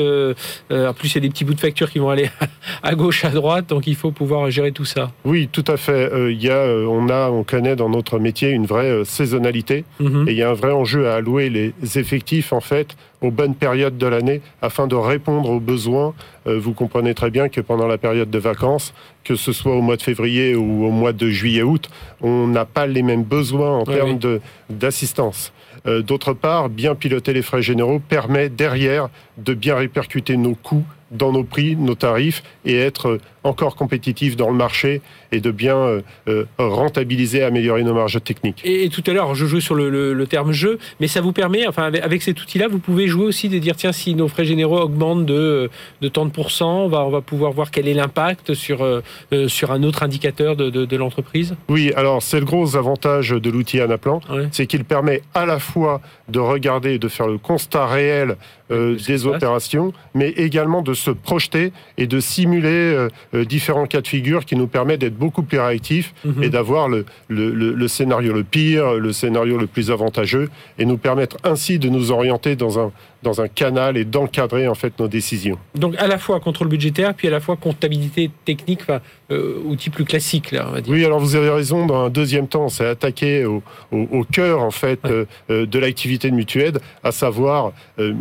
en 0.71 0.93
plus, 0.93 1.09
il 1.11 1.15
y 1.15 1.17
a 1.17 1.21
des 1.21 1.29
petits 1.29 1.45
bouts 1.45 1.53
de 1.53 1.59
facture 1.59 1.89
qui 1.91 1.99
vont 1.99 2.09
aller 2.09 2.29
à 2.83 2.95
gauche, 2.95 3.25
à 3.25 3.29
droite, 3.29 3.67
donc 3.69 3.87
il 3.87 3.95
faut 3.95 4.11
pouvoir 4.11 4.49
gérer 4.51 4.71
tout 4.71 4.85
ça. 4.85 5.11
Oui, 5.25 5.49
tout 5.51 5.63
à 5.67 5.77
fait. 5.77 6.09
Il 6.31 6.41
y 6.43 6.49
a, 6.49 6.65
on 6.87 7.09
a, 7.09 7.29
on 7.29 7.43
connaît 7.43 7.75
dans 7.75 7.89
notre 7.89 8.19
métier 8.19 8.49
une 8.49 8.65
vraie 8.65 9.03
saisonnalité. 9.05 9.85
Mhm. 9.99 10.25
Et 10.27 10.31
il 10.31 10.37
y 10.37 10.42
a 10.42 10.42
un 10.43 10.53
vrai 10.53 10.71
enjeu 10.71 11.07
à 11.09 11.15
allouer 11.15 11.49
les 11.49 11.73
effectifs, 11.97 12.53
en 12.53 12.59
fait, 12.61 12.95
aux 13.21 13.31
bonnes 13.31 13.55
périodes 13.55 13.97
de 13.97 14.07
l'année 14.07 14.41
afin 14.61 14.87
de 14.87 14.95
répondre 14.95 15.49
aux 15.49 15.59
besoins. 15.59 16.13
Euh, 16.47 16.59
vous 16.59 16.73
comprenez 16.73 17.13
très 17.13 17.29
bien 17.29 17.49
que 17.49 17.61
pendant 17.61 17.87
la 17.87 17.97
période 17.97 18.29
de 18.29 18.39
vacances, 18.39 18.93
que 19.23 19.35
ce 19.35 19.51
soit 19.53 19.75
au 19.75 19.81
mois 19.81 19.95
de 19.97 20.01
février 20.01 20.55
ou 20.55 20.85
au 20.85 20.91
mois 20.91 21.13
de 21.13 21.29
juillet-août, 21.29 21.89
on 22.21 22.47
n'a 22.47 22.65
pas 22.65 22.85
les 22.87 23.01
mêmes 23.03 23.23
besoins 23.23 23.77
en 23.77 23.83
Oui, 23.85 23.93
termes 23.95 24.19
oui. 24.23 24.39
d'assistance. 24.69 25.53
Euh, 25.85 26.01
D'autre 26.01 26.33
part, 26.33 26.69
bien 26.69 26.95
piloter 26.95 27.33
les 27.33 27.41
frais 27.41 27.61
généraux 27.61 27.99
permet 27.99 28.49
derrière 28.49 29.09
de 29.37 29.53
bien 29.53 29.75
répercuter 29.75 30.37
nos 30.37 30.55
coûts 30.55 30.85
dans 31.13 31.31
nos 31.31 31.43
prix, 31.43 31.75
nos 31.75 31.95
tarifs, 31.95 32.43
et 32.65 32.77
être 32.77 33.19
encore 33.45 33.75
compétitif 33.75 34.35
dans 34.37 34.49
le 34.49 34.55
marché 34.55 35.01
et 35.33 35.41
de 35.41 35.51
bien 35.51 35.75
euh, 35.75 36.01
euh, 36.29 36.45
rentabiliser, 36.57 37.43
améliorer 37.43 37.83
nos 37.83 37.93
marges 37.93 38.23
techniques. 38.23 38.61
Et, 38.63 38.87
tout 38.89 39.03
à 39.07 39.11
l'heure, 39.13 39.35
je 39.35 39.45
jouais 39.45 39.59
sur 39.61 39.75
le, 39.75 39.89
le- 39.89 40.13
le 40.13 40.27
terme 40.27 40.51
jeu, 40.53 40.79
mais 41.01 41.07
ça 41.07 41.19
vous 41.21 41.33
permet, 41.33 41.67
enfin, 41.67 41.83
avec, 41.83 42.03
avec 42.03 42.21
cet 42.21 42.41
outil-là, 42.41 42.67
vous 42.69 42.79
pouvez 42.79 43.07
jouer 43.07 43.25
aussi 43.25 43.49
de 43.49 43.57
dire 43.59 43.75
tiens, 43.75 43.91
si 43.91 44.15
nos 44.15 44.27
frais 44.27 44.45
généraux 44.45 44.79
augmentent 44.79 45.25
de, 45.25 45.69
de 46.01 46.07
tant 46.07 46.25
de 46.25 46.31
pourcents, 46.31 46.83
on 46.85 46.87
va, 46.87 47.05
on 47.05 47.09
va 47.09 47.21
pouvoir 47.21 47.51
voir 47.51 47.69
quel 47.71 47.87
est 47.87 47.93
l'impact 47.93 48.53
sur, 48.53 48.81
euh, 48.83 49.01
sur 49.47 49.71
un 49.71 49.83
autre 49.83 50.03
indicateur 50.03 50.55
de, 50.55 50.69
de, 50.69 50.85
de 50.85 50.95
l'entreprise. 50.97 51.55
Oui, 51.69 51.91
alors 51.95 52.23
c'est 52.23 52.39
le 52.39 52.45
gros 52.45 52.75
avantage 52.77 53.29
de 53.31 53.49
l'outil 53.49 53.81
Anaplan, 53.81 54.21
Ouais. 54.29 54.47
c'est 54.51 54.67
qu'il 54.67 54.85
permet 54.85 55.21
à 55.33 55.45
la 55.45 55.59
fois 55.59 55.99
de 56.29 56.39
regarder 56.39 56.93
et 56.93 56.99
de 56.99 57.07
faire 57.09 57.27
le 57.27 57.37
constat 57.37 57.87
réel 57.87 58.37
euh, 58.71 58.95
des 58.95 59.13
passe. 59.15 59.25
opérations, 59.25 59.91
mais 60.15 60.29
également 60.29 60.81
de 60.81 60.93
se 61.03 61.11
projeter 61.11 61.71
et 61.97 62.07
de 62.07 62.19
simuler 62.19 62.69
euh, 62.69 63.09
euh, 63.35 63.45
différents 63.45 63.85
cas 63.87 64.01
de 64.01 64.07
figure 64.07 64.45
qui 64.45 64.55
nous 64.55 64.67
permettent 64.67 65.01
d'être 65.01 65.17
beaucoup 65.17 65.43
plus 65.43 65.59
réactifs 65.59 66.13
Mhm. 66.25 66.43
et 66.43 66.49
d'avoir 66.49 66.87
le, 66.87 67.05
le- 67.27 67.51
le- 67.51 67.73
le 67.73 67.87
scénario 67.87 68.31
le 68.33 68.43
pire, 68.43 68.93
le 68.93 69.11
scénario 69.13 69.57
le 69.57 69.67
plus 69.67 69.91
avantageux, 69.91 70.49
et 70.79 70.85
nous 70.85 70.97
permettre 70.97 71.37
ainsi 71.43 71.77
de 71.79 71.89
nous 71.89 72.11
orienter 72.11 72.55
dans 72.55 72.79
un, 72.79 72.91
dans 73.23 73.41
un 73.41 73.47
canal 73.47 73.97
et 73.97 74.05
d'encadrer 74.05 74.67
en 74.67 74.75
fait 74.75 74.99
nos 74.99 75.07
décisions. 75.07 75.57
Donc 75.75 75.95
à 75.97 76.07
la 76.07 76.17
fois 76.17 76.39
contrôle 76.39 76.67
budgétaire, 76.67 77.13
puis 77.13 77.27
à 77.27 77.31
la 77.31 77.39
fois 77.39 77.55
comptabilité 77.55 78.29
technique, 78.45 78.81
enfin, 78.83 78.99
euh, 79.31 79.55
outil 79.65 79.89
plus 79.89 80.05
classique, 80.05 80.51
là, 80.51 80.65
on 80.69 80.73
va 80.73 80.81
dire. 80.81 80.93
Oui, 80.93 81.03
alors 81.05 81.19
vous 81.19 81.35
avez 81.35 81.49
raison. 81.49 81.85
Dans 81.85 82.05
un 82.05 82.09
deuxième 82.09 82.47
temps, 82.47 82.69
c'est 82.69 82.85
attaquer 82.85 83.45
au, 83.45 83.63
au- 83.91 84.07
au 84.11 84.23
cœur 84.25 84.61
en 84.61 84.71
fait 84.71 84.99
Ouais. 85.05 85.11
euh, 85.11 85.25
euh, 85.49 85.65
de 85.65 85.79
l'activité 85.79 86.29
de 86.29 86.35
Mutued, 86.35 86.79
à 87.03 87.11
savoir 87.11 87.71
euh. 87.99 88.13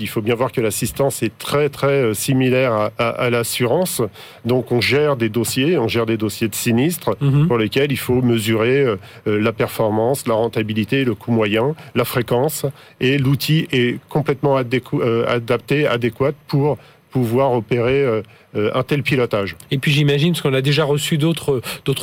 Il 0.00 0.08
faut 0.08 0.20
bien 0.22 0.34
voir 0.34 0.50
que 0.52 0.60
l'assistance 0.60 1.22
est 1.22 1.36
très 1.38 1.68
très 1.68 2.12
similaire 2.14 2.72
à, 2.72 2.90
à- 2.98 3.08
à 3.10 3.30
l'assurance. 3.30 4.02
Donc 4.44 4.72
on 4.72 4.80
gère 4.80 5.16
des 5.16 5.28
dossiers, 5.28 5.78
on 5.78 5.86
gère 5.86 6.06
des 6.06 6.16
dossiers 6.16 6.48
de 6.48 6.54
sinistres 6.54 7.10
Mhm. 7.20 7.46
pour 7.46 7.56
lesquels 7.58 7.92
il 7.92 7.98
faut 7.98 8.20
mesurer 8.22 8.96
la 9.26 9.52
performance, 9.52 10.26
la 10.26 10.34
rentabilité, 10.34 11.04
le 11.04 11.14
coût 11.14 11.30
moyen, 11.30 11.74
la 11.94 12.04
fréquence, 12.04 12.66
et 13.00 13.18
l'outil 13.18 13.68
est 13.70 13.98
complètement 14.08 14.39
adéqu- 14.42 15.00
euh, 15.00 15.24
adapté, 15.26 15.86
adéquat 15.86 16.32
pour 16.48 16.78
pouvoir 17.10 17.52
opérer 17.52 18.04
euh, 18.04 18.22
euh, 18.56 18.70
un 18.74 18.82
tel 18.82 19.02
pilotage. 19.02 19.56
Et 19.70 19.78
puis 19.78 19.90
j'imagine, 19.90 20.32
parce 20.32 20.42
qu'on 20.42 20.54
a 20.54 20.60
déjà 20.62 20.84
reçu 20.84 21.18
d'autres 21.18 21.60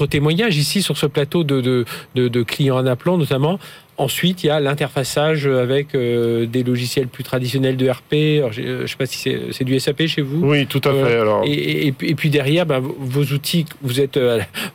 témoignages 0.09 0.57
ici 0.57 0.81
sur 0.81 0.97
ce 0.97 1.05
plateau 1.05 1.43
de, 1.43 1.85
de 2.15 2.43
clients 2.43 2.77
en 2.77 2.85
appelant, 2.85 3.17
notamment, 3.17 3.57
ensuite, 3.97 4.43
il 4.43 4.47
y 4.47 4.49
a 4.49 4.59
l'interfaçage 4.59 5.47
avec 5.47 5.95
euh, 5.95 6.45
des 6.45 6.63
logiciels 6.63 7.07
plus 7.07 7.23
traditionnels 7.23 7.77
de 7.77 7.89
RP. 7.89 8.39
Alors, 8.39 8.53
je 8.53 8.61
ne 8.61 8.87
sais 8.87 8.95
pas 8.95 9.05
si 9.05 9.37
c'est 9.51 9.63
du 9.63 9.79
SAP 9.79 10.05
chez 10.05 10.21
vous. 10.21 10.47
Oui, 10.47 10.67
tout 10.67 10.81
à 10.83 10.93
fait. 10.93 11.15
Alors... 11.15 11.43
Et, 11.45 11.87
et, 11.87 11.91
puis 11.91 12.29
derrière, 12.29 12.65
ben, 12.65 12.79
vos 12.79 13.23
outils, 13.23 13.65
vous 13.81 13.99
êtes 13.99 14.19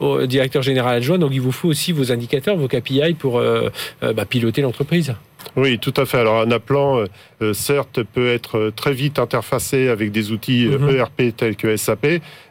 au 0.01 0.27
directeur 0.27 0.63
général 0.63 0.97
adjoint, 0.97 1.19
donc 1.19 1.31
il 1.33 1.41
vous 1.41 1.53
faut 1.53 1.69
aussi 1.69 1.93
vos 1.93 2.13
indicateurs, 2.13 2.57
vos 2.57 2.69
KPI 2.69 3.15
pour 3.15 3.43
bah, 4.01 4.25
piloter 4.29 4.63
l'entreprise. 4.63 5.15
Oui, 5.57 5.79
tout 5.79 5.95
à 5.97 6.07
fait. 6.07 6.19
Alors 6.19 6.41
un 6.41 6.51
appelant, 6.51 7.05
certes, 7.53 8.03
peut 8.03 8.29
être 8.29 8.73
très 8.75 8.93
vite 8.93 9.19
interfacé 9.19 9.89
avec 9.89 10.13
des 10.13 10.31
outils 10.31 10.67
ERP 10.67 11.21
mhm. 11.21 11.29
e 11.29 11.31
tels 11.33 11.57
que 11.57 11.77
SAP, 11.77 12.07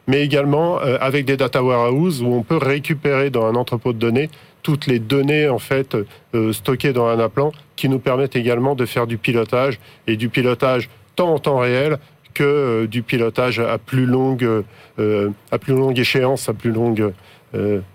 mais 0.07 0.24
également 0.24 0.78
avec 0.78 1.26
des 1.26 1.38
data 1.38 1.63
warehouses 1.63 2.22
où 2.22 2.28
on 2.28 2.43
peut 2.43 2.57
récupérer 2.57 3.30
dans 3.30 3.45
un 3.45 3.55
entrepôt 3.55 3.93
de 3.93 3.99
données 3.99 4.30
toutes 4.64 4.88
les 4.88 4.99
données 4.99 5.49
en 5.49 5.59
fait 5.59 5.95
euh, 6.36 6.53
stockées 6.53 6.93
dans 6.93 7.07
un 7.07 7.20
appelant 7.20 7.51
qui 7.76 7.89
nous 7.89 7.99
permettent 7.99 8.36
également 8.36 8.76
de 8.76 8.86
faire 8.86 9.07
du 9.07 9.18
pilotage 9.18 9.80
et 10.07 10.16
du 10.16 10.30
pilotage 10.30 10.89
tant 11.16 11.34
en 11.34 11.39
temps 11.39 11.59
réel 11.59 11.97
que 12.34 12.43
euh, 12.43 12.88
du 12.88 13.01
pilotage 13.01 13.59
à 13.59 13.78
plus 13.78 14.05
longue 14.05 14.64
euh, 14.99 15.30
à 15.51 15.57
plus 15.57 15.74
longue 15.74 15.97
échéance, 15.97 16.49
à 16.49 16.53
plus 16.53 16.72
longue 16.72 17.14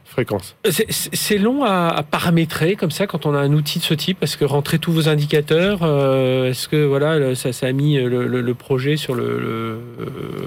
fréquence. 0.04 0.57
C'est 0.68 1.38
long 1.38 1.64
à, 1.64 2.02
paramétrer 2.09 2.76
comme 2.76 2.90
ça 2.90 3.07
quand 3.07 3.26
on 3.26 3.34
a 3.34 3.38
un 3.38 3.52
outil 3.52 3.78
de 3.78 3.84
ce 3.84 3.94
type? 3.94 4.18
Parce 4.20 4.36
que 4.36 4.44
rentrer 4.44 4.78
tous 4.78 4.92
vos 4.92 5.09
indicateurs, 5.09 5.80
euh, 5.82 6.50
est-ce 6.50 6.68
que 6.68 6.84
voilà 6.84 7.34
ça, 7.34 7.52
ça 7.52 7.66
a 7.66 7.72
mis 7.72 7.96
le, 7.96 8.54
projet 8.54 8.96
sur 8.96 9.14
le, 9.14 9.78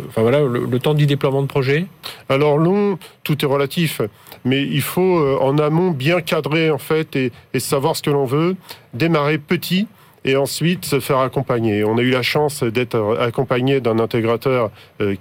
enfin 0.07 0.21
voilà 0.21 0.41
le, 0.41 0.79
temps 0.79 0.93
du 0.93 1.05
déploiement 1.05 1.41
de 1.41 1.47
projet? 1.47 1.85
Alors 2.29 2.57
long, 2.57 2.97
tout 3.23 3.43
est 3.43 3.47
relatif, 3.47 4.01
mais 4.45 4.63
il 4.63 4.81
faut 4.81 5.19
euh, 5.19 5.37
en 5.41 5.57
amont 5.57 5.91
bien 5.91 6.21
cadrer 6.21 6.71
en 6.71 6.77
fait 6.77 7.15
et, 7.15 7.31
savoir 7.59 7.95
ce 7.95 8.01
que 8.01 8.09
l'on 8.09 8.25
veut, 8.25 8.55
démarrer 8.93 9.37
petit 9.37 9.87
et 10.29 10.35
ensuite 10.35 10.85
se 10.85 10.99
faire 10.99 11.19
accompagner. 11.19 11.83
On 11.83 11.97
a 11.97 12.01
eu 12.01 12.11
la 12.11 12.21
chance 12.21 12.63
d'être 12.63 13.17
accompagné 13.19 13.81
d'un 13.81 13.99
intégrateur, 13.99 14.71
euh, 15.01 15.15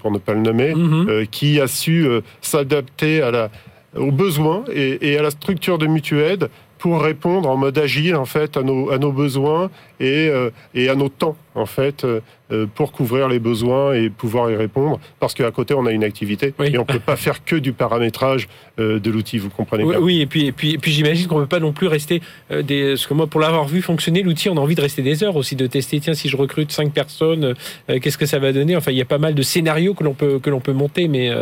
pour 0.00 0.10
ne 0.10 0.18
pas 0.18 0.34
le 0.34 0.40
nommer, 0.40 0.72
mm-hmm. 0.72 1.08
euh, 1.08 1.24
qui 1.30 1.60
a 1.60 1.66
su 1.66 2.06
s'adapter 2.40 3.22
à 3.22 3.30
la, 3.30 3.50
aux 3.96 4.12
besoins 4.12 4.64
et, 4.72 5.18
à 5.18 5.22
la 5.22 5.30
structure 5.30 5.78
de 5.78 5.86
Mutuaide 5.86 6.48
pour 6.78 7.02
répondre 7.02 7.48
en 7.48 7.56
mode 7.56 7.78
agile 7.78 8.16
en 8.16 8.26
fait 8.26 8.56
à 8.56 8.62
nos, 8.62 8.90
à 8.90 8.98
nos 8.98 9.12
besoins 9.12 9.70
et, 10.00 10.28
euh, 10.28 10.50
et 10.74 10.88
à 10.88 10.94
nos 10.94 11.08
temps 11.08 11.36
en 11.56 11.66
fait 11.66 12.04
euh, 12.04 12.20
euh, 12.52 12.66
pour 12.72 12.92
couvrir 12.92 13.28
les 13.28 13.38
besoins 13.38 13.94
et 13.94 14.08
pouvoir 14.08 14.50
y 14.50 14.56
répondre 14.56 15.00
parce 15.18 15.34
qu'à 15.34 15.50
côté 15.50 15.74
on 15.74 15.86
a 15.86 15.90
une 15.90 16.04
activité 16.04 16.54
et 16.64 16.78
on 16.78 16.84
peut 16.84 17.00
pas 17.00 17.16
faire 17.16 17.44
que 17.44 17.56
du 17.56 17.72
paramétrage 17.72 18.48
de 18.78 19.10
l'outil 19.10 19.38
vous 19.38 19.50
comprenez 19.50 19.84
oui, 19.84 19.90
bien. 19.90 20.00
oui 20.00 20.20
et 20.20 20.26
puis 20.26 20.46
et 20.46 20.52
puis, 20.52 20.78
puis 20.78 20.92
j'imagine 20.92 21.26
qu'on 21.26 21.38
peut 21.38 21.46
pas 21.46 21.60
non 21.60 21.72
plus 21.72 21.86
rester 21.86 22.20
des 22.50 22.90
parce 22.90 23.06
que 23.06 23.14
moi 23.14 23.26
pour 23.26 23.40
l'avoir 23.40 23.66
vu 23.66 23.82
fonctionner 23.82 24.22
l'outil 24.22 24.48
on 24.48 24.56
a 24.56 24.60
envie 24.60 24.74
de 24.74 24.80
rester 24.80 25.02
des 25.02 25.24
heures 25.24 25.36
aussi 25.36 25.56
de 25.56 25.66
tester 25.66 25.98
tiens 25.98 26.14
si 26.14 26.28
je 26.28 26.36
recrute 26.36 26.70
cinq 26.70 26.92
personnes 26.92 27.54
qu'est-ce 27.88 28.18
que 28.18 28.26
ça 28.26 28.38
va 28.38 28.52
donner? 28.52 28.76
Enfin 28.76 28.92
il 28.92 28.98
y 28.98 29.02
a 29.02 29.06
pas 29.06 29.18
mal 29.18 29.34
de 29.34 29.42
scénarios 29.42 29.94
que 29.94 30.04
l'on 30.04 30.14
peut 30.14 30.38
que 30.38 30.50
l'on 30.50 30.60
peut 30.60 30.72
monter 30.72 31.08
mais 31.08 31.32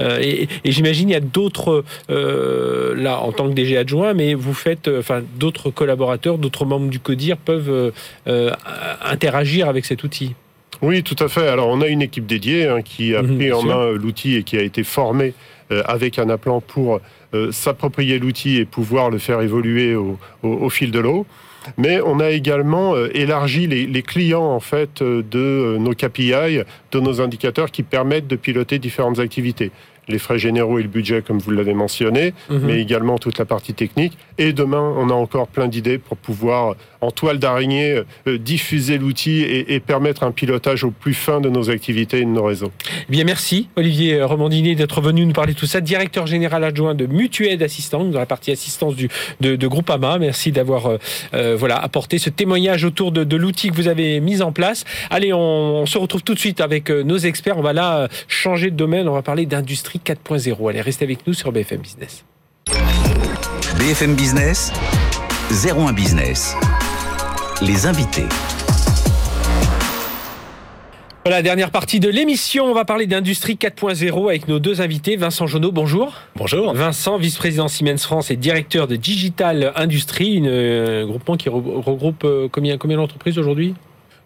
et, 0.00 0.48
et 0.64 0.72
j'imagine 0.72 1.10
il 1.10 1.12
y 1.12 1.16
a 1.16 1.20
d'autres 1.20 1.84
là 2.08 3.20
en 3.20 3.32
tant 3.32 3.48
que 3.48 3.54
DG 3.54 3.76
adjoint 3.76 4.14
mais 4.14 4.34
vous 4.34 4.54
faites 4.54 4.88
enfin 4.88 5.22
d'autres 5.38 5.70
collaborateurs 5.70 6.38
d'autres 6.38 6.64
membres 6.64 6.88
du 6.88 7.00
CODIR 7.00 7.36
peuvent 7.36 7.92
euh, 8.28 8.52
interagir 9.04 9.57
avec 9.66 9.84
cet 9.84 10.04
outil. 10.04 10.34
Oui, 10.82 11.02
tout 11.02 11.16
à 11.18 11.28
fait. 11.28 11.48
Alors, 11.48 11.68
on 11.68 11.80
a 11.80 11.88
une 11.88 12.02
équipe 12.02 12.26
dédiée 12.26 12.68
hein, 12.68 12.82
qui 12.82 13.16
a 13.16 13.22
mhm, 13.22 13.36
pris 13.36 13.52
en 13.52 13.62
main 13.62 13.92
l'outil 13.92 14.36
et 14.36 14.42
qui 14.44 14.56
a 14.56 14.62
été 14.62 14.84
formée 14.84 15.34
euh, 15.72 15.82
avec 15.86 16.18
un 16.18 16.28
appelant 16.28 16.60
pour 16.60 17.00
euh, 17.34 17.50
s'approprier 17.50 18.18
l'outil 18.18 18.58
et 18.58 18.64
pouvoir 18.64 19.10
le 19.10 19.18
faire 19.18 19.40
évoluer 19.40 19.96
au, 19.96 20.70
fil 20.70 20.90
de 20.90 21.00
l'eau. 21.00 21.26
Mais 21.76 22.00
on 22.00 22.20
a 22.20 22.30
également 22.30 22.94
élargi 23.12 23.66
les, 23.66 23.86
les, 23.86 24.02
clients 24.02 24.46
en 24.46 24.60
fait 24.60 25.02
de 25.02 25.76
nos 25.78 25.92
KPI, 25.92 26.62
de 26.92 27.00
nos 27.00 27.20
indicateurs 27.20 27.70
qui 27.70 27.82
permettent 27.82 28.28
de 28.28 28.36
piloter 28.36 28.78
différentes 28.78 29.18
activités 29.18 29.70
les 30.08 30.18
frais 30.18 30.38
généraux 30.38 30.78
et 30.78 30.82
le 30.82 30.88
budget, 30.88 31.22
comme 31.22 31.38
vous 31.38 31.50
l'avez 31.50 31.74
mentionné, 31.74 32.34
mhm. 32.50 32.60
mais 32.64 32.80
également 32.80 33.18
toute 33.18 33.38
la 33.38 33.44
partie 33.44 33.74
technique. 33.74 34.16
Et 34.38 34.52
demain, 34.52 34.94
on 34.96 35.10
a 35.10 35.14
encore 35.14 35.48
plein 35.48 35.68
d'idées 35.68 35.98
pour 35.98 36.16
pouvoir, 36.16 36.76
en 37.00 37.10
toile 37.10 37.38
d'araignée, 37.38 38.02
euh, 38.26 38.38
diffuser 38.38 38.98
l'outil 38.98 39.42
et, 39.42 39.80
permettre 39.80 40.22
un 40.24 40.32
pilotage 40.32 40.84
au 40.84 40.90
plus 40.90 41.14
fin 41.14 41.40
de 41.40 41.48
nos 41.48 41.70
activités 41.70 42.18
et 42.18 42.24
de 42.24 42.30
nos 42.30 42.44
réseaux. 42.44 42.72
Eh 43.08 43.12
bien, 43.12 43.24
merci 43.24 43.68
Olivier 43.76 44.22
Romandini 44.22 44.74
d'être 44.76 45.00
venu 45.00 45.24
nous 45.24 45.32
parler 45.32 45.54
de 45.54 45.58
tout 45.58 45.66
ça, 45.66 45.80
directeur 45.80 46.26
général 46.26 46.64
adjoint 46.64 46.94
de 46.94 47.06
Mutuaide 47.06 47.62
Assistance, 47.62 48.10
dans 48.10 48.18
la 48.18 48.26
partie 48.26 48.50
assistance 48.50 48.96
du, 48.96 49.08
de, 49.40 49.56
de 49.56 49.66
Groupama. 49.66 50.18
Merci 50.18 50.52
d'avoir 50.52 50.86
euh, 50.86 50.98
euh, 51.34 51.56
voilà, 51.56 51.76
apporté 51.76 52.18
ce 52.18 52.30
témoignage 52.30 52.84
autour 52.84 53.12
de, 53.12 53.36
l'outil 53.36 53.70
que 53.70 53.76
vous 53.76 53.88
avez 53.88 54.20
mis 54.20 54.42
en 54.42 54.52
place. 54.52 54.84
Allez, 55.10 55.32
on, 55.32 55.38
on, 55.82 55.86
se 55.86 55.96
retrouve 55.96 56.22
tout 56.22 56.34
de 56.34 56.38
suite 56.38 56.60
avec 56.60 56.90
nos 56.90 57.18
experts. 57.18 57.56
On 57.56 57.62
va 57.62 57.72
là 57.72 58.08
changer 58.26 58.70
de 58.70 58.76
domaine, 58.76 59.08
on 59.08 59.14
va 59.14 59.22
parler 59.22 59.46
d'industrie 59.46 59.97
4.0. 59.98 60.70
Allez, 60.70 60.80
restez 60.80 61.04
avec 61.04 61.26
nous 61.26 61.34
sur 61.34 61.52
BFM 61.52 61.80
Business. 61.80 62.24
BFM 63.78 64.14
Business, 64.14 64.72
01 65.50 65.92
Business. 65.92 66.56
Les 67.62 67.86
invités. 67.86 68.26
Voilà, 71.24 71.42
dernière 71.42 71.70
partie 71.70 72.00
de 72.00 72.08
l'émission. 72.08 72.64
On 72.64 72.72
va 72.72 72.86
parler 72.86 73.06
d'industrie 73.06 73.56
4.0 73.56 74.28
avec 74.28 74.48
nos 74.48 74.58
deux 74.58 74.80
invités. 74.80 75.16
Vincent 75.16 75.46
Jonot, 75.46 75.72
bonjour. 75.72 76.14
Bonjour. 76.36 76.72
Vincent, 76.72 77.18
vice-président 77.18 77.68
Siemens 77.68 77.98
France 77.98 78.30
et 78.30 78.36
directeur 78.36 78.86
de 78.86 78.96
Digital 78.96 79.72
Industrie, 79.76 80.38
un 80.38 80.46
euh, 80.46 81.06
groupement 81.06 81.36
qui 81.36 81.50
regroupe 81.50 82.24
euh, 82.24 82.48
combien, 82.50 82.78
combien 82.78 82.96
d'entreprises 82.96 83.38
aujourd'hui? 83.38 83.74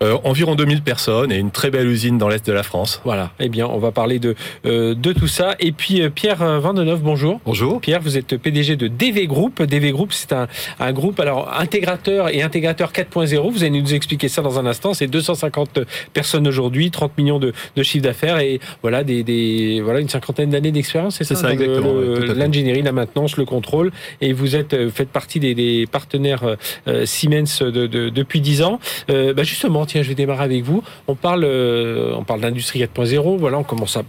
Euh, 0.02 0.18
environ 0.24 0.56
2000 0.56 0.82
personnes 0.82 1.30
et 1.30 1.36
une 1.36 1.52
très 1.52 1.70
belle 1.70 1.86
usine 1.86 2.18
dans 2.18 2.28
l'est 2.28 2.44
de 2.44 2.52
la 2.52 2.64
France. 2.64 3.00
Voilà. 3.04 3.30
Eh 3.38 3.48
bien, 3.48 3.66
on 3.68 3.78
va 3.78 3.92
parler 3.92 4.18
de 4.18 4.34
euh, 4.66 4.94
de 4.94 5.12
tout 5.12 5.28
ça. 5.28 5.54
Et 5.60 5.70
puis 5.70 6.02
euh, 6.02 6.10
Pierre 6.10 6.60
Vandeneuve, 6.60 7.00
bonjour. 7.02 7.40
Bonjour. 7.46 7.80
Pierre, 7.80 8.00
vous 8.00 8.18
êtes 8.18 8.36
PDG 8.36 8.76
de 8.76 8.88
DV 8.88 9.26
Group. 9.26 9.62
DV 9.62 9.92
Group, 9.92 10.12
c'est 10.12 10.32
un, 10.32 10.48
un 10.80 10.92
groupe 10.92 11.20
alors 11.20 11.52
intégrateur 11.56 12.28
et 12.34 12.42
intégrateur 12.42 12.90
4.0. 12.90 13.52
Vous 13.52 13.62
allez 13.62 13.80
nous 13.80 13.94
expliquer 13.94 14.28
ça 14.28 14.42
dans 14.42 14.58
un 14.58 14.66
instant. 14.66 14.92
C'est 14.92 15.06
250 15.06 15.80
personnes 16.12 16.48
aujourd'hui, 16.48 16.90
30 16.90 17.16
millions 17.16 17.38
de, 17.38 17.52
de 17.76 17.82
chiffre 17.84 18.04
d'affaires 18.04 18.38
et 18.38 18.60
voilà 18.82 19.04
des, 19.04 19.22
des, 19.22 19.80
voilà 19.82 20.00
une 20.00 20.08
cinquantaine 20.08 20.50
d'années 20.50 20.72
d'expérience. 20.72 21.16
C'est 21.16 21.24
ça, 21.24 21.36
ça 21.36 21.52
exactement. 21.52 21.92
L'ingénierie, 22.34 22.82
la 22.82 22.92
maintenance, 22.92 23.36
le 23.36 23.44
contrôle. 23.44 23.92
Et 24.20 24.32
vous 24.32 24.56
êtes 24.56 24.90
faites 24.90 25.10
partie 25.10 25.38
des, 25.38 25.54
des 25.54 25.86
partenaires 25.86 26.56
Siemens 27.04 27.60
de, 27.60 27.86
de, 27.86 28.08
depuis 28.08 28.40
10 28.40 28.62
ans. 28.62 28.80
Bah 29.08 29.44
justement, 29.44 29.86
je 30.00 30.08
vais 30.08 30.14
démarrer 30.14 30.44
avec 30.44 30.62
vous. 30.62 30.82
On 31.08 31.14
parle, 31.14 31.44
euh, 31.44 32.14
on 32.16 32.24
parle 32.24 32.40
d'industrie 32.40 32.80
4.0. 32.80 33.36
Voilà, 33.36 33.58
on 33.58 33.64
commence 33.64 33.96
à 33.96 34.02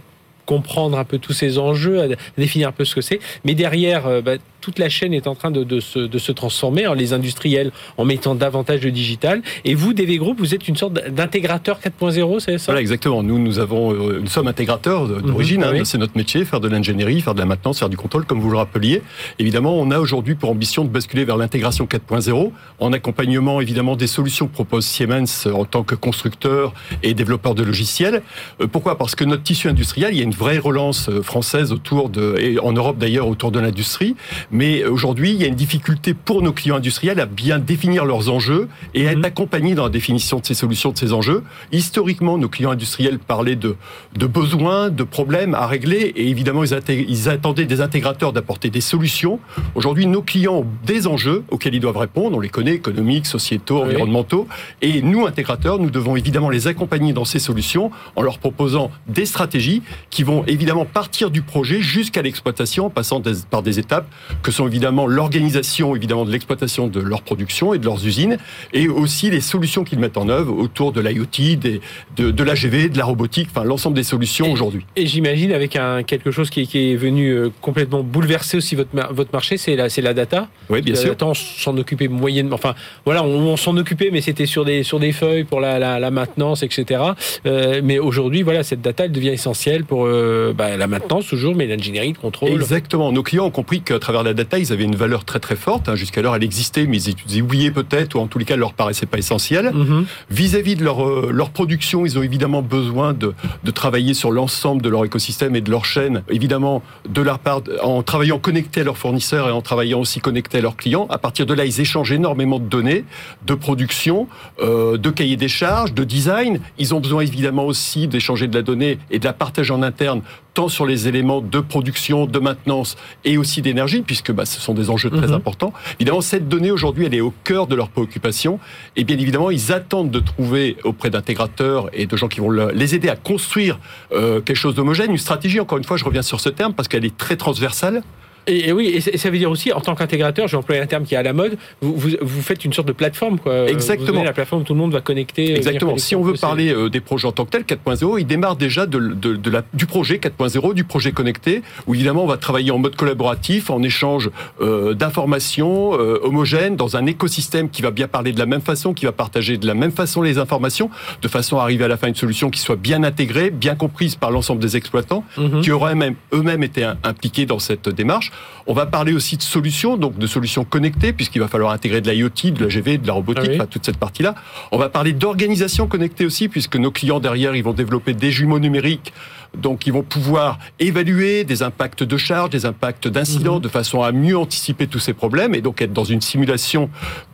comprendre 0.46 0.98
un 0.98 1.04
peu 1.04 1.18
tous 1.18 1.32
ces 1.32 1.58
enjeux, 1.58 2.02
à 2.02 2.06
définir 2.38 2.68
un 2.68 2.72
peu 2.72 2.84
ce 2.84 2.94
que 2.94 3.00
c'est. 3.00 3.20
Mais 3.44 3.54
derrière, 3.54 4.06
euh, 4.06 4.20
bah, 4.20 4.36
toute 4.64 4.78
la 4.78 4.88
chaîne 4.88 5.12
est 5.12 5.26
en 5.26 5.34
train 5.34 5.50
de, 5.50 5.80
se, 5.80 5.98
de 5.98 6.18
se, 6.18 6.32
transformer, 6.32 6.86
les 6.96 7.12
industriels 7.12 7.70
en 7.98 8.06
mettant 8.06 8.34
davantage 8.34 8.80
de 8.80 8.88
digital. 8.88 9.42
Et 9.66 9.74
vous, 9.74 9.92
DV 9.92 10.16
Group, 10.16 10.38
vous 10.38 10.54
êtes 10.54 10.68
une 10.68 10.76
sorte 10.76 10.94
d'intégrateur 10.94 11.80
4.0, 11.80 12.40
c'est 12.40 12.56
ça? 12.56 12.64
Voilà, 12.66 12.80
exactement. 12.80 13.22
Nous, 13.22 13.38
nous, 13.38 13.58
avons, 13.58 13.92
euh, 13.92 14.22
intégrateurs 14.46 15.06
d'origine. 15.20 15.60
Mhm, 15.60 15.76
hein. 15.76 15.84
C'est 15.84 15.98
notre 15.98 16.16
métier, 16.16 16.46
faire 16.46 16.60
de 16.60 16.68
l'ingénierie, 16.68 17.20
faire 17.20 17.34
de 17.34 17.40
la 17.40 17.46
maintenance, 17.46 17.78
faire 17.78 17.90
du 17.90 17.98
contrôle, 17.98 18.24
comme 18.24 18.40
vous 18.40 18.50
le 18.50 18.56
rappeliez. 18.56 19.02
Évidemment, 19.38 19.78
on 19.78 19.90
a 19.90 19.98
aujourd'hui 19.98 20.34
pour 20.34 20.48
ambition 20.48 20.84
de 20.84 20.88
basculer 20.88 21.24
vers 21.24 21.36
l'intégration 21.36 21.84
4.0, 21.84 22.50
en 22.80 22.92
accompagnement 22.94 23.60
évidemment 23.60 23.96
des 23.96 24.06
solutions 24.06 24.46
que 24.46 24.52
propose 24.52 24.86
Siemens 24.86 25.46
en 25.52 25.66
tant 25.66 25.82
que 25.82 25.94
constructeur 25.94 26.72
et 27.02 27.12
développeur 27.12 27.54
de 27.54 27.62
logiciels. 27.62 28.22
Euh, 28.62 28.66
pourquoi? 28.66 28.96
Parce 28.96 29.14
que 29.14 29.24
notre 29.24 29.42
tissu 29.42 29.68
industriel, 29.68 30.14
il 30.14 30.18
y 30.18 30.20
a 30.20 30.24
une 30.24 30.30
vraie 30.30 30.58
relance 30.58 31.10
euh, 31.10 31.22
française 31.22 31.70
autour 31.70 32.08
de, 32.08 32.36
et 32.38 32.58
en 32.58 32.72
Europe 32.72 32.96
d'ailleurs, 32.96 33.28
autour 33.28 33.52
de 33.52 33.60
l'industrie. 33.60 34.16
Mais 34.54 34.84
aujourd'hui, 34.84 35.32
il 35.32 35.42
y 35.42 35.44
a 35.44 35.48
une 35.48 35.56
difficulté 35.56 36.14
pour 36.14 36.40
nos 36.40 36.52
clients 36.52 36.76
industriels 36.76 37.18
à 37.18 37.26
bien 37.26 37.58
définir 37.58 38.04
leurs 38.04 38.30
enjeux 38.30 38.68
et 38.94 39.08
à 39.08 39.10
être 39.10 39.18
mhm. 39.18 39.24
accompagnés 39.24 39.74
dans 39.74 39.82
la 39.82 39.90
définition 39.90 40.38
de 40.38 40.46
ces 40.46 40.54
solutions, 40.54 40.92
de 40.92 40.98
ces 40.98 41.12
enjeux. 41.12 41.42
Historiquement, 41.72 42.38
nos 42.38 42.48
clients 42.48 42.70
industriels 42.70 43.18
parlaient 43.18 43.56
de, 43.56 43.74
de 44.16 44.26
besoins, 44.26 44.90
de 44.90 45.02
problèmes 45.02 45.56
à 45.56 45.66
régler 45.66 46.12
et 46.14 46.28
évidemment, 46.28 46.62
ils, 46.62 46.80
ils 46.88 47.28
attendaient 47.28 47.64
des 47.64 47.80
intégrateurs 47.80 48.32
d'apporter 48.32 48.70
des 48.70 48.80
solutions. 48.80 49.40
Aujourd'hui, 49.74 50.06
nos 50.06 50.22
clients 50.22 50.58
ont 50.58 50.66
des 50.86 51.08
enjeux 51.08 51.42
auxquels 51.50 51.74
ils 51.74 51.80
doivent 51.80 51.96
répondre. 51.96 52.36
On 52.36 52.40
les 52.40 52.48
connaît, 52.48 52.74
économiques, 52.74 53.26
sociétaux, 53.26 53.82
environnementaux. 53.82 54.46
Et 54.82 55.02
nous, 55.02 55.26
intégrateurs, 55.26 55.80
nous 55.80 55.90
devons 55.90 56.14
évidemment 56.14 56.48
les 56.48 56.68
accompagner 56.68 57.12
dans 57.12 57.24
ces 57.24 57.40
solutions 57.40 57.90
en 58.14 58.22
leur 58.22 58.38
proposant 58.38 58.92
des 59.08 59.26
stratégies 59.26 59.82
qui 60.10 60.22
vont 60.22 60.44
évidemment 60.46 60.84
partir 60.84 61.32
du 61.32 61.42
projet 61.42 61.80
jusqu'à 61.80 62.22
l'exploitation 62.22 62.86
en 62.86 62.90
passant 62.90 63.20
par 63.50 63.62
des 63.62 63.80
étapes 63.80 64.06
que 64.44 64.52
sont 64.52 64.68
évidemment 64.68 65.06
l'organisation 65.06 65.96
évidemment 65.96 66.24
de 66.24 66.30
l'exploitation 66.30 66.86
de 66.86 67.00
leur 67.00 67.22
production 67.22 67.74
et 67.74 67.78
de 67.78 67.84
leurs 67.84 68.06
usines, 68.06 68.36
et 68.72 68.88
aussi 68.88 69.30
les 69.30 69.40
solutions 69.40 69.82
qu'ils 69.82 69.98
mettent 69.98 70.18
en 70.18 70.28
œuvre 70.28 70.56
autour 70.56 70.92
de 70.92 71.00
l'IoT, 71.00 71.56
des, 71.56 71.80
de, 72.16 72.30
de 72.30 72.44
l'AGV, 72.44 72.90
de 72.90 72.98
la 72.98 73.04
robotique, 73.06 73.48
enfin 73.50 73.64
l'ensemble 73.64 73.96
des 73.96 74.02
solutions 74.02 74.52
aujourd'hui. 74.52 74.84
Et 74.96 75.06
j'imagine 75.06 75.52
avec 75.52 75.76
un, 75.76 76.02
quelque 76.02 76.30
chose 76.30 76.50
qui, 76.50 76.66
qui 76.66 76.92
est 76.92 76.96
venu 76.96 77.30
euh, 77.30 77.48
complètement 77.60 78.02
bouleverser 78.02 78.58
aussi 78.58 78.74
votre, 78.76 78.90
votre 79.12 79.32
marché, 79.32 79.56
c'est 79.56 79.76
la, 79.76 79.88
c'est 79.88 80.02
la 80.02 80.12
data. 80.14 80.48
Oui, 80.68 80.82
bien 80.82 80.94
la 80.94 81.00
sûr. 81.00 81.10
data, 81.10 81.26
on 81.26 81.34
s'en 81.34 81.76
occupait 81.78 82.08
moyennement. 82.08 82.54
Enfin, 82.56 82.74
voilà, 83.06 83.24
on, 83.24 83.46
on 83.48 83.56
s'en 83.56 83.76
occupait, 83.78 84.10
mais 84.12 84.20
c'était 84.20 84.46
sur 84.46 84.64
des, 84.66 84.82
sur 84.82 85.00
des 85.00 85.12
feuilles 85.12 85.44
pour 85.44 85.60
la, 85.60 85.78
la, 85.78 85.98
la 85.98 86.10
maintenance, 86.10 86.62
etc. 86.62 87.00
Euh, 87.46 87.80
mais 87.82 87.98
aujourd'hui, 87.98 88.42
voilà, 88.42 88.62
cette 88.62 88.82
data, 88.82 89.06
elle 89.06 89.12
devient 89.12 89.28
essentielle 89.30 89.84
pour 89.84 90.04
euh, 90.04 90.52
bah, 90.56 90.76
la 90.76 90.86
maintenance 90.86 91.26
toujours, 91.26 91.54
mais 91.54 91.66
l'ingénierie, 91.66 92.12
le 92.12 92.20
contrôle. 92.20 92.50
Exactement. 92.50 93.10
Nos 93.10 93.22
clients 93.22 93.46
ont 93.46 93.50
compris 93.50 93.80
qu'à 93.80 93.98
travers 93.98 94.22
la 94.22 94.33
data, 94.34 94.58
ils 94.58 94.72
avaient 94.72 94.84
une 94.84 94.96
valeur 94.96 95.24
très 95.24 95.40
très 95.40 95.56
forte. 95.56 95.88
hein. 95.88 95.94
Jusqu'alors, 95.94 96.36
elle 96.36 96.44
existait, 96.44 96.86
mais 96.86 97.00
ils 97.02 97.42
oubliaient 97.42 97.70
peut-être, 97.70 98.14
ou 98.16 98.18
en 98.18 98.26
tous 98.26 98.38
les 98.38 98.44
cas, 98.44 98.54
elle 98.54 98.60
leur 98.60 98.74
paraissait 98.74 99.06
pas 99.06 99.18
essentielle. 99.18 99.70
Mhm. 99.72 100.04
Vis-à-vis 100.30 100.76
de 100.76 100.84
leur, 100.84 101.06
euh, 101.06 101.30
leur 101.32 101.50
production, 101.50 102.04
ils 102.04 102.18
ont 102.18 102.22
évidemment 102.22 102.62
besoin 102.62 103.12
de, 103.14 103.34
de 103.62 103.70
travailler 103.70 104.14
sur 104.14 104.30
l'ensemble 104.30 104.82
de 104.82 104.88
leur 104.88 105.04
écosystème 105.04 105.56
et 105.56 105.60
de 105.60 105.70
leur 105.70 105.84
chaîne. 105.84 106.22
Évidemment, 106.28 106.82
de 107.08 107.22
leur 107.22 107.38
part, 107.38 107.62
en 107.82 108.02
travaillant 108.02 108.38
connecté 108.38 108.80
à 108.80 108.84
leurs 108.84 108.98
fournisseurs 108.98 109.48
et 109.48 109.52
en 109.52 109.62
travaillant 109.62 110.00
aussi 110.00 110.20
connecté 110.20 110.58
à 110.58 110.60
leurs 110.60 110.76
clients. 110.76 111.06
À 111.10 111.18
partir 111.18 111.46
de 111.46 111.54
là, 111.54 111.64
ils 111.64 111.80
échangent 111.80 112.12
énormément 112.12 112.58
de 112.58 112.66
données, 112.66 113.04
de 113.46 113.54
production, 113.54 114.28
euh, 114.60 114.96
de 114.98 115.10
cahiers 115.10 115.36
des 115.36 115.48
charges, 115.48 115.94
de 115.94 116.04
design. 116.04 116.60
Ils 116.78 116.94
ont 116.94 117.00
besoin 117.00 117.22
évidemment 117.22 117.64
aussi 117.66 118.08
d'échanger 118.08 118.48
de 118.48 118.54
la 118.56 118.62
donnée 118.62 118.98
et 119.10 119.18
de 119.18 119.24
la 119.24 119.32
partager 119.32 119.72
en 119.72 119.82
interne 119.82 120.22
tant 120.54 120.68
sur 120.68 120.86
les 120.86 121.08
éléments 121.08 121.40
de 121.40 121.58
production, 121.60 122.26
de 122.26 122.38
maintenance 122.38 122.96
et 123.24 123.36
aussi 123.36 123.60
d'énergie, 123.60 124.02
puisque 124.02 124.32
bah, 124.32 124.46
ce 124.46 124.60
sont 124.60 124.72
des 124.72 124.88
enjeux 124.88 125.10
très 125.10 125.26
Mhm. 125.26 125.34
importants. 125.34 125.72
Évidemment, 125.98 126.20
cette 126.20 126.48
donnée 126.48 126.70
aujourd'hui, 126.70 127.04
elle 127.06 127.14
est 127.14 127.20
au 127.20 127.34
cœur 127.42 127.66
de 127.66 127.74
leurs 127.74 127.88
préoccupations. 127.88 128.60
Et 128.96 129.02
bien 129.04 129.18
évidemment, 129.18 129.50
ils 129.50 129.72
attendent 129.72 130.10
de 130.12 130.20
trouver 130.20 130.76
auprès 130.84 131.10
d'intégrateurs 131.10 131.90
et 131.92 132.06
de 132.06 132.16
gens 132.16 132.28
qui 132.28 132.40
vont 132.40 132.48
le- 132.50 132.70
les 132.72 132.94
aider 132.94 133.08
à 133.08 133.16
construire 133.16 133.78
euh, 134.12 134.40
quelque 134.40 134.56
chose 134.56 134.74
d'homogène, 134.76 135.10
une 135.10 135.18
stratégie. 135.18 135.58
Encore 135.58 135.78
une 135.78 135.84
fois, 135.84 135.96
je 135.96 136.04
reviens 136.04 136.22
sur 136.22 136.38
ce 136.40 136.48
terme 136.48 136.72
parce 136.72 136.86
qu'elle 136.88 137.04
est 137.04 137.16
très 137.16 137.36
transversale. 137.36 138.02
Et, 138.46 138.68
et 138.68 138.72
oui, 138.72 138.86
et 138.88 139.00
ça- 139.00 139.10
et 139.12 139.16
ça 139.18 139.30
veut 139.30 139.38
dire 139.38 139.50
aussi, 139.50 139.72
en 139.72 139.80
tant 139.80 139.94
qu'intégrateur, 139.94 140.48
j'ai 140.48 140.56
employé 140.56 140.80
un 140.80 140.86
terme 140.86 141.04
qui 141.04 141.14
est 141.14 141.18
à 141.18 141.22
la 141.22 141.32
mode, 141.32 141.56
vous, 141.80 141.94
vous, 141.96 142.10
vous 142.20 142.42
faites 142.42 142.64
une 142.64 142.72
sorte 142.72 142.88
de 142.88 142.92
plateforme, 142.92 143.38
quoi. 143.38 143.68
Exactement. 143.68 144.18
Vous 144.18 144.24
la 144.24 144.32
plateforme 144.32 144.62
où 144.62 144.64
tout 144.64 144.74
le 144.74 144.80
monde 144.80 144.92
va 144.92 145.00
connecter. 145.00 145.52
euh, 145.52 145.56
Exactement. 145.56 145.96
Si 145.98 146.14
on 146.14 146.22
veut 146.22 146.34
parler 146.34 146.72
euh, 146.72 146.88
des 146.90 147.00
projets 147.00 147.26
en 147.28 147.32
tant 147.32 147.44
que 147.46 147.50
tel, 147.50 147.62
4.0, 147.62 148.18
il 148.20 148.26
démarre 148.26 148.56
déjà 148.56 148.86
de, 148.86 148.98
de- 148.98 149.36
de 149.36 149.50
la, 149.50 149.62
du 149.72 149.86
projet 149.86 150.16
4.0, 150.18 150.74
du 150.74 150.84
projet 150.84 151.12
connecté, 151.12 151.62
où 151.86 151.94
évidemment 151.94 152.24
on 152.24 152.26
va 152.26 152.36
travailler 152.36 152.70
en 152.70 152.78
mode 152.78 152.96
collaboratif, 152.96 153.70
en 153.70 153.82
échange 153.82 154.30
euh, 154.60 154.94
d'informations 154.94 155.98
euh, 155.98 156.18
homogènes, 156.22 156.76
dans 156.76 156.96
un 156.96 157.06
écosystème 157.06 157.70
qui 157.70 157.82
va 157.82 157.90
bien 157.90 158.08
parler 158.08 158.32
de 158.32 158.38
la 158.38 158.46
même 158.46 158.60
façon, 158.60 158.92
qui 158.92 159.06
va 159.06 159.12
partager 159.12 159.56
de 159.56 159.66
la 159.66 159.74
même 159.74 159.92
façon 159.92 160.20
les 160.22 160.38
informations, 160.38 160.90
de 161.22 161.28
façon 161.28 161.58
à 161.58 161.62
arriver 161.62 161.84
à 161.84 161.88
la 161.88 161.96
fin 161.96 162.06
à 162.06 162.10
une 162.10 162.14
solution 162.14 162.50
qui 162.50 162.60
soit 162.60 162.76
bien 162.76 163.04
intégrée, 163.04 163.50
bien 163.50 163.74
comprise 163.74 164.16
par 164.16 164.30
l'ensemble 164.30 164.60
des 164.60 164.76
exploitants, 164.76 165.24
Mhm. 165.38 165.62
qui 165.62 165.70
auraient 165.70 165.94
même 165.94 166.14
eux-mêmes 166.32 166.62
été 166.62 166.84
im- 166.84 166.96
impliqués 167.04 167.46
dans 167.46 167.58
cette 167.58 167.88
démarche. 167.88 168.32
On 168.66 168.72
va 168.72 168.86
parler 168.86 169.12
aussi 169.12 169.36
de 169.36 169.42
solutions, 169.42 169.96
donc 169.98 170.16
de 170.16 170.26
solutions 170.26 170.64
connectées, 170.64 171.12
puisqu'il 171.12 171.40
va 171.40 171.48
falloir 171.48 171.72
intégrer 171.72 172.00
de 172.00 172.10
l'IoT, 172.10 172.50
de 172.50 172.64
l'AGV, 172.64 172.98
de 172.98 173.06
la 173.06 173.12
robotique, 173.12 173.50
oui. 173.50 173.56
enfin, 173.56 173.66
toute 173.66 173.84
cette 173.84 173.98
partie-là. 173.98 174.34
On 174.72 174.78
va 174.78 174.88
parler 174.88 175.12
d'organisation 175.12 175.86
connectée 175.86 176.24
aussi, 176.24 176.48
puisque 176.48 176.76
nos 176.76 176.90
clients 176.90 177.20
derrière, 177.20 177.54
ils 177.54 177.62
vont 177.62 177.74
développer 177.74 178.14
des 178.14 178.30
jumeaux 178.30 178.58
numériques. 178.58 179.12
Donc, 179.56 179.86
ils 179.86 179.92
vont 179.92 180.02
pouvoir 180.02 180.58
évaluer 180.80 181.44
des 181.44 181.62
impacts 181.62 182.02
de 182.02 182.16
charge, 182.16 182.50
des 182.50 182.66
impacts 182.66 183.08
d'incidents, 183.08 183.56
Mhm. 183.56 183.62
de 183.62 183.68
façon 183.68 184.02
à 184.02 184.12
mieux 184.12 184.36
anticiper 184.36 184.86
tous 184.86 184.98
ces 184.98 185.12
problèmes 185.12 185.54
et 185.54 185.60
donc 185.60 185.80
être 185.82 185.92
dans 185.92 186.04
une 186.04 186.20
simulation 186.20 186.90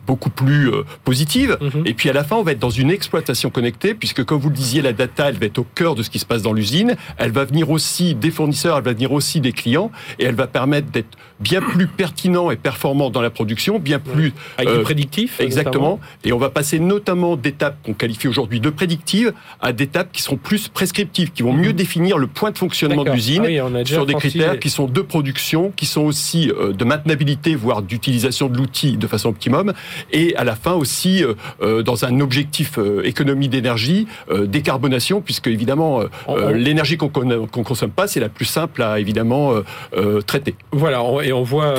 beaucoup 0.07 0.29
plus 0.29 0.69
euh, 0.69 0.83
positive. 1.03 1.57
Mhm. 1.61 1.83
Et 1.85 1.93
puis 1.93 2.09
à 2.09 2.13
la 2.13 2.23
fin, 2.23 2.35
on 2.35 2.43
va 2.43 2.51
être 2.53 2.59
dans 2.59 2.69
une 2.69 2.91
exploitation 2.91 3.49
connectée, 3.49 3.93
puisque 3.93 4.23
comme 4.23 4.39
vous 4.39 4.49
le 4.49 4.55
disiez, 4.55 4.81
la 4.81 4.93
data, 4.93 5.29
elle 5.29 5.37
va 5.37 5.45
être 5.45 5.59
au 5.59 5.63
cœur 5.75 5.95
de 5.95 6.03
ce 6.03 6.09
qui 6.09 6.19
se 6.19 6.25
passe 6.25 6.41
dans 6.41 6.53
l'usine. 6.53 6.95
Elle 7.17 7.31
va 7.31 7.45
venir 7.45 7.69
aussi 7.69 8.15
des 8.15 8.31
fournisseurs, 8.31 8.77
elle 8.77 8.83
va 8.83 8.93
venir 8.93 9.11
aussi 9.11 9.39
des 9.41 9.51
clients, 9.51 9.91
et 10.19 10.25
elle 10.25 10.35
va 10.35 10.47
permettre 10.47 10.89
d'être 10.91 11.17
bien 11.39 11.61
plus 11.61 11.87
pertinent 11.87 12.51
et 12.51 12.55
performant 12.55 13.09
dans 13.09 13.21
la 13.21 13.29
production, 13.29 13.79
bien 13.79 13.99
plus 13.99 14.33
Avec 14.57 14.69
euh, 14.69 14.77
du 14.77 14.83
prédictif. 14.83 15.39
Exactement. 15.39 15.99
Et 16.23 16.33
on 16.33 16.37
va 16.37 16.49
passer 16.49 16.79
notamment 16.79 17.35
d'étapes 17.35 17.77
qu'on 17.83 17.93
qualifie 17.93 18.27
aujourd'hui 18.27 18.59
de 18.59 18.69
prédictives 18.69 19.33
à 19.59 19.71
d'étapes 19.73 20.11
qui 20.11 20.21
seront 20.21 20.37
plus 20.37 20.67
prescriptives, 20.67 21.31
qui 21.31 21.41
vont 21.43 21.53
mieux 21.53 21.73
définir 21.73 22.10
le 22.17 22.27
point 22.27 22.51
de 22.51 22.57
fonctionnement 22.57 23.03
l'usine 23.13 23.41
Ah 23.45 23.47
oui, 23.47 23.87
sur 23.87 24.05
des 24.05 24.13
critères 24.15 24.53
les- 24.53 24.59
qui 24.59 24.69
sont 24.69 24.85
de 24.85 25.01
production, 25.01 25.71
qui 25.75 25.85
sont 25.85 26.01
aussi 26.01 26.51
euh, 26.51 26.73
de 26.73 26.83
maintenabilité, 26.85 27.55
voire 27.55 27.81
d'utilisation 27.81 28.47
de 28.47 28.57
l'outil 28.57 28.97
de 28.97 29.07
façon 29.07 29.29
optimum, 29.29 29.73
et 30.11 30.35
à 30.35 30.43
la 30.43 30.55
fin 30.55 30.73
aussi 30.73 31.23
euh, 31.23 31.33
euh, 31.61 31.83
dans 31.83 32.05
un 32.05 32.19
objectif 32.19 32.77
euh, 32.77 33.01
économie 33.05 33.47
d'énergie, 33.49 34.07
euh, 34.31 34.45
décarbonation, 34.47 35.21
puisque 35.21 35.47
évidemment 35.47 36.01
l'énergie 36.53 36.97
qu'on 36.97 37.09
qu'on 37.09 37.63
consomme 37.63 37.91
pas, 37.91 38.07
c'est 38.07 38.19
la 38.19 38.29
plus 38.29 38.45
simple 38.45 38.81
à 38.81 38.99
évidemment 38.99 39.53
traiter. 40.25 40.55
Voilà, 40.71 41.01
et 41.23 41.33
on 41.33 41.43
voit. 41.43 41.75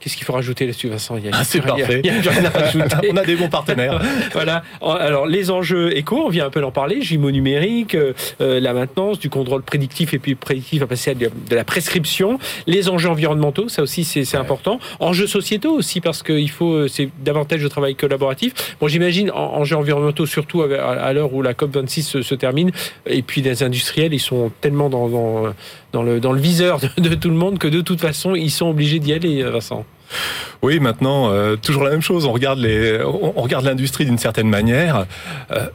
Qu'est-ce 0.00 0.16
qu'il 0.16 0.24
faut 0.24 0.32
rajouter 0.32 0.64
là-dessus, 0.66 0.88
Vincent? 0.88 1.16
Il 1.18 1.26
y 1.26 1.28
a- 1.28 1.32
Ah, 1.34 1.44
c'est 1.44 1.58
il 1.58 1.60
y 1.60 1.64
a- 1.64 1.68
parfait. 1.76 2.00
Il 2.02 2.10
a, 2.10 2.30
rien 2.30 2.44
à 2.46 2.48
rajouter. 2.48 3.08
On 3.12 3.16
a 3.18 3.24
des 3.24 3.36
bons 3.36 3.50
partenaires. 3.50 4.00
voilà. 4.32 4.62
Alors, 4.80 5.26
les 5.26 5.50
enjeux 5.50 5.94
éco, 5.96 6.16
on 6.24 6.28
vient 6.30 6.46
un 6.46 6.50
peu 6.50 6.62
d'en 6.62 6.70
parler, 6.70 7.02
jumeaux 7.02 7.30
numériques, 7.30 7.94
euh, 7.94 8.14
euh, 8.40 8.60
la 8.60 8.72
maintenance, 8.72 9.18
du 9.18 9.28
contrôle 9.28 9.62
prédictif, 9.62 10.14
et 10.14 10.18
puis 10.18 10.34
prédictif 10.34 10.80
va 10.80 10.86
passer 10.86 11.10
à 11.10 11.14
de, 11.14 11.30
de 11.50 11.54
la 11.54 11.64
prescription. 11.64 12.38
Les 12.66 12.88
enjeux 12.88 13.10
environnementaux, 13.10 13.68
ça 13.68 13.82
aussi, 13.82 14.04
c'est 14.04 14.36
important. 14.36 14.80
Enjeux 15.00 15.26
sociétaux 15.26 15.72
aussi, 15.72 16.00
parce 16.00 16.22
qu'il 16.22 16.50
faut, 16.50 16.72
euh, 16.72 16.88
c'est 16.88 17.10
davantage 17.22 17.62
de 17.62 17.68
travail 17.68 17.94
collaboratif. 17.94 18.76
Bon, 18.80 18.88
j'imagine, 18.88 19.30
en, 19.30 19.58
enjeux 19.58 19.76
environnementaux, 19.76 20.24
surtout 20.24 20.62
à, 20.62 20.74
à 20.92 21.12
l'heure 21.12 21.34
où 21.34 21.42
la 21.42 21.52
COP26 21.52 22.02
se, 22.02 22.22
se 22.22 22.34
termine, 22.34 22.70
et 23.06 23.20
puis 23.20 23.42
les 23.42 23.62
industriels, 23.62 24.14
ils 24.14 24.18
sont 24.18 24.50
tellement 24.62 24.88
dans, 24.88 25.08
dans, 25.08 25.52
dans 25.92 26.02
le, 26.02 26.20
dans 26.20 26.32
le 26.32 26.40
viseur 26.40 26.78
de, 26.80 27.08
de 27.08 27.14
tout 27.14 27.28
le 27.30 27.34
monde 27.36 27.58
que 27.58 27.68
de 27.68 27.80
toute 27.80 28.00
façon, 28.00 28.34
ils 28.34 28.50
sont 28.50 28.68
obligés 28.70 28.98
d'y 28.98 29.12
aller, 29.12 29.42
euh, 29.42 29.50
Vincent. 29.50 29.84
Oui, 30.62 30.80
maintenant, 30.80 31.30
euh, 31.30 31.56
toujours 31.56 31.84
la 31.84 31.90
même 31.90 32.02
chose. 32.02 32.26
On 32.26 32.32
regarde 32.32 32.58
les, 32.58 33.00
on 33.04 33.32
on 33.36 33.42
regarde 33.42 33.64
l'industrie 33.64 34.04
d'une 34.04 34.18
certaine 34.18 34.48
manière. 34.48 35.06
Euh, 35.52 35.66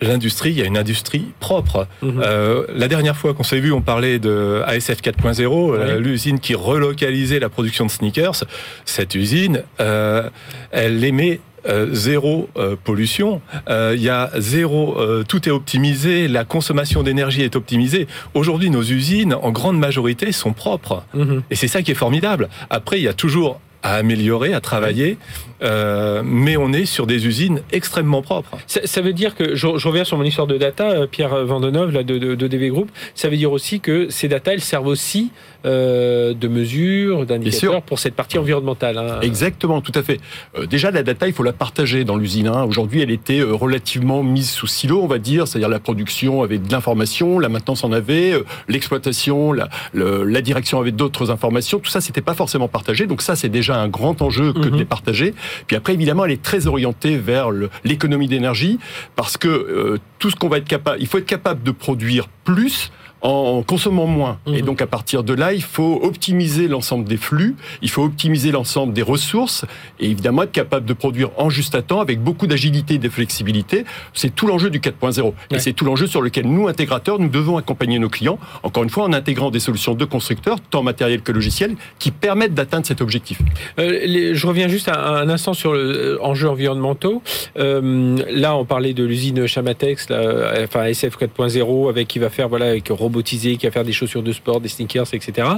L'industrie, 0.00 0.50
il 0.50 0.58
y 0.58 0.62
a 0.62 0.64
une 0.64 0.78
industrie 0.78 1.24
propre. 1.40 1.88
Mhm. 2.02 2.22
Euh, 2.24 2.66
la 2.72 2.86
dernière 2.86 3.16
fois 3.16 3.34
qu'on 3.34 3.42
s'est 3.42 3.58
vu, 3.58 3.72
on 3.72 3.80
parlait 3.80 4.20
de 4.20 4.62
ASF 4.64 5.02
4.0, 5.02 5.42
euh, 5.74 5.96
Oui. 5.96 6.04
l'usine 6.04 6.38
qui 6.38 6.54
relocalisait 6.54 7.40
la 7.40 7.48
production 7.48 7.84
de 7.84 7.90
sneakers. 7.90 8.44
Cette 8.84 9.16
usine, 9.16 9.64
euh, 9.80 10.30
elle 10.70 11.02
émet 11.02 11.40
euh, 11.66 11.88
zéro 11.92 12.48
euh, 12.56 12.76
pollution. 12.82 13.40
Euh, 13.68 13.94
Il 13.96 14.02
y 14.02 14.08
a 14.08 14.30
zéro, 14.38 14.98
euh, 14.98 15.24
tout 15.26 15.48
est 15.48 15.52
optimisé, 15.52 16.28
la 16.28 16.44
consommation 16.44 17.02
d'énergie 17.02 17.42
est 17.42 17.56
optimisée. 17.56 18.06
Aujourd'hui, 18.34 18.70
nos 18.70 18.82
usines, 18.82 19.34
en 19.34 19.50
grande 19.50 19.78
majorité, 19.78 20.32
sont 20.32 20.52
propres. 20.52 21.04
Mhm. 21.14 21.42
Et 21.50 21.56
c'est 21.56 21.68
ça 21.68 21.82
qui 21.82 21.90
est 21.90 21.94
formidable. 21.94 22.48
Après, 22.70 22.98
il 22.98 23.04
y 23.04 23.08
a 23.08 23.14
toujours 23.14 23.60
à 23.82 23.94
améliorer, 23.94 24.54
à 24.54 24.60
travailler, 24.60 25.18
euh, 25.62 26.22
mais 26.24 26.56
on 26.56 26.72
est 26.72 26.84
sur 26.86 27.06
des 27.06 27.26
usines 27.26 27.60
extrêmement 27.72 28.22
propres. 28.22 28.56
Ça, 28.66 28.80
ça 28.84 29.00
veut 29.00 29.12
dire 29.12 29.34
que, 29.34 29.54
je, 29.54 29.66
je 29.76 29.88
reviens 29.88 30.04
sur 30.04 30.16
mon 30.16 30.24
histoire 30.24 30.46
de 30.46 30.56
data, 30.56 30.90
euh, 30.90 31.06
Pierre 31.06 31.44
Vandeneuve, 31.44 31.92
là, 31.92 32.02
de, 32.02 32.18
de, 32.18 32.34
de 32.34 32.46
DV 32.46 32.68
Group, 32.68 32.90
ça 33.14 33.28
veut 33.28 33.36
dire 33.36 33.52
aussi 33.52 33.80
que 33.80 34.08
ces 34.10 34.28
data, 34.28 34.52
elles 34.52 34.60
servent 34.60 34.86
aussi 34.86 35.30
euh, 35.66 36.34
de 36.34 36.48
mesures, 36.48 37.26
d'indicateurs 37.26 37.72
sûr. 37.72 37.82
pour 37.82 37.98
cette 37.98 38.14
partie 38.14 38.38
environnementale. 38.38 38.96
hein. 38.98 39.18
Exactement, 39.22 39.80
tout 39.80 39.92
à 39.94 40.02
fait. 40.02 40.20
Euh, 40.56 40.66
déjà, 40.66 40.90
la 40.90 41.02
data, 41.02 41.26
il 41.26 41.32
faut 41.32 41.42
la 41.42 41.52
partager 41.52 42.04
dans 42.04 42.16
l'usine. 42.16 42.46
hein. 42.48 42.62
Aujourd'hui, 42.64 43.00
elle 43.02 43.10
était 43.10 43.40
euh, 43.40 43.52
relativement 43.52 44.22
mise 44.22 44.50
sous 44.50 44.66
silo, 44.68 45.00
on 45.02 45.06
va 45.08 45.18
dire, 45.18 45.48
c'est-à-dire 45.48 45.68
la 45.68 45.80
production 45.80 46.42
avait 46.42 46.58
de 46.58 46.70
l'information, 46.70 47.38
la 47.40 47.48
maintenance 47.48 47.82
en 47.84 47.90
avait, 47.92 48.32
euh, 48.32 48.44
l'exploitation, 48.68 49.52
la, 49.52 49.68
le- 49.92 50.22
la 50.24 50.40
direction 50.40 50.80
avait 50.80 50.92
d'autres 50.92 51.30
informations. 51.30 51.78
Tout 51.80 51.90
ça, 51.90 52.00
c'était 52.00 52.20
pas 52.20 52.34
forcément 52.34 52.68
partagé. 52.68 53.06
Donc 53.06 53.22
ça, 53.22 53.34
c'est 53.36 53.48
déjà 53.48 53.80
un 53.80 53.88
grand 53.88 54.22
enjeu 54.22 54.52
que 54.52 54.58
Mhm. 54.60 54.70
de 54.70 54.76
les 54.76 54.84
partager. 54.84 55.34
Puis 55.66 55.76
après, 55.76 55.94
évidemment, 55.94 56.24
elle 56.24 56.32
est 56.32 56.42
très 56.42 56.66
orientée 56.66 57.16
vers 57.16 57.50
l'économie 57.84 58.28
d'énergie 58.28 58.78
parce 59.16 59.36
que 59.36 59.48
euh, 59.48 59.98
tout 60.18 60.30
ce 60.30 60.36
qu'on 60.36 60.48
va 60.48 60.58
être 60.58 60.68
capable, 60.68 60.98
il 61.00 61.06
faut 61.06 61.18
être 61.18 61.26
capable 61.26 61.62
de 61.62 61.70
produire 61.70 62.28
plus 62.44 62.90
en 63.22 63.62
consommant 63.62 64.06
moins. 64.06 64.38
Mhm. 64.46 64.54
Et 64.54 64.62
donc 64.62 64.80
à 64.82 64.86
partir 64.86 65.24
de 65.24 65.34
là, 65.34 65.52
il 65.52 65.62
faut 65.62 66.00
optimiser 66.02 66.68
l'ensemble 66.68 67.04
des 67.04 67.16
flux, 67.16 67.56
il 67.82 67.90
faut 67.90 68.04
optimiser 68.04 68.50
l'ensemble 68.52 68.92
des 68.92 69.02
ressources 69.02 69.64
et 70.00 70.06
évidemment 70.10 70.42
être 70.42 70.52
capable 70.52 70.86
de 70.86 70.92
produire 70.92 71.30
en 71.36 71.50
juste 71.50 71.74
à 71.74 71.82
temps 71.82 72.00
avec 72.00 72.20
beaucoup 72.22 72.46
d'agilité 72.46 72.94
et 72.94 72.98
de 72.98 73.08
flexibilité. 73.08 73.84
C'est 74.14 74.34
tout 74.34 74.46
l'enjeu 74.46 74.70
du 74.70 74.80
4.0 74.80 75.22
Ouais. 75.22 75.32
et 75.56 75.58
c'est 75.58 75.72
tout 75.72 75.84
l'enjeu 75.84 76.06
sur 76.06 76.22
lequel 76.22 76.46
nous 76.46 76.68
intégrateurs 76.68 77.18
nous 77.18 77.28
devons 77.28 77.56
accompagner 77.56 77.98
nos 77.98 78.08
clients. 78.08 78.38
Encore 78.62 78.82
une 78.84 78.90
fois, 78.90 79.04
en 79.04 79.12
intégrant 79.12 79.50
des 79.50 79.60
solutions 79.60 79.94
de 79.94 80.04
constructeurs, 80.04 80.60
tant 80.60 80.82
matériel 80.82 81.22
que 81.22 81.32
logiciel, 81.32 81.74
qui 81.98 82.10
permettent 82.10 82.54
d'atteindre 82.54 82.86
cet 82.86 83.00
objectif. 83.00 83.40
Euh, 83.78 83.98
les- 84.06 84.34
je 84.34 84.46
reviens 84.46 84.68
juste 84.68 84.88
un, 84.88 84.92
un 84.92 85.28
instant 85.28 85.54
sur 85.54 85.72
le 85.72 85.80
euh, 85.80 86.22
enjeux 86.22 86.48
environnementaux. 86.48 87.22
Euh, 87.58 88.16
là, 88.30 88.56
on 88.56 88.64
parlait 88.64 88.94
de 88.94 89.04
l'usine 89.04 89.46
Chamatex, 89.46 90.08
là, 90.10 90.52
enfin 90.62 90.84
SF 90.86 91.16
4.0, 91.18 91.88
avec 91.88 92.08
qui 92.08 92.18
va 92.18 92.30
faire 92.30 92.48
voilà 92.48 92.66
avec 92.66 92.90
robotiser, 93.08 93.56
qui 93.56 93.66
va 93.66 93.72
faire 93.72 93.84
des 93.84 93.92
chaussures 93.92 94.22
de 94.22 94.32
sport, 94.32 94.60
des 94.60 94.68
sneakers, 94.68 95.06
etc. 95.12 95.48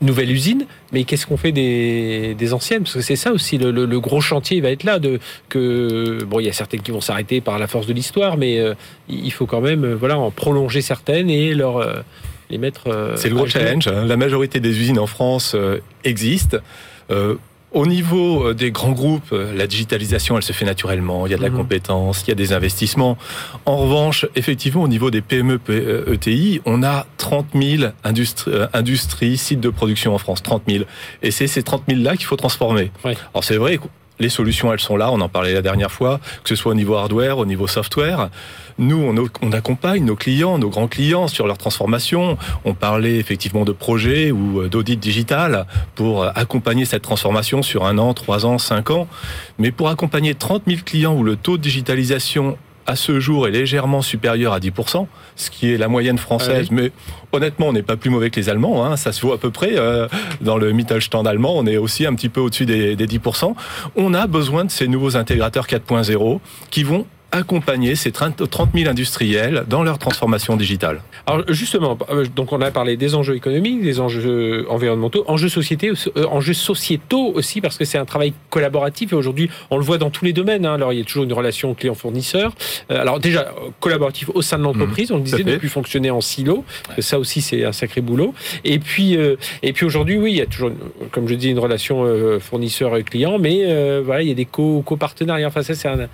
Nouvelle 0.00 0.30
usine, 0.30 0.66
mais 0.92 1.04
qu'est-ce 1.04 1.26
qu'on 1.26 1.36
fait 1.36 1.52
des, 1.52 2.34
des 2.38 2.52
anciennes? 2.52 2.82
Parce 2.84 2.94
que 2.94 3.00
c'est 3.02 3.16
ça 3.16 3.32
aussi, 3.32 3.58
le, 3.58 3.70
le- 3.70 3.86
le 3.86 4.00
gros 4.00 4.20
chantier 4.20 4.60
va 4.60 4.70
être 4.70 4.84
là. 4.84 4.98
De, 4.98 5.18
que, 5.48 6.22
bon, 6.24 6.38
il 6.40 6.46
y 6.46 6.48
a 6.48 6.52
certaines 6.52 6.80
qui 6.82 6.90
vont 6.92 7.00
s'arrêter 7.00 7.40
par 7.40 7.58
la 7.58 7.66
force 7.66 7.86
de 7.86 7.92
l'histoire, 7.92 8.36
mais 8.36 8.58
euh, 8.60 8.74
il 9.08 9.32
faut 9.32 9.46
quand 9.46 9.60
même 9.60 9.84
euh, 9.84 9.94
voilà, 9.96 10.16
en 10.18 10.30
prolonger 10.30 10.80
certaines 10.80 11.28
et 11.30 11.54
leur, 11.54 11.76
euh, 11.78 11.94
les 12.50 12.58
mettre. 12.58 12.86
euh, 12.88 13.16
C'est 13.16 13.28
le 13.28 13.34
gros 13.34 13.46
challenge. 13.46 13.88
hein. 13.88 14.04
La 14.06 14.16
majorité 14.16 14.60
des 14.60 14.78
usines 14.80 14.98
en 14.98 15.06
France 15.08 15.56
existent. 16.04 16.58
Au 17.74 17.86
niveau 17.86 18.48
euh, 18.48 18.54
des 18.54 18.70
grands 18.70 18.92
groupes, 18.92 19.32
euh, 19.32 19.54
la 19.54 19.66
digitalisation, 19.66 20.36
elle 20.36 20.42
se 20.42 20.52
fait 20.52 20.66
naturellement. 20.66 21.26
Il 21.26 21.30
y 21.30 21.34
a 21.34 21.38
de 21.38 21.42
la 21.42 21.48
Mhm. 21.50 21.56
compétence, 21.56 22.22
il 22.26 22.28
y 22.28 22.32
a 22.32 22.34
des 22.34 22.52
investissements. 22.52 23.16
En 23.64 23.76
revanche, 23.78 24.26
effectivement, 24.36 24.82
au 24.82 24.88
niveau 24.88 25.10
des 25.10 25.22
PME, 25.22 25.58
P- 25.58 25.72
euh, 25.72 26.12
ETI, 26.12 26.60
on 26.66 26.82
a 26.82 27.06
30 27.16 27.46
000 27.54 27.84
industries, 28.04 28.52
industries, 28.74 29.38
sites 29.38 29.60
de 29.60 29.70
production 29.70 30.14
en 30.14 30.18
France. 30.18 30.42
30 30.42 30.62
000. 30.68 30.84
Et 31.22 31.30
c'est 31.30 31.46
ces 31.46 31.62
30 31.62 31.84
000 31.88 32.02
là 32.02 32.16
qu'il 32.16 32.26
faut 32.26 32.36
transformer. 32.36 32.90
Ouais. 33.04 33.16
Alors 33.32 33.42
c'est 33.44 33.56
vrai 33.56 33.78
les 34.22 34.30
solutions, 34.30 34.72
elles 34.72 34.80
sont 34.80 34.96
là. 34.96 35.10
On 35.12 35.20
en 35.20 35.28
parlait 35.28 35.52
la 35.52 35.62
dernière 35.62 35.92
fois, 35.92 36.20
que 36.42 36.48
ce 36.48 36.56
soit 36.56 36.72
au 36.72 36.74
niveau 36.74 36.94
hardware, 36.94 37.36
au 37.38 37.44
niveau 37.44 37.66
software. 37.66 38.30
Nous, 38.78 39.14
on, 39.42 39.52
accompagne 39.52 40.04
nos 40.04 40.16
clients, 40.16 40.56
nos 40.58 40.70
grands 40.70 40.88
clients 40.88 41.28
sur 41.28 41.46
leur 41.46 41.58
transformation. 41.58 42.38
On 42.64 42.72
parlait 42.72 43.16
effectivement 43.16 43.64
de 43.64 43.72
projets 43.72 44.30
ou 44.30 44.62
euh, 44.62 44.68
d'audit 44.68 44.98
digital 44.98 45.66
pour 45.94 46.22
euh, 46.22 46.30
accompagner 46.34 46.86
cette 46.86 47.02
transformation 47.02 47.62
sur 47.62 47.84
un 47.84 47.98
an, 47.98 48.14
trois 48.14 48.46
ans, 48.46 48.58
cinq 48.58 48.90
ans. 48.90 49.08
Mais 49.58 49.72
pour 49.72 49.88
accompagner 49.90 50.34
30 50.34 50.62
000 50.66 50.80
clients 50.84 51.14
où 51.14 51.22
le 51.22 51.36
taux 51.36 51.58
de 51.58 51.62
digitalisation 51.62 52.56
à 52.86 52.96
ce 52.96 53.20
jour 53.20 53.46
est 53.46 53.50
légèrement 53.50 54.02
supérieur 54.02 54.52
à 54.52 54.58
10%, 54.60 55.06
ce 55.36 55.50
qui 55.50 55.72
est 55.72 55.76
la 55.76 55.88
moyenne 55.88 56.18
française. 56.18 56.70
Mais 56.70 56.90
honnêtement, 57.32 57.68
on 57.68 57.72
n'est 57.72 57.82
pas 57.82 57.96
plus 57.96 58.10
mauvais 58.10 58.30
que 58.30 58.40
les 58.40 58.48
Allemands. 58.48 58.84
hein, 58.84 58.96
ça 58.96 59.12
se 59.12 59.20
vaut 59.24 59.32
à 59.32 59.38
peu 59.38 59.50
près. 59.50 59.72
euh, 59.76 60.08
dans 60.40 60.56
le 60.58 60.72
Mittelstand 60.72 61.24
allemand, 61.26 61.54
on 61.56 61.66
est 61.66 61.76
aussi 61.76 62.06
un 62.06 62.14
petit 62.14 62.28
peu 62.28 62.40
au-dessus 62.40 62.66
des, 62.66 62.96
des 62.96 63.06
10%. 63.06 63.54
On 63.96 64.14
a 64.14 64.26
besoin 64.26 64.64
de 64.64 64.70
ces 64.70 64.88
nouveaux 64.88 65.16
intégrateurs 65.16 65.66
4.0 65.66 66.40
qui 66.70 66.82
vont 66.82 67.06
accompagner 67.32 67.94
ces 67.96 68.12
30 68.12 68.48
30 68.48 68.70
000 68.74 68.88
industriels 68.90 69.64
dans 69.68 69.82
leur 69.82 69.98
transformation 69.98 70.56
digitale. 70.56 71.00
Alors 71.26 71.42
justement, 71.48 71.98
euh, 72.10 72.26
donc 72.36 72.52
on 72.52 72.60
a 72.60 72.70
parlé 72.70 72.96
des 72.96 73.14
enjeux 73.14 73.34
économiques, 73.34 73.82
des 73.82 74.00
enjeux 74.00 74.66
environnementaux, 74.68 75.24
enjeux 75.28 75.48
sociétés, 75.48 75.90
euh, 76.16 76.24
enjeux 76.26 76.52
sociétaux 76.54 77.32
aussi 77.34 77.60
parce 77.60 77.78
que 77.78 77.84
c'est 77.84 77.98
un 77.98 78.04
travail 78.04 78.32
collaboratif 78.50 79.12
et 79.12 79.16
aujourd'hui 79.16 79.50
on 79.70 79.76
le 79.78 79.82
voit 79.84 79.98
dans 79.98 80.10
tous 80.10 80.24
les 80.24 80.32
domaines. 80.32 80.66
hein. 80.66 80.74
Alors 80.74 80.92
il 80.92 80.98
y 80.98 81.02
a 81.02 81.04
toujours 81.04 81.24
une 81.24 81.32
relation 81.32 81.74
client-fournisseur. 81.74 82.52
Euh, 82.90 83.00
Alors 83.00 83.18
déjà 83.18 83.52
collaboratif 83.80 84.28
au 84.34 84.42
sein 84.42 84.58
de 84.58 84.62
l'entreprise, 84.64 85.10
on 85.10 85.16
le 85.16 85.22
disait, 85.22 85.42
ne 85.44 85.56
plus 85.56 85.68
fonctionner 85.68 86.10
en 86.10 86.20
silo. 86.20 86.64
Ça 86.98 87.18
aussi 87.18 87.40
c'est 87.40 87.64
un 87.64 87.72
sacré 87.72 88.00
boulot. 88.02 88.34
Et 88.64 88.78
puis 88.78 89.16
euh, 89.16 89.36
et 89.62 89.72
puis 89.72 89.86
aujourd'hui 89.86 90.18
oui, 90.18 90.32
il 90.32 90.36
y 90.36 90.42
a 90.42 90.46
toujours, 90.46 90.70
comme 91.10 91.28
je 91.28 91.34
dis, 91.34 91.48
une 91.50 91.58
relation 91.58 92.06
fournisseur-client, 92.40 93.38
mais 93.38 93.60
euh, 93.64 94.02
voilà 94.04 94.22
il 94.22 94.28
y 94.28 94.32
a 94.32 94.34
des 94.34 94.44
co- 94.44 94.82
copartenariats. 94.82 95.46
Enfin 95.48 95.62
ça 95.62 95.74
c'est 95.74 95.88
un, 95.88 96.08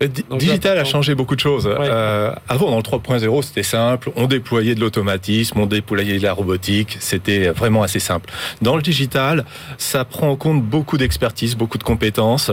Donc, 0.00 0.38
digital 0.40 0.78
a 0.78 0.84
changé 0.84 1.14
beaucoup 1.14 1.34
de 1.34 1.40
choses. 1.40 1.68
Euh, 1.70 2.32
avant, 2.48 2.70
dans 2.70 2.78
le 2.78 2.82
3.0, 2.82 3.42
c'était 3.42 3.62
simple. 3.62 4.10
On 4.16 4.26
déployait 4.26 4.74
de 4.74 4.80
l'automatisme, 4.80 5.60
on 5.60 5.66
déployait 5.66 6.16
de 6.18 6.22
la 6.22 6.32
robotique. 6.32 6.96
C'était 7.00 7.50
vraiment 7.50 7.82
assez 7.82 7.98
simple. 8.00 8.30
Dans 8.62 8.76
le 8.76 8.82
digital, 8.82 9.44
ça 9.76 10.06
prend 10.06 10.30
en 10.30 10.36
compte 10.36 10.62
beaucoup 10.64 10.96
d'expertise, 10.96 11.54
beaucoup 11.54 11.76
de 11.76 11.82
compétences. 11.84 12.50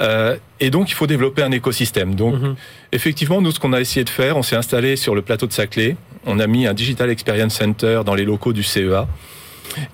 Euh, 0.00 0.36
et 0.58 0.70
donc, 0.70 0.90
il 0.90 0.94
faut 0.94 1.06
développer 1.06 1.42
un 1.42 1.52
écosystème. 1.52 2.16
Donc, 2.16 2.34
Mhm. 2.34 2.56
effectivement, 2.90 3.40
nous, 3.40 3.52
ce 3.52 3.60
qu'on 3.60 3.72
a 3.74 3.80
essayé 3.80 4.02
de 4.02 4.10
faire, 4.10 4.36
on 4.36 4.42
s'est 4.42 4.56
installé 4.56 4.96
sur 4.96 5.14
le 5.14 5.22
plateau 5.22 5.46
de 5.46 5.52
Saclay. 5.52 5.96
On 6.26 6.40
a 6.40 6.48
mis 6.48 6.66
un 6.66 6.74
Digital 6.74 7.10
Experience 7.10 7.54
Center 7.54 8.00
dans 8.04 8.16
les 8.16 8.24
locaux 8.24 8.52
du 8.52 8.64
CEA. 8.64 9.06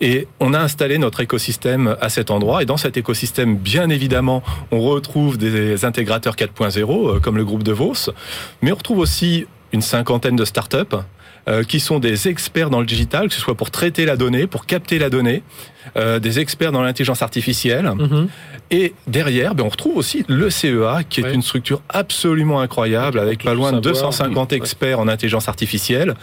Et 0.01 0.26
on 0.41 0.55
a 0.55 0.59
installé 0.59 0.99
notre 0.99 1.20
écosystème 1.20 1.97
à 2.01 2.09
cet 2.09 2.30
endroit. 2.30 2.62
Et 2.62 2.66
dans 2.66 2.76
cet 2.76 2.97
écosystème, 2.97 3.57
bien 3.57 3.89
évidemment, 3.89 4.43
on 4.70 4.80
retrouve 4.80 5.39
des 5.39 5.85
intégrateurs 5.85 6.37
4.0, 6.37 7.16
euh, 7.16 7.20
comme 7.20 7.37
le 7.37 7.45
groupe 7.45 7.62
de 7.62 7.72
Vos, 7.72 8.11
mais 8.62 8.72
on 8.72 8.76
retrouve 8.76 8.99
aussi 8.99 9.47
une 9.72 9.82
cinquantaine 9.82 10.37
de 10.37 10.45
startups 10.45 10.97
qui 11.68 11.78
sont 11.80 11.99
des 11.99 12.28
experts 12.28 12.70
dans 12.70 12.80
le 12.80 12.86
digital, 12.86 13.28
que 13.28 13.34
ce 13.34 13.40
soit 13.40 13.55
pour 13.55 13.70
traiter 13.70 14.05
la 14.07 14.16
donnée, 14.16 14.47
pour 14.47 14.64
capter 14.66 14.99
la 14.99 15.11
donnée, 15.11 15.42
euh, 15.97 16.18
des 16.18 16.40
experts 16.40 16.72
dans 16.72 16.82
l'intelligence 16.82 17.20
artificielle. 17.22 17.90
Mhm. 17.99 18.28
Et 18.70 18.95
derrière, 19.07 19.55
ben, 19.55 19.64
on 19.64 19.68
retrouve 19.68 19.97
aussi 19.99 20.24
le 20.28 20.49
CEA, 20.49 21.03
qui 21.09 21.20
est 21.20 21.24
Ouais. 21.24 21.34
une 21.34 21.42
structure 21.42 21.82
absolument 21.90 22.61
incroyable, 22.61 23.18
avec 23.18 23.45
pas 23.45 23.53
loin 23.55 23.72
de 23.72 23.76
savoir. 23.92 24.11
250 24.11 24.53
Ouais. 24.53 24.57
experts 24.59 24.99
en 24.99 25.07
intelligence 25.09 25.49
artificielle. 25.49 26.14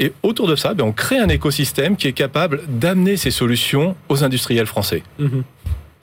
Et 0.00 0.12
autour 0.24 0.48
de 0.48 0.56
ça, 0.56 0.74
ben, 0.74 0.84
on 0.84 0.92
crée 0.92 1.18
un 1.18 1.28
écosystème 1.28 1.96
qui 1.96 2.08
est 2.08 2.12
capable 2.12 2.62
d'amener 2.68 3.16
ces 3.16 3.30
solutions 3.30 3.94
aux 4.08 4.24
industriels 4.24 4.66
français. 4.66 5.02
Mhm. 5.20 5.44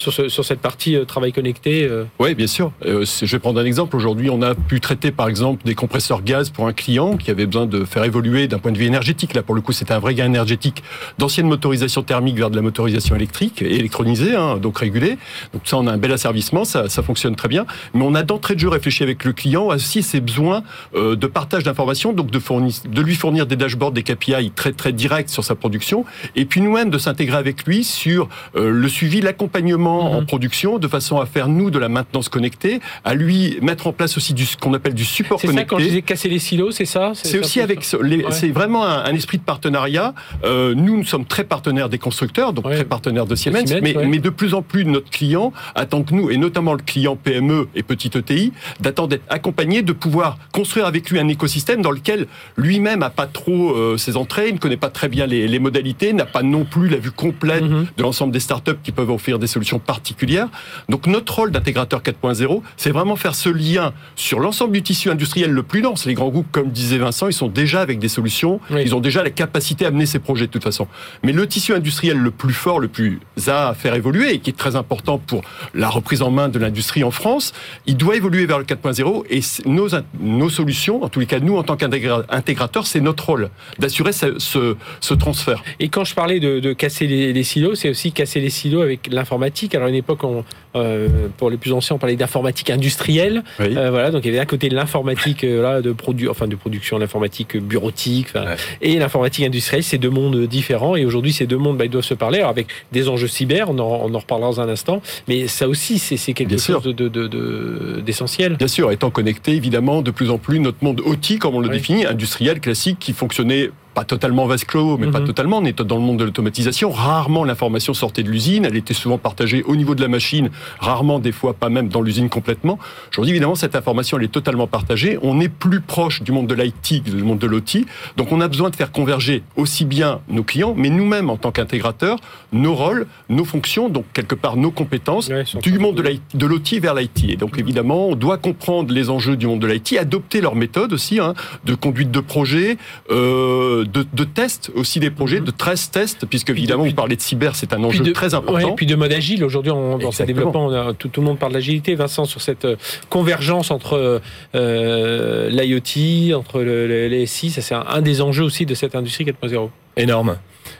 Sur, 0.02 0.12
ce- 0.12 0.30
sur 0.30 0.44
cette 0.44 0.62
partie 0.62 0.96
euh, 0.96 1.06
travail 1.06 1.32
connecté. 1.32 1.84
euh, 1.86 2.06
Oui, 2.18 2.34
bien 2.34 2.48
sûr. 2.48 2.72
Euh, 2.88 3.06
je 3.06 3.26
vais 3.28 3.38
prendre 3.38 3.60
un 3.60 3.66
exemple. 3.66 3.96
Aujourd'hui, 3.96 4.32
on 4.32 4.42
a 4.42 4.56
pu 4.56 4.80
traiter, 4.80 5.12
par 5.12 5.28
exemple, 5.28 5.64
des 5.64 5.76
compresseurs 5.76 6.24
gaz 6.24 6.50
pour 6.50 6.66
un 6.66 6.74
client 6.74 7.18
qui 7.18 7.30
avait 7.30 7.46
besoin 7.46 7.68
de 7.68 7.86
faire 7.86 8.04
évoluer 8.04 8.48
d'un 8.48 8.58
point 8.58 8.72
de 8.72 8.80
vue 8.80 8.86
énergétique. 8.86 9.36
Là, 9.36 9.44
pour 9.44 9.54
le 9.54 9.62
coup, 9.62 9.74
c'était 9.74 9.94
un 9.94 10.00
vrai 10.00 10.16
gain 10.16 10.26
énergétique 10.26 10.82
d'ancienne 11.20 11.48
motorisation 11.48 12.02
thermique 12.02 12.36
vers 12.36 12.50
de 12.50 12.56
la 12.56 12.64
motorisation 12.64 13.16
électrique 13.16 13.62
et 13.62 13.76
électronisée, 13.76 14.36
hein, 14.36 14.58
donc 14.58 14.80
régulée. 14.80 15.20
Donc 15.54 15.62
ça, 15.66 15.78
on 15.78 15.86
a 15.86 15.92
un 15.92 15.98
bel 15.98 16.12
asservissement, 16.12 16.66
ça, 16.66 16.88
fonctionne 17.04 17.36
très 17.36 17.48
bien. 17.48 17.68
Mais 17.94 18.04
on 18.04 18.16
a 18.16 18.24
d'entrée 18.24 18.56
de 18.56 18.60
jeu 18.60 18.70
réfléchi 18.70 19.04
avec 19.04 19.24
le 19.24 19.34
client 19.34 19.70
à 19.70 19.76
aussi 19.76 20.02
ses 20.02 20.20
besoins 20.20 20.64
de 20.96 21.28
partage 21.28 21.62
d'informations, 21.64 22.12
donc 22.12 22.32
de, 22.32 22.40
fourni- 22.40 22.82
de 22.90 23.02
lui 23.04 23.14
fournir 23.14 23.46
des 23.46 23.56
dashboards, 23.56 23.92
des 23.92 24.02
KPI 24.02 24.50
très 24.56 24.72
très 24.72 24.94
directs 24.94 25.30
sur 25.30 25.44
sa 25.44 25.54
production, 25.54 26.06
et 26.36 26.46
puis 26.46 26.60
nous-mêmes 26.60 26.90
de 26.90 26.98
s'intégrer 26.98 27.38
avec 27.38 27.66
lui 27.66 27.84
sur 27.84 28.30
le 28.56 28.88
suivi, 28.88 29.22
l'accompagnement 29.22 29.91
en 30.00 30.20
Mhm. 30.22 30.26
production, 30.26 30.80
de 30.80 30.88
façon 30.88 31.20
à 31.20 31.26
faire 31.26 31.48
nous 31.48 31.70
de 31.72 31.80
la 31.80 31.90
maintenance 31.90 32.30
connectée, 32.30 32.80
à 33.04 33.14
lui 33.14 33.58
mettre 33.62 33.88
en 33.88 33.94
place 33.94 34.18
aussi 34.18 34.34
du 34.34 34.46
ce 34.46 34.58
qu'on 34.58 34.74
appelle 34.74 34.94
du 34.94 35.06
support 35.06 35.40
C'est 35.40 35.48
ça 35.48 35.54
quand 35.54 35.60
je 35.60 35.66
connecté. 35.70 35.90
disais 35.90 36.02
casser 36.02 36.30
les 36.30 36.40
silos, 36.40 36.72
c'est 36.72 36.86
ça 36.86 37.12
C'est 37.16 37.40
aussi 37.40 37.62
avec 37.62 37.84
ce- 37.84 37.98
les- 37.98 38.24
Ouais. 38.26 38.32
c'est 38.32 38.50
vraiment 38.50 38.86
un, 38.86 39.04
un 39.06 39.14
esprit 39.14 39.38
de 39.38 39.44
partenariat. 39.44 40.14
Euh, 40.44 40.74
nous, 40.76 40.98
nous 40.98 41.06
sommes 41.06 41.26
très 41.26 41.44
partenaires 41.44 41.90
des 41.90 41.98
constructeurs, 41.98 42.54
donc 42.54 42.66
Ouais. 42.66 42.76
très 42.76 42.86
partenaires 42.86 43.26
de 43.26 43.36
Siemens, 43.36 43.66
Siemens, 43.66 43.82
mais, 43.84 43.96
ouais. 43.98 44.06
mais 44.08 44.20
de 44.20 44.30
plus 44.30 44.54
en 44.54 44.62
plus 44.62 44.86
notre 44.86 45.10
client 45.10 45.52
attend 45.76 46.04
que 46.04 46.14
nous, 46.14 46.30
et 46.30 46.38
notamment 46.38 46.74
le 46.74 46.80
client 46.84 47.16
PME 47.16 47.68
et 47.76 47.84
petite 47.84 48.16
ETI, 48.16 48.52
d'attendre 48.80 49.10
d'être 49.10 49.24
accompagné, 49.30 49.82
de 49.82 49.94
pouvoir 49.94 50.38
construire 50.52 50.86
avec 50.86 51.10
lui 51.10 51.20
un 51.20 51.28
écosystème 51.28 51.82
dans 51.82 51.92
lequel 51.92 52.28
lui-même 52.58 53.00
n'a 53.00 53.10
pas 53.10 53.28
trop 53.28 53.72
euh, 53.76 53.98
ses 53.98 54.18
entrées, 54.18 54.52
ne 54.52 54.58
connaît 54.58 54.78
pas 54.78 54.90
très 54.90 55.08
bien 55.10 55.26
les, 55.26 55.48
les 55.48 55.60
modalités, 55.60 56.14
n'a 56.14 56.26
pas 56.26 56.44
non 56.44 56.66
plus 56.66 56.88
la 56.90 56.98
vue 56.98 57.12
complète 57.12 57.64
Mhm. 57.64 57.88
de 57.98 58.04
l'ensemble 58.04 58.32
des 58.34 58.40
startups 58.40 58.78
qui 58.84 58.92
peuvent 58.92 59.10
offrir 59.10 59.40
des 59.40 59.48
solutions 59.48 59.80
particulières. 59.82 60.48
Donc 60.90 61.08
notre 61.08 61.36
rôle 61.36 61.52
d'intégrateur 61.52 62.02
4.0, 62.02 62.62
c'est 62.78 62.92
vraiment 62.92 63.16
faire 63.16 63.36
ce 63.36 63.50
lien 63.50 63.94
sur 64.16 64.40
l'ensemble 64.40 64.72
du 64.74 64.82
tissu 64.82 65.10
industriel 65.10 65.52
le 65.52 65.64
plus 65.64 65.82
dense. 65.82 66.06
Les 66.06 66.14
grands 66.14 66.30
groupes, 66.30 66.52
comme 66.52 66.70
disait 66.72 66.98
Vincent, 66.98 67.28
ils 67.28 67.34
sont 67.34 67.48
déjà 67.48 67.82
avec 67.82 68.00
des 68.00 68.08
solutions, 68.10 68.60
Oui. 68.70 68.82
ils 68.86 68.96
ont 68.96 69.00
déjà 69.00 69.24
la 69.24 69.30
capacité 69.30 69.86
à 69.86 69.92
mener 69.92 70.06
ces 70.06 70.20
projets 70.20 70.48
de 70.48 70.52
toute 70.52 70.64
façon. 70.64 70.88
Mais 71.24 71.32
le 71.34 71.48
tissu 71.48 71.74
industriel 71.74 72.18
le 72.18 72.32
plus 72.32 72.54
fort, 72.54 72.80
le 72.80 72.88
plus 72.88 73.20
à 73.48 73.74
faire 73.74 73.96
évoluer 73.96 74.34
et 74.34 74.40
qui 74.40 74.50
est 74.52 74.58
très 74.58 74.76
important 74.76 75.18
pour 75.18 75.42
la 75.74 75.90
reprise 75.90 76.22
en 76.22 76.32
main 76.32 76.48
de 76.50 76.60
l'industrie 76.60 77.04
en 77.04 77.12
France, 77.12 77.54
il 77.86 77.98
doit 77.98 78.16
évoluer 78.16 78.46
vers 78.46 78.60
le 78.60 78.66
4.0 78.66 79.24
et 79.30 79.42
nos, 79.70 79.88
nos 80.20 80.50
solutions, 80.50 81.04
en 81.04 81.10
tous 81.10 81.20
les 81.20 81.26
cas 81.26 81.40
nous 81.40 81.58
en 81.58 81.64
tant 81.64 81.76
qu'intégrateur, 81.76 82.86
c'est 82.88 83.00
notre 83.02 83.26
rôle 83.26 83.50
d'assurer 83.80 84.12
ce, 84.14 84.38
ce- 84.40 84.76
ce 85.00 85.14
transfert. 85.14 85.64
Et 85.80 85.90
quand 85.90 86.04
je 86.04 86.14
parlais 86.16 86.40
de, 86.40 86.60
de 86.60 86.74
casser 86.74 87.08
les, 87.08 87.34
les 87.34 87.44
silos, 87.44 87.76
c'est 87.76 87.90
aussi 87.90 88.12
casser 88.12 88.40
les 88.40 88.50
silos 88.50 88.82
avec 88.82 89.08
l'informatique. 89.12 89.71
Alors 89.76 89.88
à 89.88 89.90
une 89.90 89.96
époque, 89.96 90.24
on, 90.24 90.44
euh, 90.76 91.08
pour 91.38 91.50
les 91.50 91.58
plus 91.58 91.72
anciens, 91.74 91.96
on 91.96 92.00
parlait 92.00 92.16
d'informatique 92.16 92.70
industrielle. 92.70 93.44
Oui. 93.60 93.76
Euh, 93.78 93.90
voilà, 93.92 94.12
donc 94.12 94.24
il 94.24 94.28
y 94.28 94.30
avait 94.30 94.40
d'un 94.40 94.46
côté 94.46 94.70
l'informatique 94.70 95.44
euh, 95.44 95.62
là, 95.62 95.82
de, 95.82 95.92
produ 95.92 96.30
enfin, 96.30 96.48
de 96.48 96.56
production, 96.56 96.98
l'informatique 96.98 97.58
bureautique, 97.58 98.28
Ouais. 98.36 98.56
et 98.82 98.98
l'informatique 99.00 99.46
industrielle. 99.46 99.84
C'est 99.84 99.98
deux 99.98 100.10
mondes 100.10 100.46
différents. 100.48 100.96
Et 100.96 101.06
aujourd'hui, 101.06 101.34
ces 101.34 101.48
deux 101.48 101.58
mondes 101.58 101.78
bah, 101.78 101.86
ils 101.86 101.92
doivent 101.92 102.04
se 102.04 102.14
parler 102.14 102.40
alors, 102.40 102.50
avec 102.52 102.68
des 102.92 103.10
enjeux 103.10 103.28
cyber. 103.28 103.70
On 103.70 103.80
en, 103.80 104.02
on 104.10 104.14
en 104.14 104.20
reparlera 104.20 104.50
dans 104.52 104.62
un 104.62 104.70
instant. 104.70 105.02
Mais 105.28 105.48
ça 105.48 105.68
aussi, 105.68 106.00
c'est 106.00 106.18
quelque 106.34 106.50
Bien 106.50 106.58
chose 106.58 106.66
sûr. 106.66 106.82
de- 106.82 106.92
de- 106.92 107.08
de- 107.10 107.28
de- 107.28 108.02
d'essentiel. 108.06 108.56
Bien 108.58 108.68
sûr, 108.68 108.92
étant 108.92 109.10
connecté, 109.10 109.54
évidemment, 109.54 110.02
de 110.02 110.12
plus 110.12 110.30
en 110.30 110.38
plus, 110.38 110.60
notre 110.60 110.84
monde 110.84 111.02
OT, 111.06 111.38
comme 111.40 111.56
on 111.56 111.60
le 111.60 111.70
Oui. 111.70 111.78
définit, 111.78 112.06
industriel, 112.06 112.60
classique, 112.60 112.98
qui 113.00 113.14
fonctionnait 113.14 113.70
pas 113.94 114.04
totalement 114.06 114.46
vase 114.46 114.64
clos, 114.64 114.98
mais 114.98 115.08
pas 115.08 115.20
Mhm. 115.20 115.28
totalement. 115.28 115.58
On 115.58 115.66
est 115.66 115.82
dans 115.82 115.96
le 115.98 116.02
monde 116.02 116.18
de 116.18 116.24
l'automatisation. 116.24 116.92
Rarement 116.92 117.44
l'information 117.44 117.94
sortait 117.94 118.24
de 118.24 118.30
l'usine. 118.30 118.66
Elle 118.66 118.76
était 118.78 118.94
souvent 118.94 119.18
partagée 119.18 119.64
au 119.64 119.76
niveau 119.76 119.96
de 119.96 120.02
la 120.02 120.08
machine. 120.08 120.50
Rarement, 120.80 121.20
des 121.20 121.32
fois, 121.32 121.54
pas 121.54 121.70
même 121.70 121.90
dans 121.90 122.02
l'usine 122.02 122.30
complètement. 122.30 122.80
Aujourd'hui, 123.12 123.32
évidemment, 123.32 123.56
cette 123.56 123.76
information, 123.76 124.18
elle 124.18 124.24
est 124.24 124.28
totalement 124.32 124.68
partagée. 124.68 125.18
On 125.22 125.40
est 125.42 125.50
plus 125.50 125.82
proche 125.82 126.22
du 126.22 126.32
monde 126.32 126.48
de 126.48 126.56
l'IT 126.56 127.04
que 127.04 127.10
du 127.12 127.24
monde 127.24 127.40
de 127.40 127.48
l'OT. 127.48 127.86
Donc, 128.18 128.32
on 128.32 128.40
a 128.42 128.48
besoin 128.48 128.70
de 128.70 128.76
faire 128.76 128.92
converger 128.92 129.44
aussi 129.56 129.84
bien 129.86 130.22
nos 130.30 130.44
clients, 130.44 130.74
mais 130.78 130.90
nous-mêmes, 130.90 131.30
en 131.30 131.38
tant 131.38 131.52
qu'intégrateurs, 131.52 132.18
nos 132.54 132.74
rôles, 132.76 133.08
nos 133.30 133.46
fonctions, 133.46 133.90
donc 133.90 134.06
quelque 134.14 134.36
part 134.36 134.56
nos 134.58 134.72
compétences, 134.72 135.30
du 135.62 135.80
monde 135.80 135.96
de 135.96 136.46
l'OT 136.48 136.80
vers 136.80 136.96
l'IT. 136.96 137.26
Et 137.30 137.36
donc 137.36 137.58
évidemment, 137.60 138.08
on 138.10 138.16
doit 138.16 138.38
comprendre 138.38 138.94
les 138.94 139.10
enjeux 139.10 139.36
du 139.36 139.48
monde 139.48 139.60
de 139.60 139.68
l'IT, 139.68 139.98
adopter 139.98 140.42
leurs 140.42 140.56
méthodes 140.56 140.94
aussi, 140.94 141.20
hein, 141.20 141.34
de 141.66 141.76
conduite 141.76 142.12
de 142.12 142.20
projet, 142.20 142.78
euh, 143.10 143.81
de, 143.84 144.24
tests, 144.24 144.72
aussi 144.76 145.00
des 145.00 145.10
projets 145.12 145.40
Mhm. 145.40 145.46
de 145.46 145.52
13 145.52 145.92
tests, 145.92 146.26
puisque 146.26 146.46
Puis 146.48 146.54
de- 146.54 146.60
évidemment, 146.60 146.84
vous 146.86 146.94
parlez 146.94 147.16
de 147.16 147.22
cyber, 147.22 147.56
c'est 147.56 147.74
un 147.74 147.84
enjeu 147.84 148.04
de- 148.04 148.12
très 148.12 148.34
important. 148.34 148.70
Ouais, 148.70 148.76
puis 148.76 148.86
de 148.86 148.96
mode 148.96 149.12
agile. 149.14 149.44
Aujourd'hui, 149.44 149.72
dans 149.72 150.12
ce 150.12 150.24
développement, 150.24 150.68
on 150.68 150.72
a- 150.90 150.94
tout, 150.94 151.08
tout 151.08 151.22
le 151.22 151.28
monde 151.28 151.40
parle 151.40 151.54
d'agilité. 151.54 151.96
Vincent, 151.96 152.26
sur 152.26 152.42
cette 152.42 152.66
euh, 152.66 152.76
convergence 153.10 153.72
entre 153.72 154.22
euh, 154.56 155.50
l'IoT, 155.50 156.36
entre 156.38 156.60
le, 156.62 156.88
le- 156.88 157.08
les 157.08 157.26
SI, 157.26 157.50
ça 157.50 157.62
c'est 157.62 157.76
un, 157.76 157.86
un 157.88 158.02
des 158.02 158.22
enjeux 158.22 158.44
aussi 158.44 158.66
de 158.66 158.74
cette 158.76 158.96
industrie 158.96 159.26
4.0. 159.26 159.70
Énorme. 159.98 160.38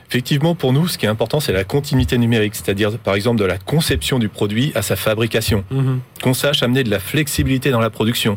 Effectivement, 0.08 0.54
pour 0.54 0.72
nous, 0.72 0.88
ce 0.88 0.98
qui 0.98 1.06
est 1.06 1.08
important, 1.08 1.40
c'est 1.40 1.52
la 1.52 1.64
continuité 1.64 2.18
numérique, 2.18 2.54
c'est-à-dire, 2.54 2.96
par 2.98 3.14
exemple, 3.14 3.40
de 3.40 3.44
la 3.46 3.56
conception 3.58 4.18
du 4.18 4.28
produit 4.28 4.70
à 4.74 4.82
sa 4.82 4.94
fabrication. 4.96 5.64
Mhm. 5.70 6.00
Qu'on 6.22 6.34
sache 6.34 6.62
amener 6.62 6.84
de 6.84 6.90
la 6.90 6.98
flexibilité 7.00 7.70
dans 7.70 7.80
la 7.80 7.90
production 7.90 8.36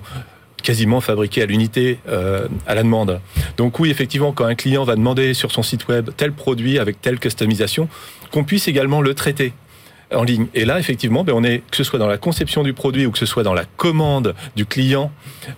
quasiment 0.66 0.99
fabriqué 0.99 1.43
à 1.43 1.45
l'unité 1.45 1.99
euh, 2.09 2.47
à 2.66 2.74
la 2.74 2.82
demande. 2.82 3.22
Donc 3.55 3.80
oui, 3.80 3.91
effectivement, 3.91 4.32
quand 4.32 4.45
un 4.45 4.55
client 4.55 4.84
va 4.84 4.95
demander 4.95 5.36
sur 5.36 5.51
son 5.51 5.61
site 5.61 5.88
web 5.88 6.09
tel 6.18 6.32
produit 6.32 6.80
avec 6.80 6.99
telle 7.01 7.20
customisation, 7.20 7.88
qu'on 8.32 8.43
puisse 8.43 8.68
également 8.68 8.99
le 8.99 9.13
traiter 9.13 9.53
en 10.11 10.24
ligne. 10.24 10.47
Et 10.55 10.66
là, 10.66 10.80
effectivement, 10.80 11.24
ben, 11.24 11.34
on 11.36 11.43
est 11.43 11.61
que 11.70 11.78
ce 11.78 11.84
soit 11.84 11.99
dans 11.99 12.07
la 12.07 12.18
conception 12.18 12.63
du 12.63 12.74
produit 12.74 13.05
ou 13.05 13.11
que 13.11 13.20
ce 13.20 13.28
soit 13.28 13.43
dans 13.43 13.53
la 13.53 13.66
commande 13.78 14.34
du 14.55 14.66
client 14.66 15.11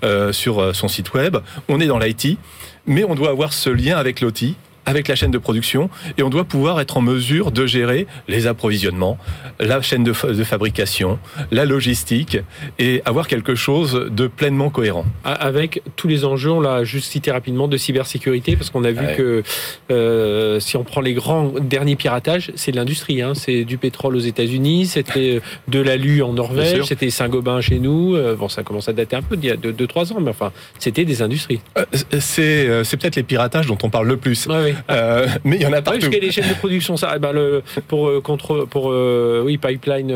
euh, 0.03 0.33
sur 0.33 0.59
euh, 0.59 0.73
son 0.73 0.89
site 0.89 1.13
web, 1.13 1.37
on 1.69 1.79
est 1.79 1.87
dans 1.87 1.99
l'IT, 1.99 2.37
mais 2.85 3.05
on 3.05 3.15
doit 3.15 3.29
avoir 3.29 3.53
ce 3.53 3.69
lien 3.69 3.97
avec 3.97 4.19
l'OT 4.19 4.55
avec 4.87 5.07
la 5.07 5.15
chaîne 5.15 5.29
de 5.29 5.37
production 5.37 5.89
et 6.17 6.23
on 6.23 6.29
doit 6.29 6.45
pouvoir 6.45 6.79
être 6.81 6.97
en 6.97 7.01
mesure 7.01 7.51
de 7.51 7.67
gérer 7.67 8.07
les 8.27 8.47
approvisionnements, 8.47 9.19
la 9.59 9.81
chaîne 9.83 10.03
de, 10.03 10.13
fa- 10.13 10.31
de 10.33 10.43
fabrication, 10.43 11.19
la 11.51 11.65
logistique 11.65 12.39
et 12.79 13.01
avoir 13.05 13.27
quelque 13.27 13.53
chose 13.53 14.07
de 14.09 14.25
pleinement 14.27 14.69
cohérent. 14.71 15.05
Avec 15.23 15.83
tous 15.97 16.07
les 16.07 16.25
enjeux, 16.25 16.51
on 16.51 16.61
l'a 16.61 16.83
juste 16.83 17.11
cité 17.11 17.29
rapidement, 17.31 17.67
de 17.67 17.77
cybersécurité, 17.77 18.55
parce 18.55 18.69
qu'on 18.71 18.83
a 18.83 18.91
vu 18.91 18.97
Ouais. 18.97 19.15
que 19.15 19.43
euh, 19.91 20.59
si 20.59 20.75
on 20.77 20.83
prend 20.83 21.01
les 21.01 21.13
grands 21.13 21.53
derniers 21.59 21.95
piratages, 21.95 22.51
c'est 22.55 22.71
de 22.71 22.77
l'industrie. 22.77 23.21
Hein. 23.21 23.33
C'est 23.35 23.63
du 23.65 23.77
pétrole 23.77 24.15
aux 24.15 24.19
États-Unis, 24.19 24.87
c'était 24.87 25.41
de 25.67 25.79
l'alu 25.79 26.23
en 26.23 26.33
Norvège, 26.33 26.83
c'était 26.83 27.09
Saint-Gobain 27.09 27.61
chez 27.61 27.79
nous. 27.79 28.15
Euh, 28.15 28.35
Bon, 28.35 28.47
ça 28.49 28.63
commence 28.63 28.87
à 28.87 28.93
dater 28.93 29.15
un 29.15 29.21
peu, 29.21 29.35
d'il 29.37 29.49
y 29.49 29.51
a 29.51 29.55
2-3 29.57 30.13
ans, 30.13 30.19
mais 30.21 30.29
enfin, 30.31 30.51
c'était 30.79 31.05
des 31.05 31.21
industries. 31.21 31.59
Euh, 31.77 31.85
C'est 32.19 32.67
euh, 32.67 32.83
c'est 32.83 32.97
peut-être 32.97 33.15
les 33.17 33.23
piratages 33.23 33.67
dont 33.67 33.77
on 33.83 33.89
parle 33.89 34.07
le 34.07 34.17
plus. 34.17 34.47
Euh, 34.89 35.27
mais 35.43 35.57
il 35.57 35.61
y 35.61 35.65
en 35.65 35.73
a 35.73 35.81
partout. 35.81 36.01
jusqu'à 36.01 36.19
les 36.19 36.31
chaînes 36.31 36.49
de 36.49 36.53
production, 36.55 36.97
ça, 36.97 37.13
eh 37.15 37.19
ben, 37.19 37.31
le, 37.31 37.63
pour 37.87 38.07
euh, 38.07 38.21
contre, 38.21 38.65
pour 38.65 38.91
euh, 38.91 39.41
oui 39.45 39.57
pipeline 39.57 40.13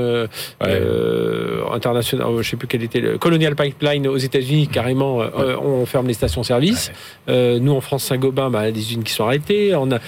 Ouais. 0.61 0.81
international, 1.73 2.27
je 2.41 2.49
sais 2.49 2.57
plus 2.57 2.67
quel 2.67 2.83
était 2.83 2.99
le 2.99 3.17
Colonial 3.17 3.55
Pipeline 3.55 4.07
aux 4.07 4.17
États-Unis 4.17 4.67
carrément, 4.67 5.19
on 5.63 5.85
ferme 5.85 6.07
les 6.07 6.13
stations-service. 6.13 6.91
Nous 7.27 7.71
en 7.71 7.81
France 7.81 8.03
Saint-Gobain, 8.05 8.49
bah, 8.49 8.71
des 8.71 8.79
usines 8.79 9.03
qui 9.03 9.13
sont 9.13 9.25
arrêtées. 9.25 9.73
On 9.75 9.89
a, 9.91 9.99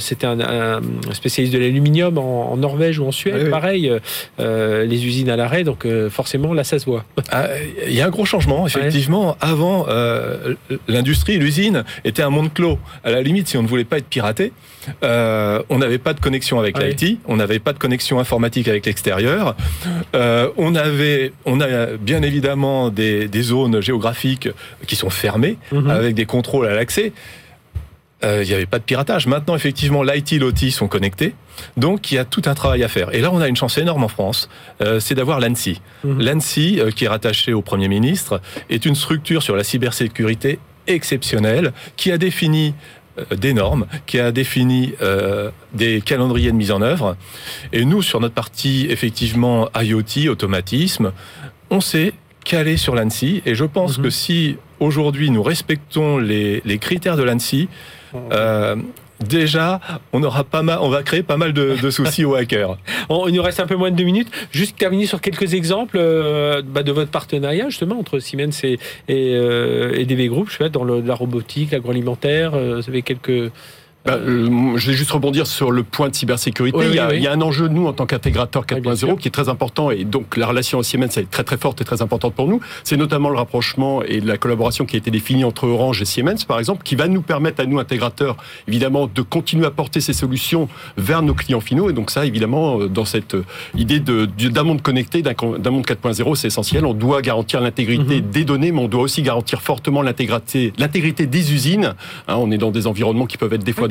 c'était 0.00 0.26
un, 0.26 0.40
un 0.40 0.80
spécialiste 1.12 1.54
de 1.54 1.58
l'aluminium 1.58 2.18
en, 2.18 2.52
en 2.52 2.56
Norvège 2.56 2.98
ou 2.98 3.06
en 3.06 3.12
Suède, 3.12 3.50
pareil. 3.50 3.92
les 4.38 5.06
usines 5.06 5.30
à 5.30 5.36
l'arrêt, 5.36 5.64
donc 5.64 5.86
forcément 6.10 6.52
là 6.54 6.64
ça 6.64 6.78
se 6.78 6.84
voit. 6.86 7.04
Ah, 7.30 7.46
Il 7.86 7.94
y 7.94 8.00
a 8.00 8.06
un 8.06 8.10
gros 8.10 8.24
changement, 8.24 8.66
effectivement. 8.66 9.36
Avant, 9.40 9.86
l'industrie, 10.88 11.38
l'usine 11.38 11.84
était 12.04 12.22
un 12.22 12.30
monde 12.30 12.52
clos. 12.52 12.78
À 13.04 13.10
la 13.10 13.22
limite, 13.22 13.48
si 13.48 13.56
on 13.56 13.62
ne 13.62 13.68
voulait 13.68 13.77
pas 13.84 13.98
être 13.98 14.08
piraté, 14.08 14.52
euh, 15.02 15.62
on 15.68 15.78
n'avait 15.78 15.98
pas 15.98 16.14
de 16.14 16.20
connexion 16.20 16.58
avec 16.58 16.78
l'IT, 16.78 17.18
on 17.26 17.36
n'avait 17.36 17.58
pas 17.58 17.72
de 17.72 17.78
connexion 17.78 18.18
informatique 18.20 18.68
avec 18.68 18.86
l'extérieur. 18.86 19.54
Euh, 20.14 20.48
on 20.56 20.74
avait, 20.74 21.32
on 21.44 21.60
a 21.60 21.86
bien 21.96 22.22
évidemment 22.22 22.90
des, 22.90 23.28
des 23.28 23.42
zones 23.42 23.80
géographiques 23.80 24.48
qui 24.86 24.96
sont 24.96 25.10
fermées, 25.10 25.58
Mhm. 25.72 25.90
avec 25.90 26.14
des 26.14 26.26
contrôles 26.26 26.66
à 26.66 26.74
l'accès. 26.74 27.12
Euh, 28.24 28.42
Il 28.42 28.48
n'y 28.48 28.54
avait 28.54 28.66
pas 28.66 28.80
de 28.80 28.84
piratage. 28.84 29.28
Maintenant, 29.28 29.54
effectivement, 29.54 30.02
l'IT 30.02 30.32
et 30.32 30.38
l'OT 30.40 30.70
sont 30.72 30.88
connectés. 30.88 31.34
Donc, 31.76 32.10
il 32.10 32.16
y 32.16 32.18
a 32.18 32.24
tout 32.24 32.42
un 32.46 32.54
travail 32.54 32.82
à 32.82 32.88
faire. 32.88 33.14
Et 33.14 33.20
là, 33.20 33.30
on 33.32 33.40
a 33.40 33.46
une 33.46 33.54
chance 33.56 33.78
énorme 33.78 34.02
en 34.02 34.08
France, 34.08 34.48
euh, 34.82 34.98
c'est 34.98 35.14
d'avoir 35.14 35.38
l'ANSI. 35.38 35.80
Mhm. 36.02 36.20
L'ANSI, 36.20 36.80
euh, 36.80 36.90
qui 36.90 37.04
est 37.04 37.08
rattaché 37.08 37.52
au 37.52 37.62
Premier 37.62 37.86
ministre, 37.86 38.40
est 38.70 38.84
une 38.86 38.96
structure 38.96 39.42
sur 39.44 39.54
la 39.54 39.62
cybersécurité 39.62 40.58
exceptionnelle 40.88 41.72
qui 41.96 42.10
a 42.10 42.18
défini 42.18 42.74
des 43.36 43.52
normes, 43.54 43.86
qui 44.06 44.18
a 44.18 44.32
défini 44.32 44.94
euh, 45.02 45.50
des 45.72 46.00
calendriers 46.00 46.50
de 46.52 46.56
mise 46.56 46.70
en 46.72 46.82
œuvre. 46.82 47.16
Et 47.72 47.84
nous, 47.84 48.02
sur 48.02 48.20
notre 48.20 48.34
partie, 48.34 48.86
effectivement, 48.90 49.68
IoT, 49.80 50.28
automatisme, 50.30 51.12
on 51.70 51.80
s'est 51.80 52.12
calé 52.44 52.76
sur 52.76 52.94
l'ANSI. 52.94 53.42
Et 53.46 53.54
je 53.54 53.64
pense 53.64 53.98
Mhm. 53.98 54.04
que 54.04 54.10
si 54.10 54.56
aujourd'hui 54.80 55.30
nous 55.30 55.42
respectons 55.42 56.18
les, 56.18 56.62
les 56.64 56.78
critères 56.78 57.16
de 57.16 57.22
l'ANSI, 57.22 57.68
euh, 58.32 58.76
déjà, 59.20 59.80
on 60.12 60.22
aura 60.22 60.44
pas 60.44 60.62
mal, 60.62 60.78
on 60.80 60.88
va 60.88 61.02
créer 61.02 61.22
pas 61.22 61.36
mal 61.36 61.52
de, 61.52 61.76
de 61.82 61.90
soucis 61.90 62.24
aux 62.24 62.34
hackers. 62.34 62.78
On- 63.08 63.26
il 63.28 63.34
nous 63.34 63.42
reste 63.42 63.60
un 63.60 63.66
peu 63.66 63.76
moins 63.76 63.90
de 63.90 63.96
deux 63.96 64.04
minutes. 64.04 64.28
Juste 64.52 64.76
terminer 64.78 65.06
sur 65.06 65.20
quelques 65.20 65.54
exemples 65.54 65.96
euh, 66.00 66.62
bah, 66.64 66.82
de 66.82 66.92
votre 66.92 67.10
partenariat 67.10 67.68
justement 67.68 67.98
entre 67.98 68.18
Siemens 68.18 68.50
et, 68.64 68.74
et, 69.08 69.34
euh, 69.34 70.04
DB 70.04 70.28
Group, 70.28 70.48
je 70.48 70.52
sais 70.52 70.64
pas, 70.64 70.68
dans 70.68 70.84
la 70.84 71.14
robotique, 71.14 71.70
l'agroalimentaire. 71.72 72.54
euh, 72.54 72.80
vous 72.82 72.88
avez 72.88 73.02
quelques. 73.02 73.50
Bah, 74.06 74.14
euh, 74.14 74.76
je 74.76 74.90
vais 74.90 74.96
juste 74.96 75.10
rebondir 75.10 75.46
sur 75.46 75.70
le 75.70 75.82
point 75.82 76.08
de 76.08 76.14
cybersécurité. 76.14 76.78
Oui, 76.78 76.84
il, 76.88 76.94
y 76.94 76.98
a, 76.98 77.08
oui, 77.08 77.16
il 77.16 77.22
y 77.22 77.26
a 77.26 77.32
un 77.32 77.40
enjeu, 77.42 77.68
nous, 77.68 77.86
en 77.86 77.92
tant 77.92 78.06
qu'intégrateur 78.06 78.64
Oui, 78.72 78.80
bien 78.80 78.92
4.0, 78.92 78.96
sûr. 78.96 79.16
qui 79.18 79.28
est 79.28 79.32
très 79.32 79.48
important, 79.48 79.90
et 79.90 80.04
donc 80.04 80.36
la 80.36 80.46
relation 80.46 80.78
au 80.78 80.82
Siemens 80.82 81.08
est 81.16 81.30
très 81.30 81.44
très 81.44 81.58
forte 81.58 81.80
et 81.80 81.84
très 81.84 82.00
importante 82.00 82.32
pour 82.34 82.46
nous. 82.48 82.60
C'est 82.84 82.96
notamment 82.96 83.28
le 83.28 83.36
rapprochement 83.36 84.02
et 84.02 84.20
la 84.20 84.38
collaboration 84.38 84.86
qui 84.86 84.96
a 84.96 84.98
été 84.98 85.10
définie 85.10 85.44
entre 85.44 85.64
Orange 85.66 86.00
et 86.00 86.04
Siemens, 86.04 86.44
par 86.46 86.58
exemple, 86.58 86.84
qui 86.84 86.94
va 86.94 87.06
nous 87.08 87.22
permettre 87.22 87.60
à 87.60 87.66
nous, 87.66 87.78
intégrateurs, 87.80 88.36
évidemment, 88.66 89.08
de 89.12 89.20
continuer 89.22 89.66
à 89.66 89.70
porter 89.70 90.00
ces 90.00 90.12
solutions 90.14 90.68
vers 90.96 91.20
nos 91.22 91.34
clients 91.34 91.60
finaux. 91.60 91.90
Et 91.90 91.92
donc 91.92 92.10
ça, 92.10 92.24
évidemment, 92.24 92.80
euh, 92.80 92.88
dans 92.88 93.04
cette 93.04 93.34
euh, 93.34 93.44
idée 93.76 94.00
d'un 94.00 94.62
monde 94.62 94.80
connecté, 94.80 95.22
d'un 95.22 95.34
monde 95.70 95.86
4.0, 95.86 96.34
c'est 96.36 96.46
essentiel. 96.46 96.86
On 96.86 96.94
doit 96.94 97.20
garantir 97.20 97.60
l'intégrité 97.60 98.22
Mhm. 98.22 98.30
des 98.30 98.44
données, 98.44 98.72
mais 98.72 98.80
on 98.80 98.88
doit 98.88 99.02
aussi 99.02 99.22
garantir 99.22 99.60
fortement 99.60 100.02
l'intégrité 100.02 100.72
l'intégrité 100.78 101.26
des 101.26 101.52
usines. 101.52 101.94
Hein, 102.28 102.36
on 102.38 102.50
est 102.50 102.58
dans 102.58 102.70
des 102.70 102.86
environnements 102.86 103.26
qui 103.26 103.36
peuvent 103.36 103.52
être 103.52 103.64
des 103.64 103.72
fois 103.72 103.88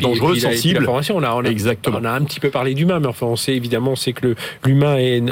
Formation, 0.85 1.17
on 1.17 1.23
a, 1.23 1.31
on 1.33 1.43
a- 1.45 1.49
Exactement. 1.49 1.99
On 2.01 2.05
a 2.05 2.11
un 2.11 2.21
petit 2.23 2.39
peu 2.39 2.49
parlé 2.49 2.73
d'humain, 2.73 2.99
mais 2.99 3.07
enfin, 3.07 3.25
on 3.27 3.35
sait 3.35 3.55
évidemment, 3.55 3.95
sait 3.95 4.13
que 4.13 4.35
l'humain 4.65 4.97
est 4.97 5.23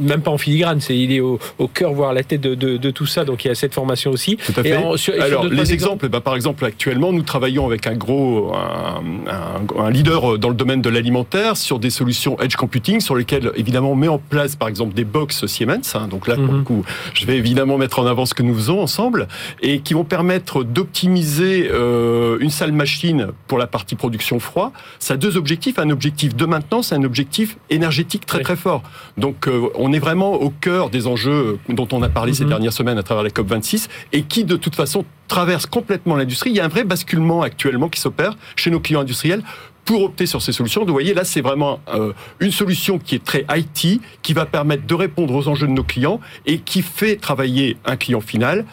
même 0.00 0.22
pas 0.22 0.30
en 0.30 0.38
filigrane, 0.38 0.80
c'est 0.80 0.96
il 0.96 1.12
est 1.12 1.20
au, 1.20 1.38
au 1.58 1.68
cœur, 1.68 1.92
voire 1.92 2.10
à 2.10 2.14
la 2.14 2.22
tête 2.24 2.40
de, 2.40 2.54
de- 2.54 2.76
de 2.76 2.90
tout 2.90 3.06
ça. 3.06 3.24
Donc 3.24 3.44
il 3.44 3.48
y 3.48 3.50
a 3.50 3.54
cette 3.54 3.74
formation 3.74 4.10
aussi. 4.10 4.36
Tout 4.36 4.52
à 4.56 4.60
Et 4.60 4.70
fait. 4.70 4.76
en- 4.76 4.96
sur- 4.96 5.14
Alors, 5.20 5.44
les 5.46 5.72
exemples, 5.72 6.08
ben, 6.08 6.20
par 6.20 6.34
exemple, 6.34 6.64
actuellement, 6.64 7.12
nous 7.12 7.22
travaillons 7.22 7.66
avec 7.66 7.86
un 7.86 7.94
gros, 7.94 8.52
un, 8.54 9.02
un- 9.30 9.82
un 9.84 9.90
leader 9.90 10.38
dans 10.38 10.48
le 10.48 10.54
domaine 10.54 10.82
de 10.82 10.88
l'alimentaire 10.90 11.56
sur 11.56 11.78
des 11.78 11.90
solutions 11.90 12.38
edge 12.40 12.56
computing 12.56 13.00
sur 13.00 13.14
lesquelles, 13.14 13.50
évidemment, 13.56 13.92
on 13.92 13.96
met 13.96 14.08
en 14.08 14.18
place, 14.18 14.56
par 14.56 14.68
exemple, 14.68 14.94
des 14.94 15.04
box 15.04 15.46
Siemens. 15.46 15.94
hein. 15.94 16.08
donc 16.08 16.26
là, 16.28 16.34
pour 16.36 16.44
Mhm. 16.44 16.56
le 16.58 16.62
coup, 16.62 16.84
je 17.14 17.26
vais 17.26 17.36
évidemment 17.36 17.76
mettre 17.78 17.98
en 17.98 18.06
avant 18.06 18.26
ce 18.26 18.34
que 18.34 18.42
nous 18.42 18.54
faisons 18.54 18.80
ensemble 18.80 19.28
et 19.62 19.80
qui 19.80 19.94
vont 19.94 20.04
permettre 20.04 20.64
d'optimiser 20.64 21.68
euh, 21.72 22.38
une 22.40 22.50
salle 22.50 22.72
machine 22.72 23.28
pour 23.48 23.58
la 23.58 23.66
partie 23.66 23.94
production 24.04 24.38
froid. 24.38 24.70
Ça 24.98 25.14
a 25.14 25.16
deux 25.16 25.38
objectifs, 25.38 25.78
un 25.78 25.88
objectif 25.88 26.36
de 26.36 26.44
maintenance 26.44 26.92
et 26.92 26.94
un 26.94 27.04
objectif 27.04 27.56
énergétique 27.70 28.26
très 28.26 28.38
Oui. 28.38 28.44
très 28.44 28.56
fort. 28.56 28.82
Donc, 29.16 29.48
euh, 29.48 29.68
on 29.76 29.94
est 29.94 29.98
vraiment 29.98 30.34
au 30.34 30.50
cœur 30.50 30.90
des 30.90 31.06
enjeux 31.06 31.58
dont 31.70 31.88
on 31.92 32.02
a 32.02 32.10
parlé 32.10 32.34
ces 32.34 32.42
Mhm. 32.44 32.50
dernières 32.50 32.72
semaines 32.74 32.98
à 32.98 33.02
travers 33.02 33.22
la 33.24 33.30
COP 33.30 33.46
26 33.48 33.88
et 34.12 34.22
qui, 34.24 34.44
de 34.44 34.56
toute 34.56 34.74
façon, 34.76 35.06
traverse 35.26 35.64
complètement 35.64 36.16
l'industrie. 36.16 36.50
Il 36.50 36.56
y 36.56 36.60
a 36.60 36.66
un 36.66 36.68
vrai 36.68 36.84
basculement 36.84 37.40
actuellement 37.40 37.88
qui 37.88 37.98
s'opère 37.98 38.36
chez 38.56 38.70
nos 38.70 38.78
clients 38.80 39.00
industriels 39.00 39.42
pour 39.86 40.02
opter 40.04 40.26
sur 40.26 40.42
ces 40.42 40.52
solutions. 40.52 40.82
Donc, 40.82 40.88
Vous 40.88 40.94
voyez, 40.94 41.14
là, 41.14 41.24
c'est 41.24 41.40
vraiment 41.40 41.80
euh, 41.94 42.12
une 42.40 42.52
solution 42.52 42.98
qui 42.98 43.14
est 43.14 43.24
très 43.24 43.46
IT, 43.56 44.00
qui 44.22 44.32
va 44.34 44.44
permettre 44.44 44.86
de 44.86 44.94
répondre 44.94 45.34
aux 45.34 45.48
enjeux 45.48 45.66
de 45.66 45.72
nos 45.72 45.82
clients 45.84 46.20
et 46.44 46.58
qui 46.58 46.82
fait 46.82 47.16
travailler 47.16 47.78
un 47.86 47.96
client 47.96 48.20
final 48.20 48.66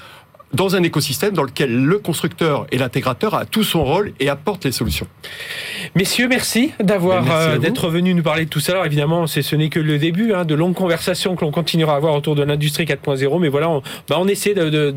dans 0.54 0.76
un 0.76 0.84
écosystème 0.84 1.34
dans 1.34 1.44
lequel 1.44 1.74
le 1.84 1.98
constructeur 2.00 2.66
et 2.72 2.78
l'intégrateur 2.78 3.36
a 3.36 3.46
tout 3.46 3.64
son 3.64 3.84
rôle 3.84 4.14
et 4.20 4.30
apporte 4.30 4.66
les 4.66 4.72
solutions. 4.72 5.08
Messieurs, 5.96 6.28
merci 6.28 6.72
d'avoir 6.80 7.24
Ben, 7.24 7.32
euh, 7.32 7.58
d'être 7.58 7.90
venus 7.90 8.16
nous 8.16 8.24
parler 8.24 8.46
de 8.46 8.50
tout 8.50 8.60
ça. 8.60 8.74
Alors 8.74 8.86
évidemment, 8.86 9.28
c'est 9.28 9.42
ce 9.42 9.56
n'est 9.56 9.70
que 9.70 9.80
le 9.80 9.98
début 9.98 10.34
hein, 10.34 10.46
de 10.46 10.56
longues 10.56 10.74
conversations 10.74 11.36
que 11.36 11.44
l'on 11.46 11.52
continuera 11.52 11.94
à 11.94 11.98
avoir 11.98 12.14
autour 12.16 12.36
de 12.36 12.44
l'industrie 12.44 12.86
4.0. 12.86 13.40
Mais 13.40 13.50
voilà, 13.50 13.70
on, 13.70 13.82
bah, 14.10 14.18
on 14.20 14.28
essaie 14.28 14.54
de, 14.54 14.70
de, 14.70 14.96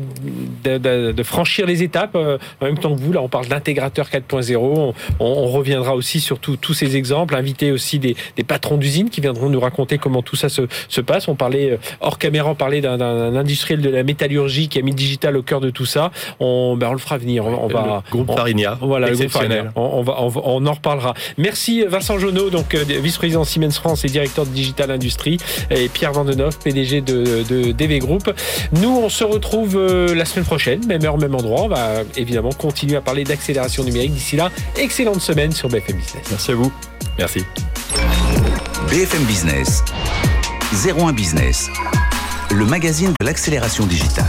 de- 0.63 0.77
de- 0.77 1.11
de 1.11 1.23
franchir 1.23 1.65
les 1.65 1.83
étapes 1.83 2.15
euh, 2.15 2.37
en 2.61 2.65
même 2.65 2.77
temps 2.77 2.95
que 2.95 2.99
vous. 3.01 3.11
Là, 3.13 3.21
on 3.21 3.29
parle 3.29 3.47
d'intégrateur 3.47 4.07
4.0. 4.09 4.55
On, 4.57 4.93
on- 5.19 5.25
on 5.25 5.47
reviendra 5.47 5.95
aussi 5.95 6.19
sur 6.19 6.39
tout- 6.39 6.57
tous 6.57 6.73
ces 6.73 6.95
exemples, 6.95 7.35
inviter 7.35 7.71
aussi 7.71 7.99
des, 7.99 8.15
des 8.35 8.43
patrons 8.43 8.77
d'usines 8.77 9.09
qui 9.09 9.21
viendront 9.21 9.49
nous 9.49 9.59
raconter 9.59 9.97
comment 9.97 10.21
tout 10.21 10.35
ça 10.35 10.49
se, 10.49 10.63
se 10.89 11.01
passe. 11.01 11.27
On 11.27 11.35
parlait 11.35 11.71
euh, 11.71 11.77
hors 12.01 12.17
caméra, 12.19 12.49
on 12.49 12.55
parlait 12.55 12.81
d'un- 12.81 12.97
d'un 12.97 13.35
industriel 13.35 13.81
de 13.81 13.89
la 13.89 14.03
métallurgie 14.03 14.67
qui 14.69 14.79
a 14.79 14.81
mis 14.81 14.91
le 14.91 14.97
digital 14.97 15.37
au 15.37 15.41
cœur 15.45 15.61
de 15.61 15.69
tout 15.69 15.85
ça. 15.85 16.11
On, 16.39 16.75
ben, 16.77 16.89
on 16.89 16.93
le 16.93 16.97
fera 16.97 17.17
venir. 17.17 17.45
On, 17.45 17.65
on 17.65 17.67
va 17.67 18.03
Le 18.07 18.11
groupe 18.11 18.29
on- 18.29 18.35
Farinia, 18.35 18.77
voilà, 18.81 19.07
le 19.07 19.13
groupe 19.13 19.25
exceptionnel. 19.25 19.71
Farinia. 19.73 19.73
On, 19.77 19.99
on 19.99 20.03
va, 20.03 20.15
on, 20.21 20.27
va- 20.27 20.41
on 20.43 20.65
en 20.65 20.73
reparlera. 20.73 21.13
Merci 21.37 21.83
Vincent 21.87 22.17
Jonot, 22.19 22.49
donc 22.49 22.73
euh, 22.75 22.83
vice-président 23.01 23.43
Siemens 23.45 23.71
France 23.71 24.03
et 24.03 24.07
directeur 24.07 24.45
de 24.45 24.51
Digital 24.51 24.91
Industrie, 24.91 25.37
et 25.69 25.87
Pierre 25.89 26.11
Vandenhoff, 26.11 26.59
PDG 26.59 27.01
de, 27.01 27.43
de 27.49 27.71
DV 27.71 27.99
Group. 27.99 28.29
Nous, 28.73 28.89
on 28.89 29.09
se 29.09 29.23
retrouve 29.23 29.75
euh, 29.77 30.13
la 30.15 30.25
semaine 30.25 30.43
prochaine. 30.45 30.55
prochaine, 30.79 30.85
même 30.87 31.03
heure, 31.03 31.17
même 31.17 31.35
endroit. 31.35 31.63
On 31.63 31.67
va 31.67 31.89
évidemment 32.15 32.51
continuer 32.51 32.95
à 32.95 33.01
parler 33.01 33.25
d'accélération 33.25 33.83
numérique. 33.83 34.13
D'ici 34.13 34.37
là, 34.37 34.49
excellente 34.77 35.19
semaine 35.21 35.51
sur 35.51 35.67
BFM 35.67 35.97
Business. 35.97 36.23
Merci 36.29 36.51
à 36.51 36.55
vous. 36.55 36.71
Merci. 37.19 37.41
BFM 38.89 39.23
Business, 39.25 39.83
01 40.97 41.11
Business, 41.13 41.69
le 42.51 42.65
magazine 42.65 43.11
de 43.19 43.25
l'accélération 43.25 43.85
digitale. 43.85 44.25